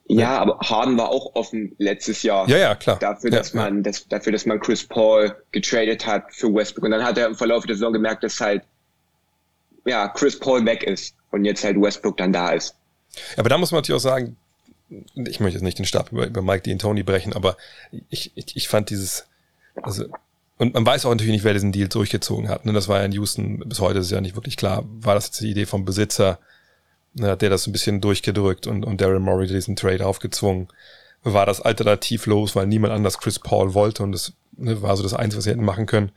Ja, 0.07 0.37
aber 0.39 0.59
Harden 0.59 0.97
war 0.97 1.09
auch 1.09 1.35
offen 1.35 1.73
letztes 1.77 2.23
Jahr. 2.23 2.47
Ja, 2.49 2.57
ja, 2.57 2.75
klar. 2.75 2.99
Dafür, 2.99 3.31
dass 3.31 3.53
ja, 3.53 3.61
man, 3.61 3.83
das, 3.83 4.07
dafür, 4.07 4.33
dass 4.33 4.45
man 4.45 4.59
Chris 4.59 4.85
Paul 4.85 5.33
getradet 5.51 6.05
hat 6.05 6.33
für 6.33 6.53
Westbrook. 6.53 6.85
Und 6.85 6.91
dann 6.91 7.03
hat 7.03 7.17
er 7.17 7.27
im 7.27 7.35
Verlauf 7.35 7.65
der 7.65 7.75
Saison 7.75 7.93
gemerkt, 7.93 8.23
dass 8.23 8.39
halt, 8.39 8.63
ja, 9.85 10.09
Chris 10.09 10.37
Paul 10.37 10.65
weg 10.65 10.83
ist 10.83 11.15
und 11.31 11.45
jetzt 11.45 11.63
halt 11.63 11.79
Westbrook 11.79 12.17
dann 12.17 12.33
da 12.33 12.51
ist. 12.51 12.75
Ja, 13.15 13.39
aber 13.39 13.49
da 13.49 13.57
muss 13.57 13.71
man 13.71 13.79
natürlich 13.79 13.97
auch 13.99 14.03
sagen, 14.03 14.35
ich 14.89 15.39
möchte 15.39 15.57
jetzt 15.57 15.63
nicht 15.63 15.79
den 15.79 15.85
Stab 15.85 16.11
über, 16.11 16.27
über 16.27 16.41
Mike 16.41 16.69
D'Antoni 16.69 17.03
brechen, 17.03 17.33
aber 17.33 17.57
ich, 18.09 18.31
ich, 18.35 18.55
ich 18.55 18.67
fand 18.67 18.89
dieses, 18.89 19.27
also 19.81 20.05
und 20.57 20.73
man 20.73 20.85
weiß 20.85 21.05
auch 21.05 21.09
natürlich 21.09 21.33
nicht, 21.33 21.43
wer 21.43 21.53
diesen 21.53 21.73
Deal 21.73 21.89
durchgezogen 21.89 22.47
hat. 22.47 22.65
Ne? 22.65 22.71
Das 22.71 22.87
war 22.87 22.99
ja 22.99 23.05
in 23.05 23.11
Houston, 23.11 23.59
bis 23.67 23.81
heute 23.81 23.99
ist 23.99 24.11
ja 24.11 24.21
nicht 24.21 24.35
wirklich 24.35 24.55
klar, 24.55 24.85
war 24.87 25.15
das 25.15 25.25
jetzt 25.27 25.41
die 25.41 25.51
Idee 25.51 25.65
vom 25.65 25.83
Besitzer, 25.83 26.39
ne, 27.13 27.27
hat 27.31 27.41
der 27.41 27.49
das 27.49 27.67
ein 27.67 27.73
bisschen 27.73 27.99
durchgedrückt 27.99 28.67
und, 28.67 28.85
und 28.85 29.01
Daryl 29.01 29.19
Morey 29.19 29.47
diesen 29.47 29.75
Trade 29.75 30.05
aufgezwungen. 30.05 30.69
War 31.23 31.45
das 31.45 31.59
alternativlos, 31.59 32.55
weil 32.55 32.67
niemand 32.67 32.93
anders 32.93 33.17
Chris 33.17 33.39
Paul 33.39 33.73
wollte 33.73 34.03
und 34.03 34.13
das 34.13 34.33
ne, 34.55 34.81
war 34.81 34.95
so 34.95 35.03
das 35.03 35.13
Einzige, 35.13 35.39
was 35.39 35.43
sie 35.43 35.49
hätten 35.49 35.65
machen 35.65 35.87
können. 35.87 36.11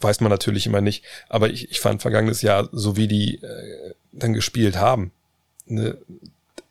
Weiß 0.00 0.20
man 0.20 0.30
natürlich 0.30 0.66
immer 0.66 0.80
nicht. 0.80 1.04
Aber 1.28 1.50
ich, 1.50 1.70
ich 1.70 1.80
fand 1.80 2.00
vergangenes 2.00 2.40
Jahr, 2.40 2.68
so 2.72 2.96
wie 2.96 3.08
die 3.08 3.42
äh, 3.42 3.94
dann 4.12 4.32
gespielt 4.32 4.76
haben, 4.76 5.12
ne, 5.66 5.98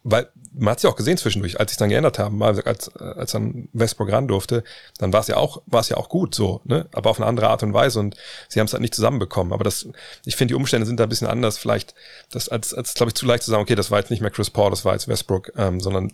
weil 0.04 0.28
man 0.54 0.72
hat 0.72 0.78
es 0.78 0.84
ja 0.84 0.89
auch 0.89 0.96
gesehen 0.96 1.18
zwischendurch, 1.18 1.60
als 1.60 1.72
sich 1.72 1.78
dann 1.78 1.89
geändert 1.89 2.20
haben, 2.20 2.42
als, 2.44 2.96
als 2.96 3.32
dann 3.32 3.70
Westbrook 3.74 4.12
ran 4.12 4.28
durfte, 4.28 4.63
dann 4.98 5.12
war 5.13 5.22
es 5.22 5.28
ja 5.28 5.38
auch, 5.38 5.62
war 5.66 5.82
es 5.82 5.89
ja 5.89 5.98
auch 5.98 6.10
gut 6.10 6.36
so, 6.36 6.62
ne? 6.66 6.88
Aber 6.92 7.10
auf 7.10 7.20
eine 7.20 7.26
andere 7.26 7.50
Art 7.50 7.63
und 7.63 7.74
Weise 7.74 8.00
und 8.00 8.16
sie 8.50 8.60
haben 8.60 8.68
es 8.68 8.74
halt 8.74 8.82
nicht 8.82 8.94
zusammenbekommen. 8.94 9.54
Aber 9.54 9.63
das, 9.63 9.88
ich 10.26 10.36
finde, 10.36 10.52
die 10.52 10.56
Umstände 10.56 10.86
sind 10.86 11.00
da 11.00 11.04
ein 11.04 11.10
bisschen 11.10 11.28
anders, 11.28 11.58
vielleicht, 11.58 11.96
das 12.32 12.50
als, 12.50 12.74
als 12.74 12.94
glaube 12.94 13.10
ich, 13.10 13.16
zu 13.16 13.26
leicht 13.26 13.44
zu 13.44 13.52
sagen, 13.52 13.63
okay, 13.63 13.76
das 13.76 13.92
war 13.92 14.00
jetzt 14.00 14.12
nicht 14.12 14.22
mehr 14.22 14.32
Chris 14.32 14.50
Paul, 14.50 14.70
das 14.70 14.86
war 14.86 14.94
jetzt 14.94 15.08
Westbrook, 15.08 15.54
ähm, 15.58 15.80
sondern 15.80 16.12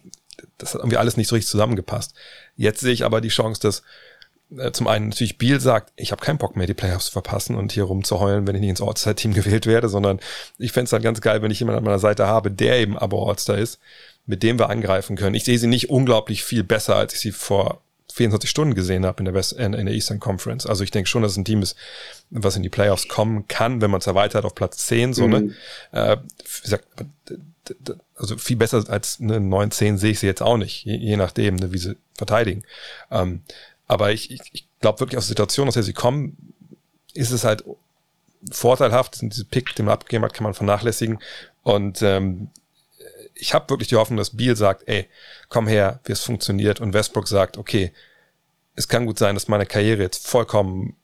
das 0.58 0.74
hat 0.74 0.82
irgendwie 0.82 0.98
alles 0.98 1.18
nicht 1.18 1.28
so 1.28 1.36
richtig 1.36 1.50
zusammengepasst. 1.50 2.14
Jetzt 2.56 2.80
sehe 2.80 2.94
ich 2.94 3.04
aber 3.04 3.22
die 3.22 3.30
Chance, 3.30 3.60
dass 3.62 3.80
äh, 3.80 3.84
zum 4.72 4.88
einen 4.88 5.10
natürlich 5.10 5.38
Biel 5.38 5.60
sagt, 5.60 5.94
ich 5.96 6.12
habe 6.12 6.24
keinen 6.24 6.40
Bock 6.40 6.56
mehr, 6.56 6.68
die 6.68 6.74
Playoffs 6.74 7.06
zu 7.06 7.12
verpassen 7.12 7.56
und 7.56 7.72
hier 7.72 7.84
rumzuheulen, 7.84 8.48
wenn 8.48 8.56
ich 8.56 8.62
nicht 8.62 8.72
ins 8.72 8.82
All-Star-Team 8.82 9.34
gewählt 9.34 9.66
werde, 9.66 9.90
sondern 9.90 10.20
ich 10.58 10.72
fände 10.72 10.86
es 10.86 10.94
halt 10.94 11.04
ganz 11.04 11.22
geil, 11.22 11.42
wenn 11.42 11.52
ich 11.52 11.60
jemanden 11.60 11.80
an 11.80 11.84
meiner 11.84 12.00
Seite 12.00 12.26
habe, 12.26 12.50
der 12.50 12.80
eben 12.80 12.98
aber 12.98 13.28
All-Star 13.28 13.58
ist 13.58 13.80
mit 14.30 14.44
dem 14.44 14.60
wir 14.60 14.70
angreifen 14.70 15.16
können. 15.16 15.34
Ich 15.34 15.44
sehe 15.44 15.58
sie 15.58 15.66
nicht 15.66 15.90
unglaublich 15.90 16.44
viel 16.44 16.64
besser, 16.64 16.96
als 16.96 17.16
ich 17.16 17.20
sie 17.20 17.32
vor 17.32 17.82
24 18.14 18.48
Stunden 18.48 18.76
gesehen 18.76 19.04
habe 19.04 19.18
in 19.20 19.26
der, 19.26 19.34
West, 19.34 19.54
in, 19.54 19.74
in 19.74 19.88
der 19.88 19.96
Eastern 19.96 20.20
Conference. 20.20 20.68
Also 20.68 20.84
ich 20.84 20.92
denke 20.92 21.10
schon, 21.10 21.24
dass 21.24 21.32
es 21.32 21.38
ein 21.40 21.46
Team 21.46 21.64
ist, 21.64 21.76
was 22.30 22.56
in 22.56 22.62
die 22.62 22.70
Playoffs 22.70 23.08
kommen 23.08 23.48
kann, 23.48 23.82
wenn 23.82 23.90
man 23.90 24.02
es 24.02 24.08
erweitert 24.08 24.46
auf 24.46 24.54
Platz 24.54 24.86
10, 24.86 25.16
so, 25.16 25.28
ne? 25.28 25.40
mhm. 25.40 25.56
ne? 25.94 26.00
Äh, 26.00 26.18
wie 26.18 26.62
gesagt, 26.62 26.86
also 28.16 28.38
viel 28.38 28.58
besser 28.58 28.84
als 28.88 29.20
eine 29.20 29.38
9-10 29.38 29.98
sehe 29.98 30.12
ich 30.12 30.20
sie 30.20 30.28
jetzt 30.28 30.44
auch 30.44 30.58
nicht, 30.58 30.86
je, 30.86 30.96
je 30.96 31.18
nachdem, 31.18 31.56
ne, 31.56 31.74
wie 31.74 31.78
sie 31.80 31.98
verteidigen. 32.16 32.64
Ähm, 33.10 33.42
aber 33.90 34.12
ich, 34.12 34.32
ich, 34.32 34.40
ich 34.54 34.68
glaube 34.80 35.02
wirklich 35.02 35.18
aus 35.18 35.26
der 35.26 35.30
Situation, 35.30 35.68
aus 35.68 35.74
der 35.74 35.84
sie 35.84 35.94
kommen, 35.94 36.54
ist 37.14 37.32
es 37.32 37.44
halt 37.44 37.66
vorteilhaft, 38.50 39.20
diese 39.22 39.44
Pick, 39.44 39.76
den 39.76 39.88
man 39.88 39.96
abgegeben 39.96 40.24
hat, 40.24 40.34
kann 40.34 40.44
man 40.44 40.54
vernachlässigen. 40.54 41.20
Und 41.64 42.02
ähm, 42.04 42.52
ich 43.34 43.54
habe 43.54 43.70
wirklich 43.70 43.90
die 43.90 43.96
Hoffnung, 43.96 44.18
dass 44.18 44.38
Beal 44.38 44.56
sagt, 44.56 44.88
ey, 44.88 45.10
komm 45.50 45.68
her, 45.68 46.00
wie 46.06 46.12
es 46.12 46.24
funktioniert. 46.24 46.80
Und 46.80 46.94
Westbrook 46.94 47.28
sagt, 47.28 47.58
okay, 47.58 47.92
es 48.76 48.88
kann 48.88 49.08
gut 49.08 49.18
sein, 49.18 49.36
dass 49.36 49.48
meine 49.48 49.66
Karriere 49.66 50.04
jetzt 50.04 50.28
vollkommen 50.28 50.96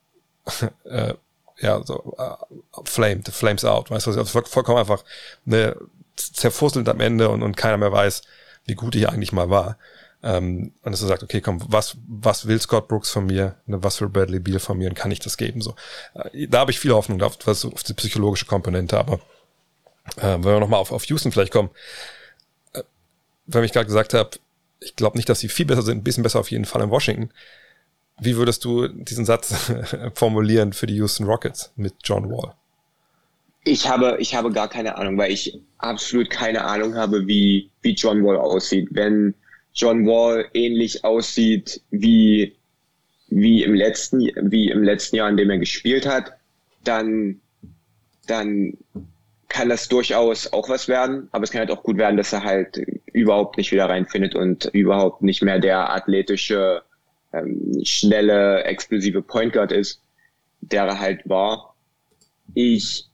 äh, 0.85 1.15
ja, 1.57 1.81
so 1.83 2.15
uh, 2.19 2.83
flamed, 2.83 3.27
flames 3.29 3.65
out, 3.65 3.89
weißt 3.89 4.05
du, 4.05 4.11
also 4.11 4.25
vollkommen 4.25 4.77
einfach 4.77 5.03
ne, 5.45 5.75
zerfusselt 6.15 6.87
am 6.87 6.99
Ende 6.99 7.29
und, 7.29 7.41
und 7.41 7.57
keiner 7.57 7.77
mehr 7.77 7.91
weiß, 7.91 8.21
wie 8.65 8.75
gut 8.75 8.93
ich 8.93 9.09
eigentlich 9.09 9.31
mal 9.31 9.49
war. 9.49 9.77
Ähm, 10.25 10.73
und 10.81 10.91
dass 10.91 11.03
er 11.03 11.07
sagt, 11.07 11.21
okay, 11.21 11.39
komm, 11.39 11.61
was, 11.67 11.97
was 12.07 12.47
will 12.47 12.59
Scott 12.59 12.87
Brooks 12.87 13.11
von 13.11 13.27
mir, 13.27 13.57
ne, 13.67 13.83
was 13.83 14.01
will 14.01 14.09
Bradley 14.09 14.39
Beal 14.39 14.59
von 14.59 14.77
mir 14.77 14.89
und 14.89 14.95
kann 14.95 15.11
ich 15.11 15.19
das 15.19 15.37
geben? 15.37 15.61
So, 15.61 15.75
äh, 16.15 16.47
Da 16.47 16.59
habe 16.59 16.71
ich 16.71 16.79
viel 16.79 16.93
Hoffnung 16.93 17.21
auf, 17.21 17.37
was, 17.45 17.63
auf 17.63 17.83
die 17.83 17.93
psychologische 17.93 18.47
Komponente, 18.47 18.97
aber 18.97 19.19
äh, 20.17 20.23
wenn 20.23 20.43
wir 20.43 20.59
nochmal 20.59 20.79
auf, 20.79 20.91
auf 20.91 21.05
Houston 21.05 21.31
vielleicht 21.31 21.53
kommen, 21.53 21.69
weil 23.45 23.63
ich 23.65 23.71
gerade 23.71 23.85
gesagt 23.85 24.15
habe, 24.15 24.31
ich 24.79 24.95
glaube 24.95 25.17
nicht, 25.17 25.29
dass 25.29 25.39
sie 25.39 25.49
viel 25.49 25.65
besser 25.65 25.83
sind, 25.83 25.99
ein 25.99 26.03
bisschen 26.03 26.23
besser 26.23 26.39
auf 26.39 26.51
jeden 26.51 26.65
Fall 26.65 26.81
in 26.81 26.89
Washington. 26.89 27.29
Wie 28.19 28.35
würdest 28.35 28.65
du 28.65 28.87
diesen 28.87 29.25
Satz 29.25 29.71
formulieren 30.15 30.73
für 30.73 30.87
die 30.87 30.95
Houston 30.95 31.25
Rockets 31.25 31.71
mit 31.75 31.93
John 32.03 32.31
Wall? 32.31 32.55
Ich 33.63 33.87
habe, 33.89 34.17
ich 34.19 34.35
habe 34.35 34.51
gar 34.51 34.69
keine 34.69 34.95
Ahnung, 34.97 35.17
weil 35.17 35.31
ich 35.31 35.59
absolut 35.79 36.29
keine 36.29 36.63
Ahnung 36.63 36.95
habe, 36.95 37.27
wie, 37.27 37.69
wie 37.81 37.93
John 37.93 38.23
Wall 38.23 38.37
aussieht. 38.37 38.87
Wenn 38.91 39.33
John 39.75 40.05
Wall 40.05 40.47
ähnlich 40.53 41.03
aussieht 41.03 41.81
wie, 41.91 42.55
wie 43.27 43.63
im 43.63 43.73
letzten, 43.73 44.19
wie 44.19 44.69
im 44.69 44.83
letzten 44.83 45.17
Jahr, 45.17 45.29
in 45.29 45.37
dem 45.37 45.49
er 45.49 45.57
gespielt 45.57 46.07
hat, 46.07 46.33
dann, 46.83 47.41
dann 48.27 48.77
kann 49.49 49.69
das 49.69 49.87
durchaus 49.87 50.51
auch 50.51 50.69
was 50.69 50.87
werden, 50.87 51.27
aber 51.31 51.43
es 51.43 51.51
kann 51.51 51.59
halt 51.59 51.71
auch 51.71 51.83
gut 51.83 51.97
werden, 51.97 52.17
dass 52.17 52.33
er 52.33 52.43
halt 52.43 52.77
überhaupt 53.13 53.57
nicht 53.57 53.71
wieder 53.71 53.89
reinfindet 53.89 54.35
und 54.35 54.65
überhaupt 54.73 55.21
nicht 55.21 55.41
mehr 55.41 55.59
der 55.59 55.91
athletische, 55.93 56.81
ähm, 57.33 57.81
schnelle, 57.83 58.63
explosive 58.63 59.21
Point 59.21 59.53
Guard 59.53 59.71
ist, 59.71 60.01
der 60.61 60.83
er 60.83 60.99
halt 60.99 61.27
war. 61.27 61.75
Ich, 62.53 63.05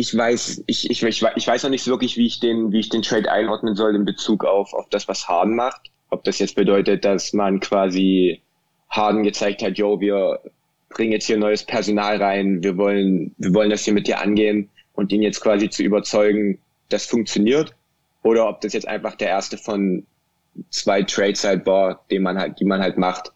ich 0.00 0.16
weiß, 0.16 0.64
ich, 0.66 0.90
ich, 0.90 1.02
ich, 1.02 1.22
ich 1.36 1.46
weiß 1.46 1.62
noch 1.62 1.70
nicht 1.70 1.86
wirklich, 1.86 2.16
wie 2.16 2.24
ich 2.24 2.40
den, 2.40 2.72
wie 2.72 2.80
ich 2.80 2.88
den 2.88 3.02
Trade 3.02 3.30
einordnen 3.30 3.76
soll 3.76 3.94
in 3.94 4.06
Bezug 4.06 4.46
auf, 4.46 4.72
auf 4.72 4.88
das, 4.88 5.06
was 5.08 5.28
Harden 5.28 5.54
macht. 5.54 5.90
Ob 6.08 6.24
das 6.24 6.38
jetzt 6.38 6.56
bedeutet, 6.56 7.04
dass 7.04 7.34
man 7.34 7.60
quasi 7.60 8.40
Harden 8.88 9.22
gezeigt 9.22 9.62
hat, 9.62 9.76
yo, 9.76 10.00
wir 10.00 10.40
bringen 10.88 11.12
jetzt 11.12 11.26
hier 11.26 11.36
neues 11.36 11.64
Personal 11.64 12.16
rein, 12.16 12.62
wir 12.62 12.78
wollen, 12.78 13.34
wir 13.36 13.52
wollen 13.52 13.68
das 13.68 13.84
hier 13.84 13.92
mit 13.92 14.06
dir 14.06 14.20
angehen 14.20 14.70
und 14.94 15.12
ihn 15.12 15.20
jetzt 15.20 15.42
quasi 15.42 15.68
zu 15.68 15.82
überzeugen, 15.82 16.58
das 16.88 17.04
funktioniert. 17.04 17.74
Oder 18.22 18.48
ob 18.48 18.62
das 18.62 18.72
jetzt 18.72 18.88
einfach 18.88 19.16
der 19.16 19.28
erste 19.28 19.58
von 19.58 20.06
zwei 20.70 21.02
Trades 21.02 21.44
halt 21.44 21.66
war, 21.66 22.04
den 22.10 22.22
man 22.22 22.38
halt, 22.38 22.58
die 22.58 22.64
man 22.64 22.80
halt 22.80 22.96
macht, 22.96 23.32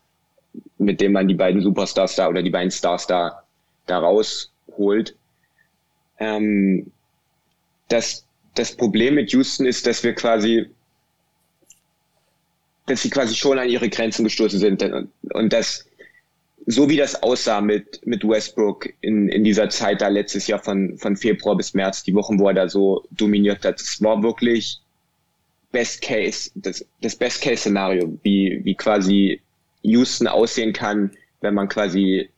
mit 0.78 1.02
dem 1.02 1.12
man 1.12 1.28
die 1.28 1.34
beiden 1.34 1.60
Superstars 1.60 2.16
da 2.16 2.26
oder 2.28 2.42
die 2.42 2.50
beiden 2.50 2.70
Stars 2.70 3.06
da, 3.06 3.42
da 3.86 3.98
rausholt. 3.98 5.14
Ähm, 6.18 6.90
das, 7.88 8.26
das 8.54 8.76
Problem 8.76 9.14
mit 9.14 9.32
Houston 9.32 9.66
ist, 9.66 9.86
dass 9.86 10.02
wir 10.02 10.14
quasi, 10.14 10.70
dass 12.86 13.02
sie 13.02 13.10
quasi 13.10 13.34
schon 13.34 13.58
an 13.58 13.68
ihre 13.68 13.88
Grenzen 13.88 14.24
gestoßen 14.24 14.58
sind. 14.58 14.82
Und, 14.82 15.10
und 15.32 15.52
dass 15.52 15.86
so 16.66 16.88
wie 16.88 16.96
das 16.96 17.22
aussah 17.22 17.60
mit, 17.60 18.06
mit 18.06 18.26
Westbrook 18.26 18.88
in, 19.00 19.28
in 19.28 19.44
dieser 19.44 19.68
Zeit 19.68 20.00
da 20.00 20.08
letztes 20.08 20.46
Jahr 20.46 20.62
von, 20.62 20.96
von 20.98 21.16
Februar 21.16 21.56
bis 21.56 21.74
März, 21.74 22.02
die 22.04 22.14
Wochen, 22.14 22.38
wo 22.38 22.48
er 22.48 22.54
da 22.54 22.68
so 22.68 23.04
dominiert 23.10 23.64
hat, 23.64 23.80
es 23.80 24.02
war 24.02 24.22
wirklich 24.22 24.80
Best 25.72 26.02
Case, 26.02 26.50
das, 26.54 26.86
das 27.02 27.16
Best 27.16 27.42
Case 27.42 27.58
Szenario, 27.58 28.18
wie, 28.22 28.60
wie 28.64 28.74
quasi 28.74 29.42
Houston 29.82 30.26
aussehen 30.26 30.72
kann, 30.72 31.10
wenn 31.40 31.54
man 31.54 31.68
quasi 31.68 32.30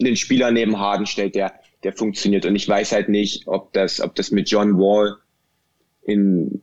einen 0.00 0.16
Spieler 0.16 0.50
neben 0.50 0.78
Harden 0.78 1.06
stellt, 1.06 1.34
der, 1.34 1.52
der 1.82 1.92
funktioniert. 1.92 2.46
Und 2.46 2.56
ich 2.56 2.68
weiß 2.68 2.92
halt 2.92 3.08
nicht, 3.08 3.46
ob 3.46 3.72
das, 3.72 4.00
ob 4.00 4.14
das 4.14 4.30
mit 4.30 4.50
John 4.50 4.78
Wall 4.78 5.16
in, 6.02 6.62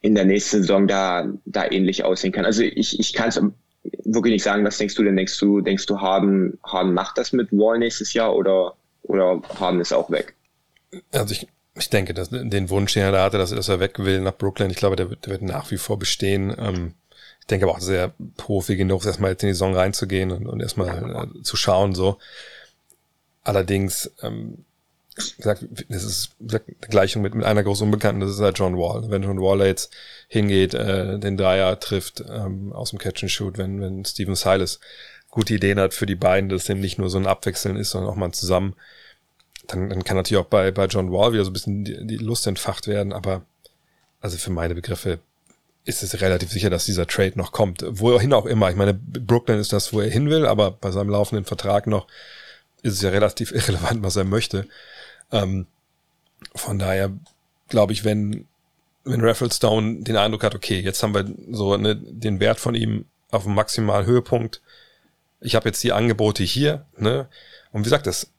in 0.00 0.14
der 0.14 0.24
nächsten 0.24 0.62
Saison 0.62 0.86
da, 0.86 1.26
da 1.44 1.70
ähnlich 1.70 2.04
aussehen 2.04 2.32
kann. 2.32 2.44
Also 2.44 2.62
ich, 2.62 2.98
ich 2.98 3.12
kann 3.12 3.28
es 3.28 3.40
wirklich 4.04 4.32
nicht 4.32 4.42
sagen, 4.42 4.64
was 4.64 4.78
denkst 4.78 4.94
du 4.94 5.02
denn? 5.02 5.16
Denkst 5.16 5.38
du, 5.38 5.60
denkst 5.60 5.86
du, 5.86 6.00
Harden, 6.00 6.58
Harden 6.64 6.94
macht 6.94 7.18
das 7.18 7.32
mit 7.32 7.52
Wall 7.52 7.78
nächstes 7.78 8.12
Jahr 8.12 8.34
oder, 8.34 8.74
oder 9.02 9.40
Harden 9.58 9.80
ist 9.80 9.92
auch 9.92 10.10
weg? 10.10 10.34
Also 11.12 11.32
ich, 11.32 11.46
ich 11.76 11.90
denke, 11.90 12.14
dass 12.14 12.30
den 12.30 12.70
Wunsch, 12.70 12.94
den 12.94 13.02
er 13.02 13.12
da 13.12 13.24
hatte, 13.24 13.38
dass, 13.38 13.50
dass 13.50 13.68
er 13.68 13.80
weg 13.80 13.98
will 13.98 14.20
nach 14.20 14.36
Brooklyn, 14.36 14.70
ich 14.70 14.76
glaube, 14.76 14.96
der 14.96 15.10
wird, 15.10 15.26
der 15.26 15.32
wird 15.32 15.42
nach 15.42 15.70
wie 15.70 15.76
vor 15.76 15.98
bestehen. 15.98 16.54
Ähm, 16.58 16.94
ich 17.44 17.48
denke 17.48 17.66
aber 17.66 17.74
auch 17.74 17.80
sehr 17.80 18.14
Profi 18.38 18.74
genug, 18.74 19.04
erstmal 19.04 19.32
jetzt 19.32 19.42
in 19.42 19.48
die 19.48 19.52
Saison 19.52 19.74
reinzugehen 19.74 20.30
und, 20.30 20.46
und 20.46 20.62
erstmal 20.62 21.28
äh, 21.36 21.42
zu 21.42 21.56
schauen, 21.56 21.94
so. 21.94 22.16
Allerdings, 23.42 24.10
ähm, 24.22 24.64
gesagt, 25.14 25.66
das 25.90 26.04
ist 26.04 26.30
eine 26.40 26.62
Gleichung 26.88 27.20
mit, 27.20 27.34
mit 27.34 27.44
einer 27.44 27.62
großen 27.62 27.84
Unbekannten, 27.84 28.22
das 28.22 28.30
ist 28.30 28.40
halt 28.40 28.58
John 28.58 28.78
Wall. 28.78 29.10
Wenn 29.10 29.24
John 29.24 29.42
Wall 29.42 29.60
jetzt 29.66 29.92
hingeht, 30.28 30.72
äh, 30.72 31.18
den 31.18 31.36
Dyer 31.36 31.78
trifft 31.78 32.24
ähm, 32.26 32.72
aus 32.72 32.90
dem 32.90 32.98
Catch 32.98 33.24
and 33.24 33.30
Shoot, 33.30 33.58
wenn, 33.58 33.78
wenn 33.78 34.06
Steven 34.06 34.36
Silas 34.36 34.80
gute 35.28 35.52
Ideen 35.52 35.78
hat 35.78 35.92
für 35.92 36.06
die 36.06 36.14
beiden, 36.14 36.48
dass 36.48 36.64
dem 36.64 36.80
nicht 36.80 36.98
nur 36.98 37.10
so 37.10 37.18
ein 37.18 37.26
Abwechseln 37.26 37.76
ist, 37.76 37.90
sondern 37.90 38.10
auch 38.10 38.16
mal 38.16 38.32
zusammen, 38.32 38.74
dann, 39.66 39.90
dann 39.90 40.02
kann 40.02 40.16
natürlich 40.16 40.42
auch 40.42 40.48
bei, 40.48 40.70
bei 40.70 40.86
John 40.86 41.12
Wall 41.12 41.34
wieder 41.34 41.44
so 41.44 41.50
ein 41.50 41.52
bisschen 41.52 41.84
die, 41.84 42.06
die 42.06 42.16
Lust 42.16 42.46
entfacht 42.46 42.86
werden, 42.86 43.12
aber 43.12 43.42
also 44.22 44.38
für 44.38 44.50
meine 44.50 44.74
Begriffe 44.74 45.18
ist 45.84 46.02
es 46.02 46.20
relativ 46.20 46.50
sicher, 46.50 46.70
dass 46.70 46.86
dieser 46.86 47.06
Trade 47.06 47.34
noch 47.36 47.52
kommt. 47.52 47.84
Wohin 47.86 48.32
auch 48.32 48.46
immer. 48.46 48.70
Ich 48.70 48.76
meine, 48.76 48.94
Brooklyn 48.94 49.58
ist 49.58 49.72
das, 49.72 49.92
wo 49.92 50.00
er 50.00 50.10
hin 50.10 50.30
will, 50.30 50.46
aber 50.46 50.70
bei 50.70 50.90
seinem 50.90 51.10
laufenden 51.10 51.44
Vertrag 51.44 51.86
noch 51.86 52.06
ist 52.82 52.94
es 52.94 53.02
ja 53.02 53.10
relativ 53.10 53.52
irrelevant, 53.54 54.02
was 54.02 54.16
er 54.16 54.24
möchte. 54.24 54.66
Ähm, 55.30 55.66
von 56.54 56.78
daher 56.78 57.12
glaube 57.68 57.92
ich, 57.92 58.04
wenn, 58.04 58.46
wenn 59.04 59.20
Rafflestone 59.20 60.02
den 60.02 60.16
Eindruck 60.16 60.44
hat, 60.44 60.54
okay, 60.54 60.80
jetzt 60.80 61.02
haben 61.02 61.14
wir 61.14 61.26
so 61.50 61.76
ne, 61.76 61.96
den 61.96 62.40
Wert 62.40 62.60
von 62.60 62.74
ihm 62.74 63.06
auf 63.30 63.44
dem 63.44 63.54
maximalen 63.54 64.06
Höhepunkt. 64.06 64.62
Ich 65.40 65.54
habe 65.54 65.68
jetzt 65.68 65.82
die 65.82 65.92
Angebote 65.92 66.44
hier, 66.44 66.86
ne? 66.96 67.28
Und 67.72 67.80
wie 67.80 67.84
gesagt, 67.84 68.06
das, 68.06 68.30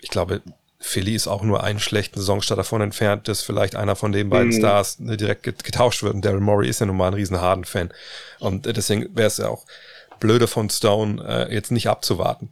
ich 0.00 0.10
glaube, 0.10 0.42
Philly 0.80 1.14
ist 1.14 1.26
auch 1.26 1.42
nur 1.42 1.64
einen 1.64 1.80
schlechten 1.80 2.20
Saisonstart 2.20 2.58
davon 2.58 2.80
entfernt, 2.80 3.26
dass 3.26 3.42
vielleicht 3.42 3.74
einer 3.74 3.96
von 3.96 4.12
den 4.12 4.30
beiden 4.30 4.48
mhm. 4.48 4.58
Stars 4.58 5.00
ne, 5.00 5.16
direkt 5.16 5.42
getauscht 5.64 6.02
wird. 6.02 6.14
Und 6.14 6.24
Daryl 6.24 6.40
Morey 6.40 6.68
ist 6.68 6.80
ja 6.80 6.86
nun 6.86 6.96
mal 6.96 7.08
ein 7.08 7.14
riesen 7.14 7.40
Harden-Fan. 7.40 7.92
Und 8.38 8.66
deswegen 8.66 9.08
wäre 9.16 9.26
es 9.26 9.38
ja 9.38 9.48
auch 9.48 9.64
blöde 10.20 10.46
von 10.46 10.70
Stone, 10.70 11.22
äh, 11.26 11.52
jetzt 11.52 11.72
nicht 11.72 11.88
abzuwarten. 11.88 12.50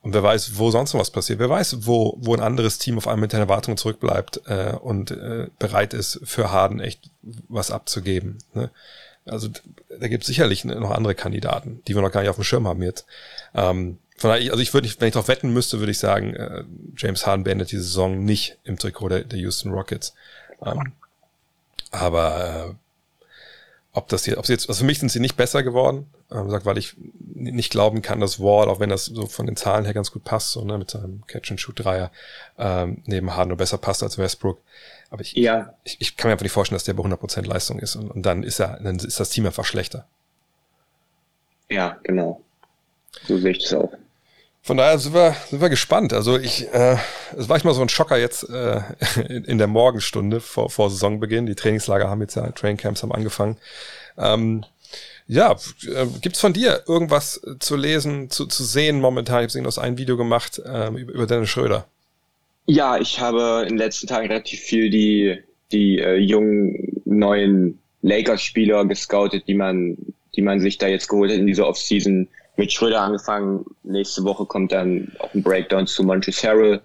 Und 0.00 0.14
wer 0.14 0.22
weiß, 0.22 0.56
wo 0.56 0.70
sonst 0.70 0.94
noch 0.94 1.00
was 1.00 1.10
passiert. 1.10 1.38
Wer 1.38 1.50
weiß, 1.50 1.86
wo, 1.86 2.16
wo 2.20 2.34
ein 2.34 2.40
anderes 2.40 2.78
Team 2.78 2.96
auf 2.96 3.08
einmal 3.08 3.22
mit 3.22 3.32
den 3.32 3.40
Erwartungen 3.40 3.76
zurückbleibt 3.76 4.40
äh, 4.46 4.72
und 4.80 5.10
äh, 5.10 5.48
bereit 5.58 5.94
ist, 5.94 6.20
für 6.24 6.52
Harden 6.52 6.80
echt 6.80 7.10
was 7.48 7.70
abzugeben. 7.70 8.38
Ne? 8.54 8.70
Also 9.24 9.48
da 9.98 10.08
gibt 10.08 10.22
es 10.22 10.28
sicherlich 10.28 10.64
noch 10.64 10.92
andere 10.92 11.14
Kandidaten, 11.14 11.82
die 11.88 11.94
wir 11.94 12.02
noch 12.02 12.12
gar 12.12 12.20
nicht 12.20 12.30
auf 12.30 12.36
dem 12.36 12.44
Schirm 12.44 12.68
haben 12.68 12.82
jetzt. 12.82 13.04
Ähm, 13.54 13.98
von 14.18 14.30
daher, 14.30 14.50
also 14.50 14.62
ich 14.62 14.72
würde 14.72 14.86
nicht, 14.86 15.00
wenn 15.00 15.08
ich 15.08 15.14
darauf 15.14 15.28
wetten 15.28 15.52
müsste, 15.52 15.78
würde 15.78 15.92
ich 15.92 15.98
sagen, 15.98 16.34
äh, 16.34 16.64
James 16.96 17.26
Harden 17.26 17.44
beendet 17.44 17.72
die 17.72 17.76
Saison 17.76 18.24
nicht 18.24 18.58
im 18.64 18.78
Trikot 18.78 19.08
der, 19.08 19.24
der 19.24 19.38
Houston 19.38 19.72
Rockets. 19.72 20.14
Ähm, 20.64 20.92
aber 21.90 22.68
äh, 22.70 22.74
ob 23.92 24.08
das 24.08 24.24
hier, 24.24 24.38
ob 24.38 24.46
sie 24.46 24.52
jetzt, 24.52 24.68
also 24.68 24.80
für 24.80 24.84
mich 24.84 24.98
sind 24.98 25.10
sie 25.10 25.20
nicht 25.20 25.36
besser 25.36 25.62
geworden, 25.62 26.06
sagt, 26.28 26.66
weil 26.66 26.76
ich 26.76 26.94
nicht 27.34 27.70
glauben 27.70 28.02
kann, 28.02 28.20
dass 28.20 28.40
Wall, 28.40 28.68
auch 28.68 28.80
wenn 28.80 28.90
das 28.90 29.06
so 29.06 29.26
von 29.26 29.46
den 29.46 29.56
Zahlen 29.56 29.84
her 29.84 29.94
ganz 29.94 30.10
gut 30.10 30.24
passt, 30.24 30.52
so 30.52 30.64
ne, 30.64 30.76
mit 30.76 30.90
seinem 30.90 31.26
Catch-and-Shoot-Dreier 31.26 32.10
ähm, 32.58 33.02
neben 33.06 33.34
Harden 33.34 33.48
nur 33.48 33.56
besser 33.56 33.78
passt 33.78 34.02
als 34.02 34.18
Westbrook. 34.18 34.60
Aber 35.08 35.22
ich, 35.22 35.32
ja. 35.34 35.74
ich, 35.84 36.00
ich 36.00 36.16
kann 36.16 36.28
mir 36.28 36.32
einfach 36.32 36.42
nicht 36.42 36.52
vorstellen, 36.52 36.76
dass 36.76 36.84
der 36.84 36.94
bei 36.94 37.04
100% 37.04 37.46
Leistung 37.46 37.78
ist 37.78 37.96
und, 37.96 38.10
und 38.10 38.22
dann 38.22 38.42
ist 38.42 38.60
er, 38.60 38.78
dann 38.82 38.96
ist 38.96 39.18
das 39.18 39.30
Team 39.30 39.46
einfach 39.46 39.64
schlechter. 39.64 40.06
Ja, 41.70 41.98
genau. 42.02 42.42
So 43.26 43.38
sehe 43.38 43.52
ich 43.52 43.62
das 43.62 43.72
auch. 43.72 43.92
Von 44.66 44.78
daher 44.78 44.98
sind 44.98 45.14
wir, 45.14 45.36
sind 45.48 45.60
wir 45.60 45.68
gespannt. 45.68 46.12
Also 46.12 46.36
ich, 46.36 46.66
äh, 46.74 46.96
es 47.38 47.48
war 47.48 47.56
ich 47.56 47.62
mal 47.62 47.72
so 47.72 47.82
ein 47.82 47.88
Schocker 47.88 48.18
jetzt 48.18 48.50
äh, 48.50 48.80
in, 49.28 49.44
in 49.44 49.58
der 49.58 49.68
Morgenstunde 49.68 50.40
vor, 50.40 50.70
vor 50.70 50.90
Saisonbeginn. 50.90 51.46
Die 51.46 51.54
Trainingslager 51.54 52.10
haben 52.10 52.20
jetzt 52.20 52.34
ja, 52.34 52.50
Traincamps 52.50 53.04
haben 53.04 53.12
angefangen. 53.12 53.58
Ähm, 54.18 54.64
ja, 55.28 55.52
äh, 55.52 56.06
gibt's 56.20 56.40
von 56.40 56.52
dir 56.52 56.82
irgendwas 56.88 57.40
zu 57.60 57.76
lesen, 57.76 58.28
zu, 58.28 58.46
zu 58.46 58.64
sehen 58.64 59.00
momentan? 59.00 59.44
Ich 59.44 59.54
habe 59.54 59.68
aus 59.68 59.78
ein 59.78 59.98
Video 59.98 60.16
gemacht 60.16 60.60
ähm, 60.66 60.96
über, 60.96 61.12
über 61.12 61.26
Dennis 61.28 61.48
Schröder. 61.48 61.86
Ja, 62.66 62.98
ich 62.98 63.20
habe 63.20 63.62
in 63.62 63.74
den 63.74 63.78
letzten 63.78 64.08
Tagen 64.08 64.26
relativ 64.26 64.58
viel 64.58 64.90
die, 64.90 65.44
die 65.70 66.00
äh, 66.00 66.16
jungen 66.16 67.02
neuen 67.04 67.78
Lakers-Spieler 68.02 68.84
gescoutet, 68.86 69.46
die 69.46 69.54
man, 69.54 69.96
die 70.34 70.42
man 70.42 70.58
sich 70.58 70.76
da 70.76 70.88
jetzt 70.88 71.06
geholt 71.06 71.30
hat 71.30 71.38
in 71.38 71.46
dieser 71.46 71.68
Offseason 71.68 72.26
mit 72.56 72.72
Schröder 72.72 73.02
angefangen. 73.02 73.64
Nächste 73.82 74.24
Woche 74.24 74.46
kommt 74.46 74.72
dann 74.72 75.12
auch 75.18 75.32
ein 75.34 75.42
Breakdown 75.42 75.86
zu 75.86 76.02
Montrezl 76.04 76.48
Harrell. 76.48 76.80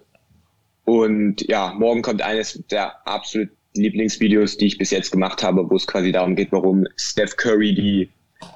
Und 0.84 1.42
ja, 1.48 1.74
morgen 1.78 2.02
kommt 2.02 2.22
eines 2.22 2.62
der 2.70 3.06
absolut 3.06 3.50
Lieblingsvideos, 3.74 4.56
die 4.58 4.66
ich 4.66 4.78
bis 4.78 4.90
jetzt 4.90 5.10
gemacht 5.10 5.42
habe, 5.42 5.68
wo 5.68 5.76
es 5.76 5.86
quasi 5.86 6.12
darum 6.12 6.36
geht, 6.36 6.52
warum 6.52 6.86
Steph 6.96 7.36
Curry 7.36 7.74
die, 7.74 8.10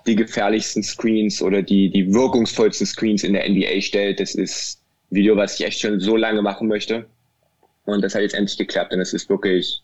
die 0.06 0.16
gefährlichsten 0.16 0.82
Screens 0.82 1.40
oder 1.40 1.62
die, 1.62 1.90
die 1.90 2.12
wirkungsvollsten 2.12 2.86
Screens 2.86 3.24
in 3.24 3.32
der 3.32 3.48
NBA 3.48 3.80
stellt. 3.80 4.20
Das 4.20 4.34
ist 4.34 4.80
ein 5.10 5.16
Video, 5.16 5.36
was 5.36 5.58
ich 5.58 5.66
echt 5.66 5.80
schon 5.80 6.00
so 6.00 6.16
lange 6.16 6.42
machen 6.42 6.68
möchte. 6.68 7.06
Und 7.86 8.02
das 8.02 8.14
hat 8.14 8.22
jetzt 8.22 8.34
endlich 8.34 8.58
geklappt. 8.58 8.92
Und 8.92 9.00
es 9.00 9.14
ist 9.14 9.30
wirklich 9.30 9.82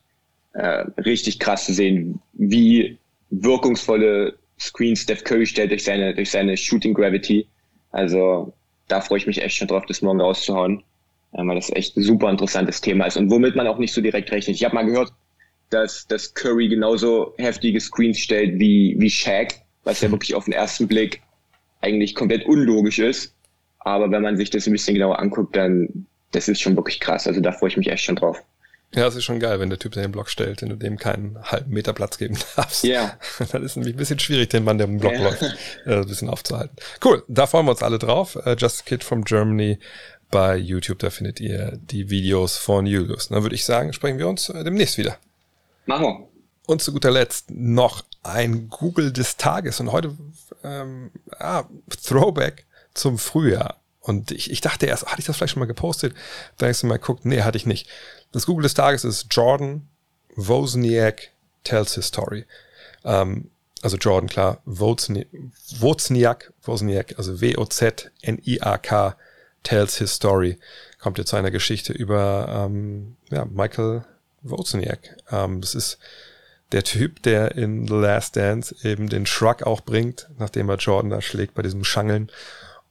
äh, 0.52 0.84
richtig 0.98 1.38
krass 1.38 1.64
zu 1.64 1.72
sehen, 1.72 2.20
wie 2.34 2.98
wirkungsvolle 3.30 4.34
Screen 4.62 4.94
Steph 4.94 5.24
Curry 5.24 5.46
stellt 5.46 5.72
durch 5.72 5.84
seine, 5.84 6.14
durch 6.14 6.30
seine 6.30 6.56
Shooting 6.56 6.94
Gravity. 6.94 7.48
Also 7.90 8.52
da 8.88 9.00
freue 9.00 9.18
ich 9.18 9.26
mich 9.26 9.42
echt 9.42 9.56
schon 9.56 9.68
drauf, 9.68 9.84
das 9.86 10.02
morgen 10.02 10.20
rauszuhauen, 10.20 10.84
weil 11.32 11.56
das 11.56 11.70
echt 11.70 11.96
ein 11.96 12.02
super 12.02 12.30
interessantes 12.30 12.80
Thema 12.80 13.06
ist 13.06 13.16
und 13.16 13.30
womit 13.30 13.56
man 13.56 13.66
auch 13.66 13.78
nicht 13.78 13.92
so 13.92 14.00
direkt 14.00 14.30
rechnet. 14.30 14.56
Ich 14.56 14.64
habe 14.64 14.74
mal 14.74 14.86
gehört, 14.86 15.12
dass, 15.70 16.06
dass 16.06 16.34
Curry 16.34 16.68
genauso 16.68 17.34
heftige 17.38 17.80
Screens 17.80 18.18
stellt 18.18 18.58
wie, 18.58 18.94
wie 18.98 19.10
Shaq, 19.10 19.54
was 19.84 20.00
ja 20.00 20.10
wirklich 20.12 20.34
auf 20.34 20.44
den 20.44 20.54
ersten 20.54 20.86
Blick 20.86 21.22
eigentlich 21.80 22.14
komplett 22.14 22.46
unlogisch 22.46 22.98
ist. 22.98 23.34
Aber 23.80 24.10
wenn 24.12 24.22
man 24.22 24.36
sich 24.36 24.50
das 24.50 24.66
ein 24.66 24.72
bisschen 24.72 24.94
genauer 24.94 25.18
anguckt, 25.18 25.56
dann 25.56 26.06
das 26.30 26.48
ist 26.48 26.60
schon 26.60 26.76
wirklich 26.76 27.00
krass. 27.00 27.26
Also 27.26 27.40
da 27.40 27.52
freue 27.52 27.70
ich 27.70 27.76
mich 27.76 27.88
echt 27.88 28.04
schon 28.04 28.16
drauf. 28.16 28.42
Ja, 28.94 29.06
es 29.06 29.16
ist 29.16 29.24
schon 29.24 29.40
geil, 29.40 29.58
wenn 29.58 29.70
der 29.70 29.78
Typ 29.78 29.94
seinen 29.94 30.12
Block 30.12 30.28
stellt, 30.28 30.60
wenn 30.60 30.68
du 30.68 30.76
dem 30.76 30.98
keinen 30.98 31.42
halben 31.42 31.72
Meter 31.72 31.94
Platz 31.94 32.18
geben 32.18 32.36
darfst. 32.56 32.84
Ja. 32.84 33.16
Dann 33.52 33.62
ist 33.62 33.72
es 33.72 33.76
nämlich 33.76 33.94
ein 33.94 33.98
bisschen 33.98 34.18
schwierig, 34.18 34.50
den 34.50 34.64
Mann, 34.64 34.78
der 34.78 34.86
im 34.86 34.98
Block 34.98 35.14
ja. 35.14 35.22
läuft, 35.22 35.42
äh, 35.42 35.48
ein 35.86 36.06
bisschen 36.06 36.28
aufzuhalten. 36.28 36.76
Cool, 37.02 37.24
da 37.28 37.46
freuen 37.46 37.66
wir 37.66 37.70
uns 37.70 37.82
alle 37.82 37.98
drauf. 37.98 38.36
Uh, 38.36 38.50
Just 38.50 38.84
Kid 38.84 39.02
from 39.02 39.24
Germany 39.24 39.78
bei 40.30 40.56
YouTube, 40.56 40.98
da 40.98 41.10
findet 41.10 41.40
ihr 41.40 41.78
die 41.80 42.10
Videos 42.10 42.56
von 42.56 42.86
Julius. 42.86 43.28
Dann 43.28 43.42
würde 43.42 43.54
ich 43.54 43.64
sagen, 43.64 43.92
sprechen 43.92 44.18
wir 44.18 44.28
uns 44.28 44.48
äh, 44.50 44.62
demnächst 44.62 44.98
wieder. 44.98 45.16
Machen 45.86 46.04
wir. 46.04 46.28
Und 46.66 46.82
zu 46.82 46.92
guter 46.92 47.10
Letzt 47.10 47.50
noch 47.50 48.04
ein 48.22 48.68
Google 48.68 49.12
des 49.12 49.36
Tages. 49.36 49.80
Und 49.80 49.92
heute 49.92 50.16
ähm, 50.62 51.10
ah, 51.38 51.64
Throwback 52.04 52.66
zum 52.94 53.18
Frühjahr. 53.18 53.81
Und 54.02 54.32
ich, 54.32 54.50
ich 54.50 54.60
dachte 54.60 54.86
erst, 54.86 55.06
hatte 55.06 55.20
ich 55.20 55.26
das 55.26 55.36
vielleicht 55.36 55.52
schon 55.52 55.60
mal 55.60 55.66
gepostet? 55.66 56.14
Da 56.58 56.68
ich 56.68 56.76
so 56.76 56.86
mal 56.86 56.98
guckt, 56.98 57.24
nee, 57.24 57.42
hatte 57.42 57.56
ich 57.56 57.66
nicht. 57.66 57.88
Das 58.32 58.46
Google 58.46 58.64
des 58.64 58.74
Tages 58.74 59.04
ist 59.04 59.28
Jordan 59.30 59.88
Wozniak 60.34 61.30
tells 61.64 61.94
his 61.94 62.06
story. 62.06 62.44
Ähm, 63.04 63.50
also 63.80 63.96
Jordan, 63.96 64.28
klar, 64.28 64.60
Wozniak, 64.64 66.52
Wozniak, 66.62 67.14
also 67.16 67.40
W-O-Z-N-I-A-K, 67.40 69.16
tells 69.62 69.98
his 69.98 70.12
story. 70.14 70.58
Kommt 71.00 71.18
jetzt 71.18 71.30
zu 71.30 71.36
einer 71.36 71.50
Geschichte 71.50 71.92
über 71.92 72.66
ähm, 72.66 73.16
ja, 73.30 73.44
Michael 73.44 74.04
Wozniak. 74.42 75.16
Ähm, 75.30 75.60
das 75.60 75.74
ist 75.74 75.98
der 76.72 76.84
Typ, 76.84 77.22
der 77.22 77.54
in 77.56 77.86
The 77.86 77.94
Last 77.94 78.36
Dance 78.36 78.74
eben 78.82 79.08
den 79.08 79.26
Shrug 79.26 79.62
auch 79.62 79.82
bringt, 79.82 80.28
nachdem 80.38 80.68
er 80.68 80.76
Jordan 80.76 81.10
da 81.10 81.20
schlägt 81.20 81.54
bei 81.54 81.62
diesem 81.62 81.84
Schangeln. 81.84 82.30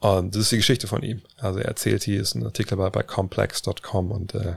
Und 0.01 0.35
das 0.35 0.43
ist 0.43 0.51
die 0.51 0.57
Geschichte 0.57 0.87
von 0.87 1.03
ihm. 1.03 1.21
Also 1.37 1.59
er 1.59 1.65
erzählt 1.65 2.03
hier, 2.03 2.19
ist 2.19 2.33
ein 2.33 2.43
Artikel 2.43 2.75
bei, 2.75 2.89
bei 2.89 3.03
complex.com 3.03 4.11
und 4.11 4.33
äh, 4.33 4.55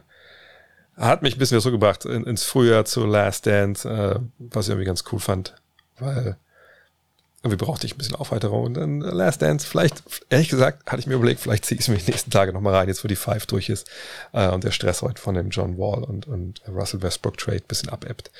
hat 0.97 1.23
mich 1.23 1.37
ein 1.37 1.39
bisschen 1.39 1.61
so 1.61 1.71
gebracht 1.71 2.07
in, 2.07 2.25
ins 2.25 2.45
Frühjahr 2.45 2.87
zu 2.87 3.05
Last 3.05 3.47
Dance, 3.47 3.87
äh, 3.89 4.21
was 4.39 4.67
ich 4.67 4.71
irgendwie 4.71 4.87
ganz 4.87 5.05
cool 5.13 5.21
fand, 5.21 5.55
weil 5.99 6.39
irgendwie 7.43 7.63
brauchte 7.63 7.87
ich 7.87 7.95
ein 7.95 7.99
bisschen 7.99 8.15
Aufheiterung. 8.15 8.65
Und 8.65 8.75
dann 8.75 9.01
Last 9.01 9.43
Dance, 9.43 9.67
vielleicht, 9.67 10.03
ehrlich 10.31 10.49
gesagt, 10.49 10.91
hatte 10.91 11.01
ich 11.01 11.07
mir 11.07 11.17
überlegt, 11.17 11.41
vielleicht 11.41 11.67
ziehe 11.67 11.79
ich 11.79 11.87
es 11.87 11.89
mir 11.89 11.99
die 11.99 12.11
nächsten 12.11 12.31
Tage 12.31 12.55
nochmal 12.55 12.75
rein, 12.75 12.89
jetzt 12.89 13.05
wo 13.05 13.09
die 13.09 13.15
Five 13.15 13.45
durch 13.45 13.69
ist 13.69 13.87
äh, 14.33 14.49
und 14.49 14.65
der 14.65 14.71
Stress 14.71 15.03
heute 15.03 15.21
von 15.21 15.35
dem 15.35 15.51
John 15.51 15.77
Wall 15.77 16.05
und, 16.05 16.27
und 16.27 16.63
Russell 16.67 17.03
Westbrook 17.03 17.37
Trade 17.37 17.65
bisschen 17.69 17.91
abebbt. 17.91 18.31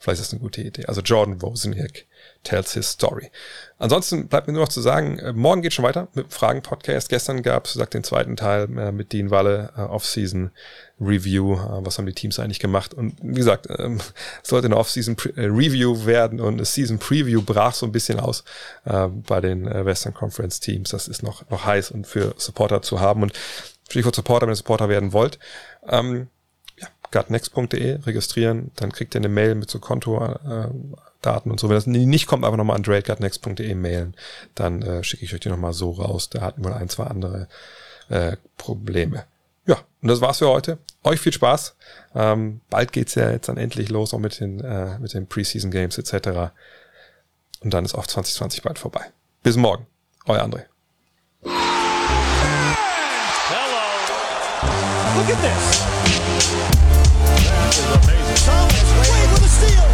Vielleicht 0.00 0.22
ist 0.22 0.28
das 0.28 0.32
eine 0.32 0.40
gute 0.40 0.62
Idee. 0.62 0.86
Also 0.86 1.02
Jordan 1.02 1.42
Wozniak 1.42 2.06
tells 2.44 2.74
his 2.74 2.90
story. 2.90 3.30
Ansonsten 3.78 4.28
bleibt 4.28 4.46
mir 4.46 4.52
nur 4.52 4.62
noch 4.62 4.68
zu 4.68 4.80
sagen, 4.80 5.18
äh, 5.18 5.32
morgen 5.32 5.62
geht 5.62 5.72
schon 5.72 5.84
weiter 5.84 6.08
mit 6.14 6.26
dem 6.26 6.30
Fragen-Podcast. 6.30 7.08
Gestern 7.08 7.42
gab 7.42 7.66
es, 7.66 7.72
sagt 7.72 7.94
den 7.94 8.04
zweiten 8.04 8.36
Teil 8.36 8.64
äh, 8.78 8.92
mit 8.92 9.12
Dean 9.12 9.30
Walle, 9.30 9.72
äh, 9.76 9.80
Off-Season 9.80 10.52
Review. 11.00 11.58
Was 11.82 11.98
haben 11.98 12.06
die 12.06 12.12
Teams 12.12 12.38
eigentlich 12.38 12.60
gemacht? 12.60 12.94
Und 12.94 13.16
wie 13.20 13.34
gesagt, 13.34 13.66
ähm, 13.76 14.00
sollte 14.42 14.66
eine 14.66 14.76
Off-Season 14.76 15.16
Review 15.36 16.06
werden 16.06 16.40
und 16.40 16.54
eine 16.54 16.64
Season 16.64 16.98
Preview 16.98 17.42
brach 17.42 17.74
so 17.74 17.84
ein 17.84 17.90
bisschen 17.90 18.20
aus 18.20 18.44
bei 18.84 19.40
den 19.40 19.66
Western 19.66 20.14
Conference 20.14 20.60
Teams. 20.60 20.90
Das 20.90 21.08
ist 21.08 21.24
noch, 21.24 21.50
noch 21.50 21.64
heiß 21.64 21.90
und 21.90 22.06
für 22.06 22.34
Supporter 22.36 22.80
zu 22.80 23.00
haben. 23.00 23.22
Und 23.22 23.32
Stichwort 23.88 24.14
Supporter, 24.14 24.46
wenn 24.46 24.52
ihr 24.52 24.56
Supporter 24.56 24.88
werden 24.88 25.12
wollt. 25.12 25.38
Ähm, 25.88 26.28
ja, 26.78 26.88
gutnext.de 27.12 28.00
registrieren, 28.02 28.70
dann 28.76 28.92
kriegt 28.92 29.14
ihr 29.14 29.20
eine 29.20 29.28
Mail 29.28 29.54
mit 29.54 29.70
so 29.70 29.78
Konto, 29.78 30.24
äh, 30.24 30.68
Daten 31.24 31.50
und 31.50 31.58
so. 31.60 31.68
Wenn 31.68 31.76
das 31.76 31.86
nicht 31.86 32.26
kommt, 32.26 32.44
einfach 32.44 32.56
nochmal 32.56 32.76
an 32.76 32.82
drakeatnext.de 32.82 33.74
mailen. 33.74 34.14
Dann 34.54 34.82
äh, 34.82 35.02
schicke 35.04 35.24
ich 35.24 35.34
euch 35.34 35.40
die 35.40 35.48
nochmal 35.48 35.72
so 35.72 35.90
raus. 35.90 36.30
Da 36.30 36.40
hatten 36.40 36.64
wir 36.64 36.76
ein, 36.76 36.88
zwei 36.88 37.04
andere 37.04 37.48
äh, 38.08 38.36
Probleme. 38.56 39.24
Ja, 39.66 39.78
und 40.02 40.08
das 40.08 40.20
war's 40.20 40.38
für 40.38 40.48
heute. 40.48 40.78
Euch 41.02 41.20
viel 41.20 41.32
Spaß. 41.32 41.76
Ähm, 42.14 42.60
bald 42.68 42.92
geht's 42.92 43.14
ja 43.14 43.30
jetzt 43.30 43.48
dann 43.48 43.56
endlich 43.56 43.88
los, 43.88 44.12
auch 44.12 44.18
mit 44.18 44.38
den, 44.40 44.60
äh, 44.60 44.98
mit 44.98 45.14
den 45.14 45.26
Preseason 45.26 45.70
Games 45.70 45.96
etc. 45.96 46.52
Und 47.60 47.72
dann 47.72 47.84
ist 47.84 47.94
auch 47.94 48.06
2020 48.06 48.62
bald 48.62 48.78
vorbei. 48.78 49.06
Bis 49.42 49.56
morgen. 49.56 49.86
Euer 50.26 50.42
André. 50.42 50.64
Hello. 51.42 51.54
Look 55.16 55.30
at 55.30 55.40
this. 55.42 55.80
That 57.44 57.74
is 57.74 57.90
amazing. 57.94 58.34
Thomas, 58.44 58.90
wait, 58.98 59.93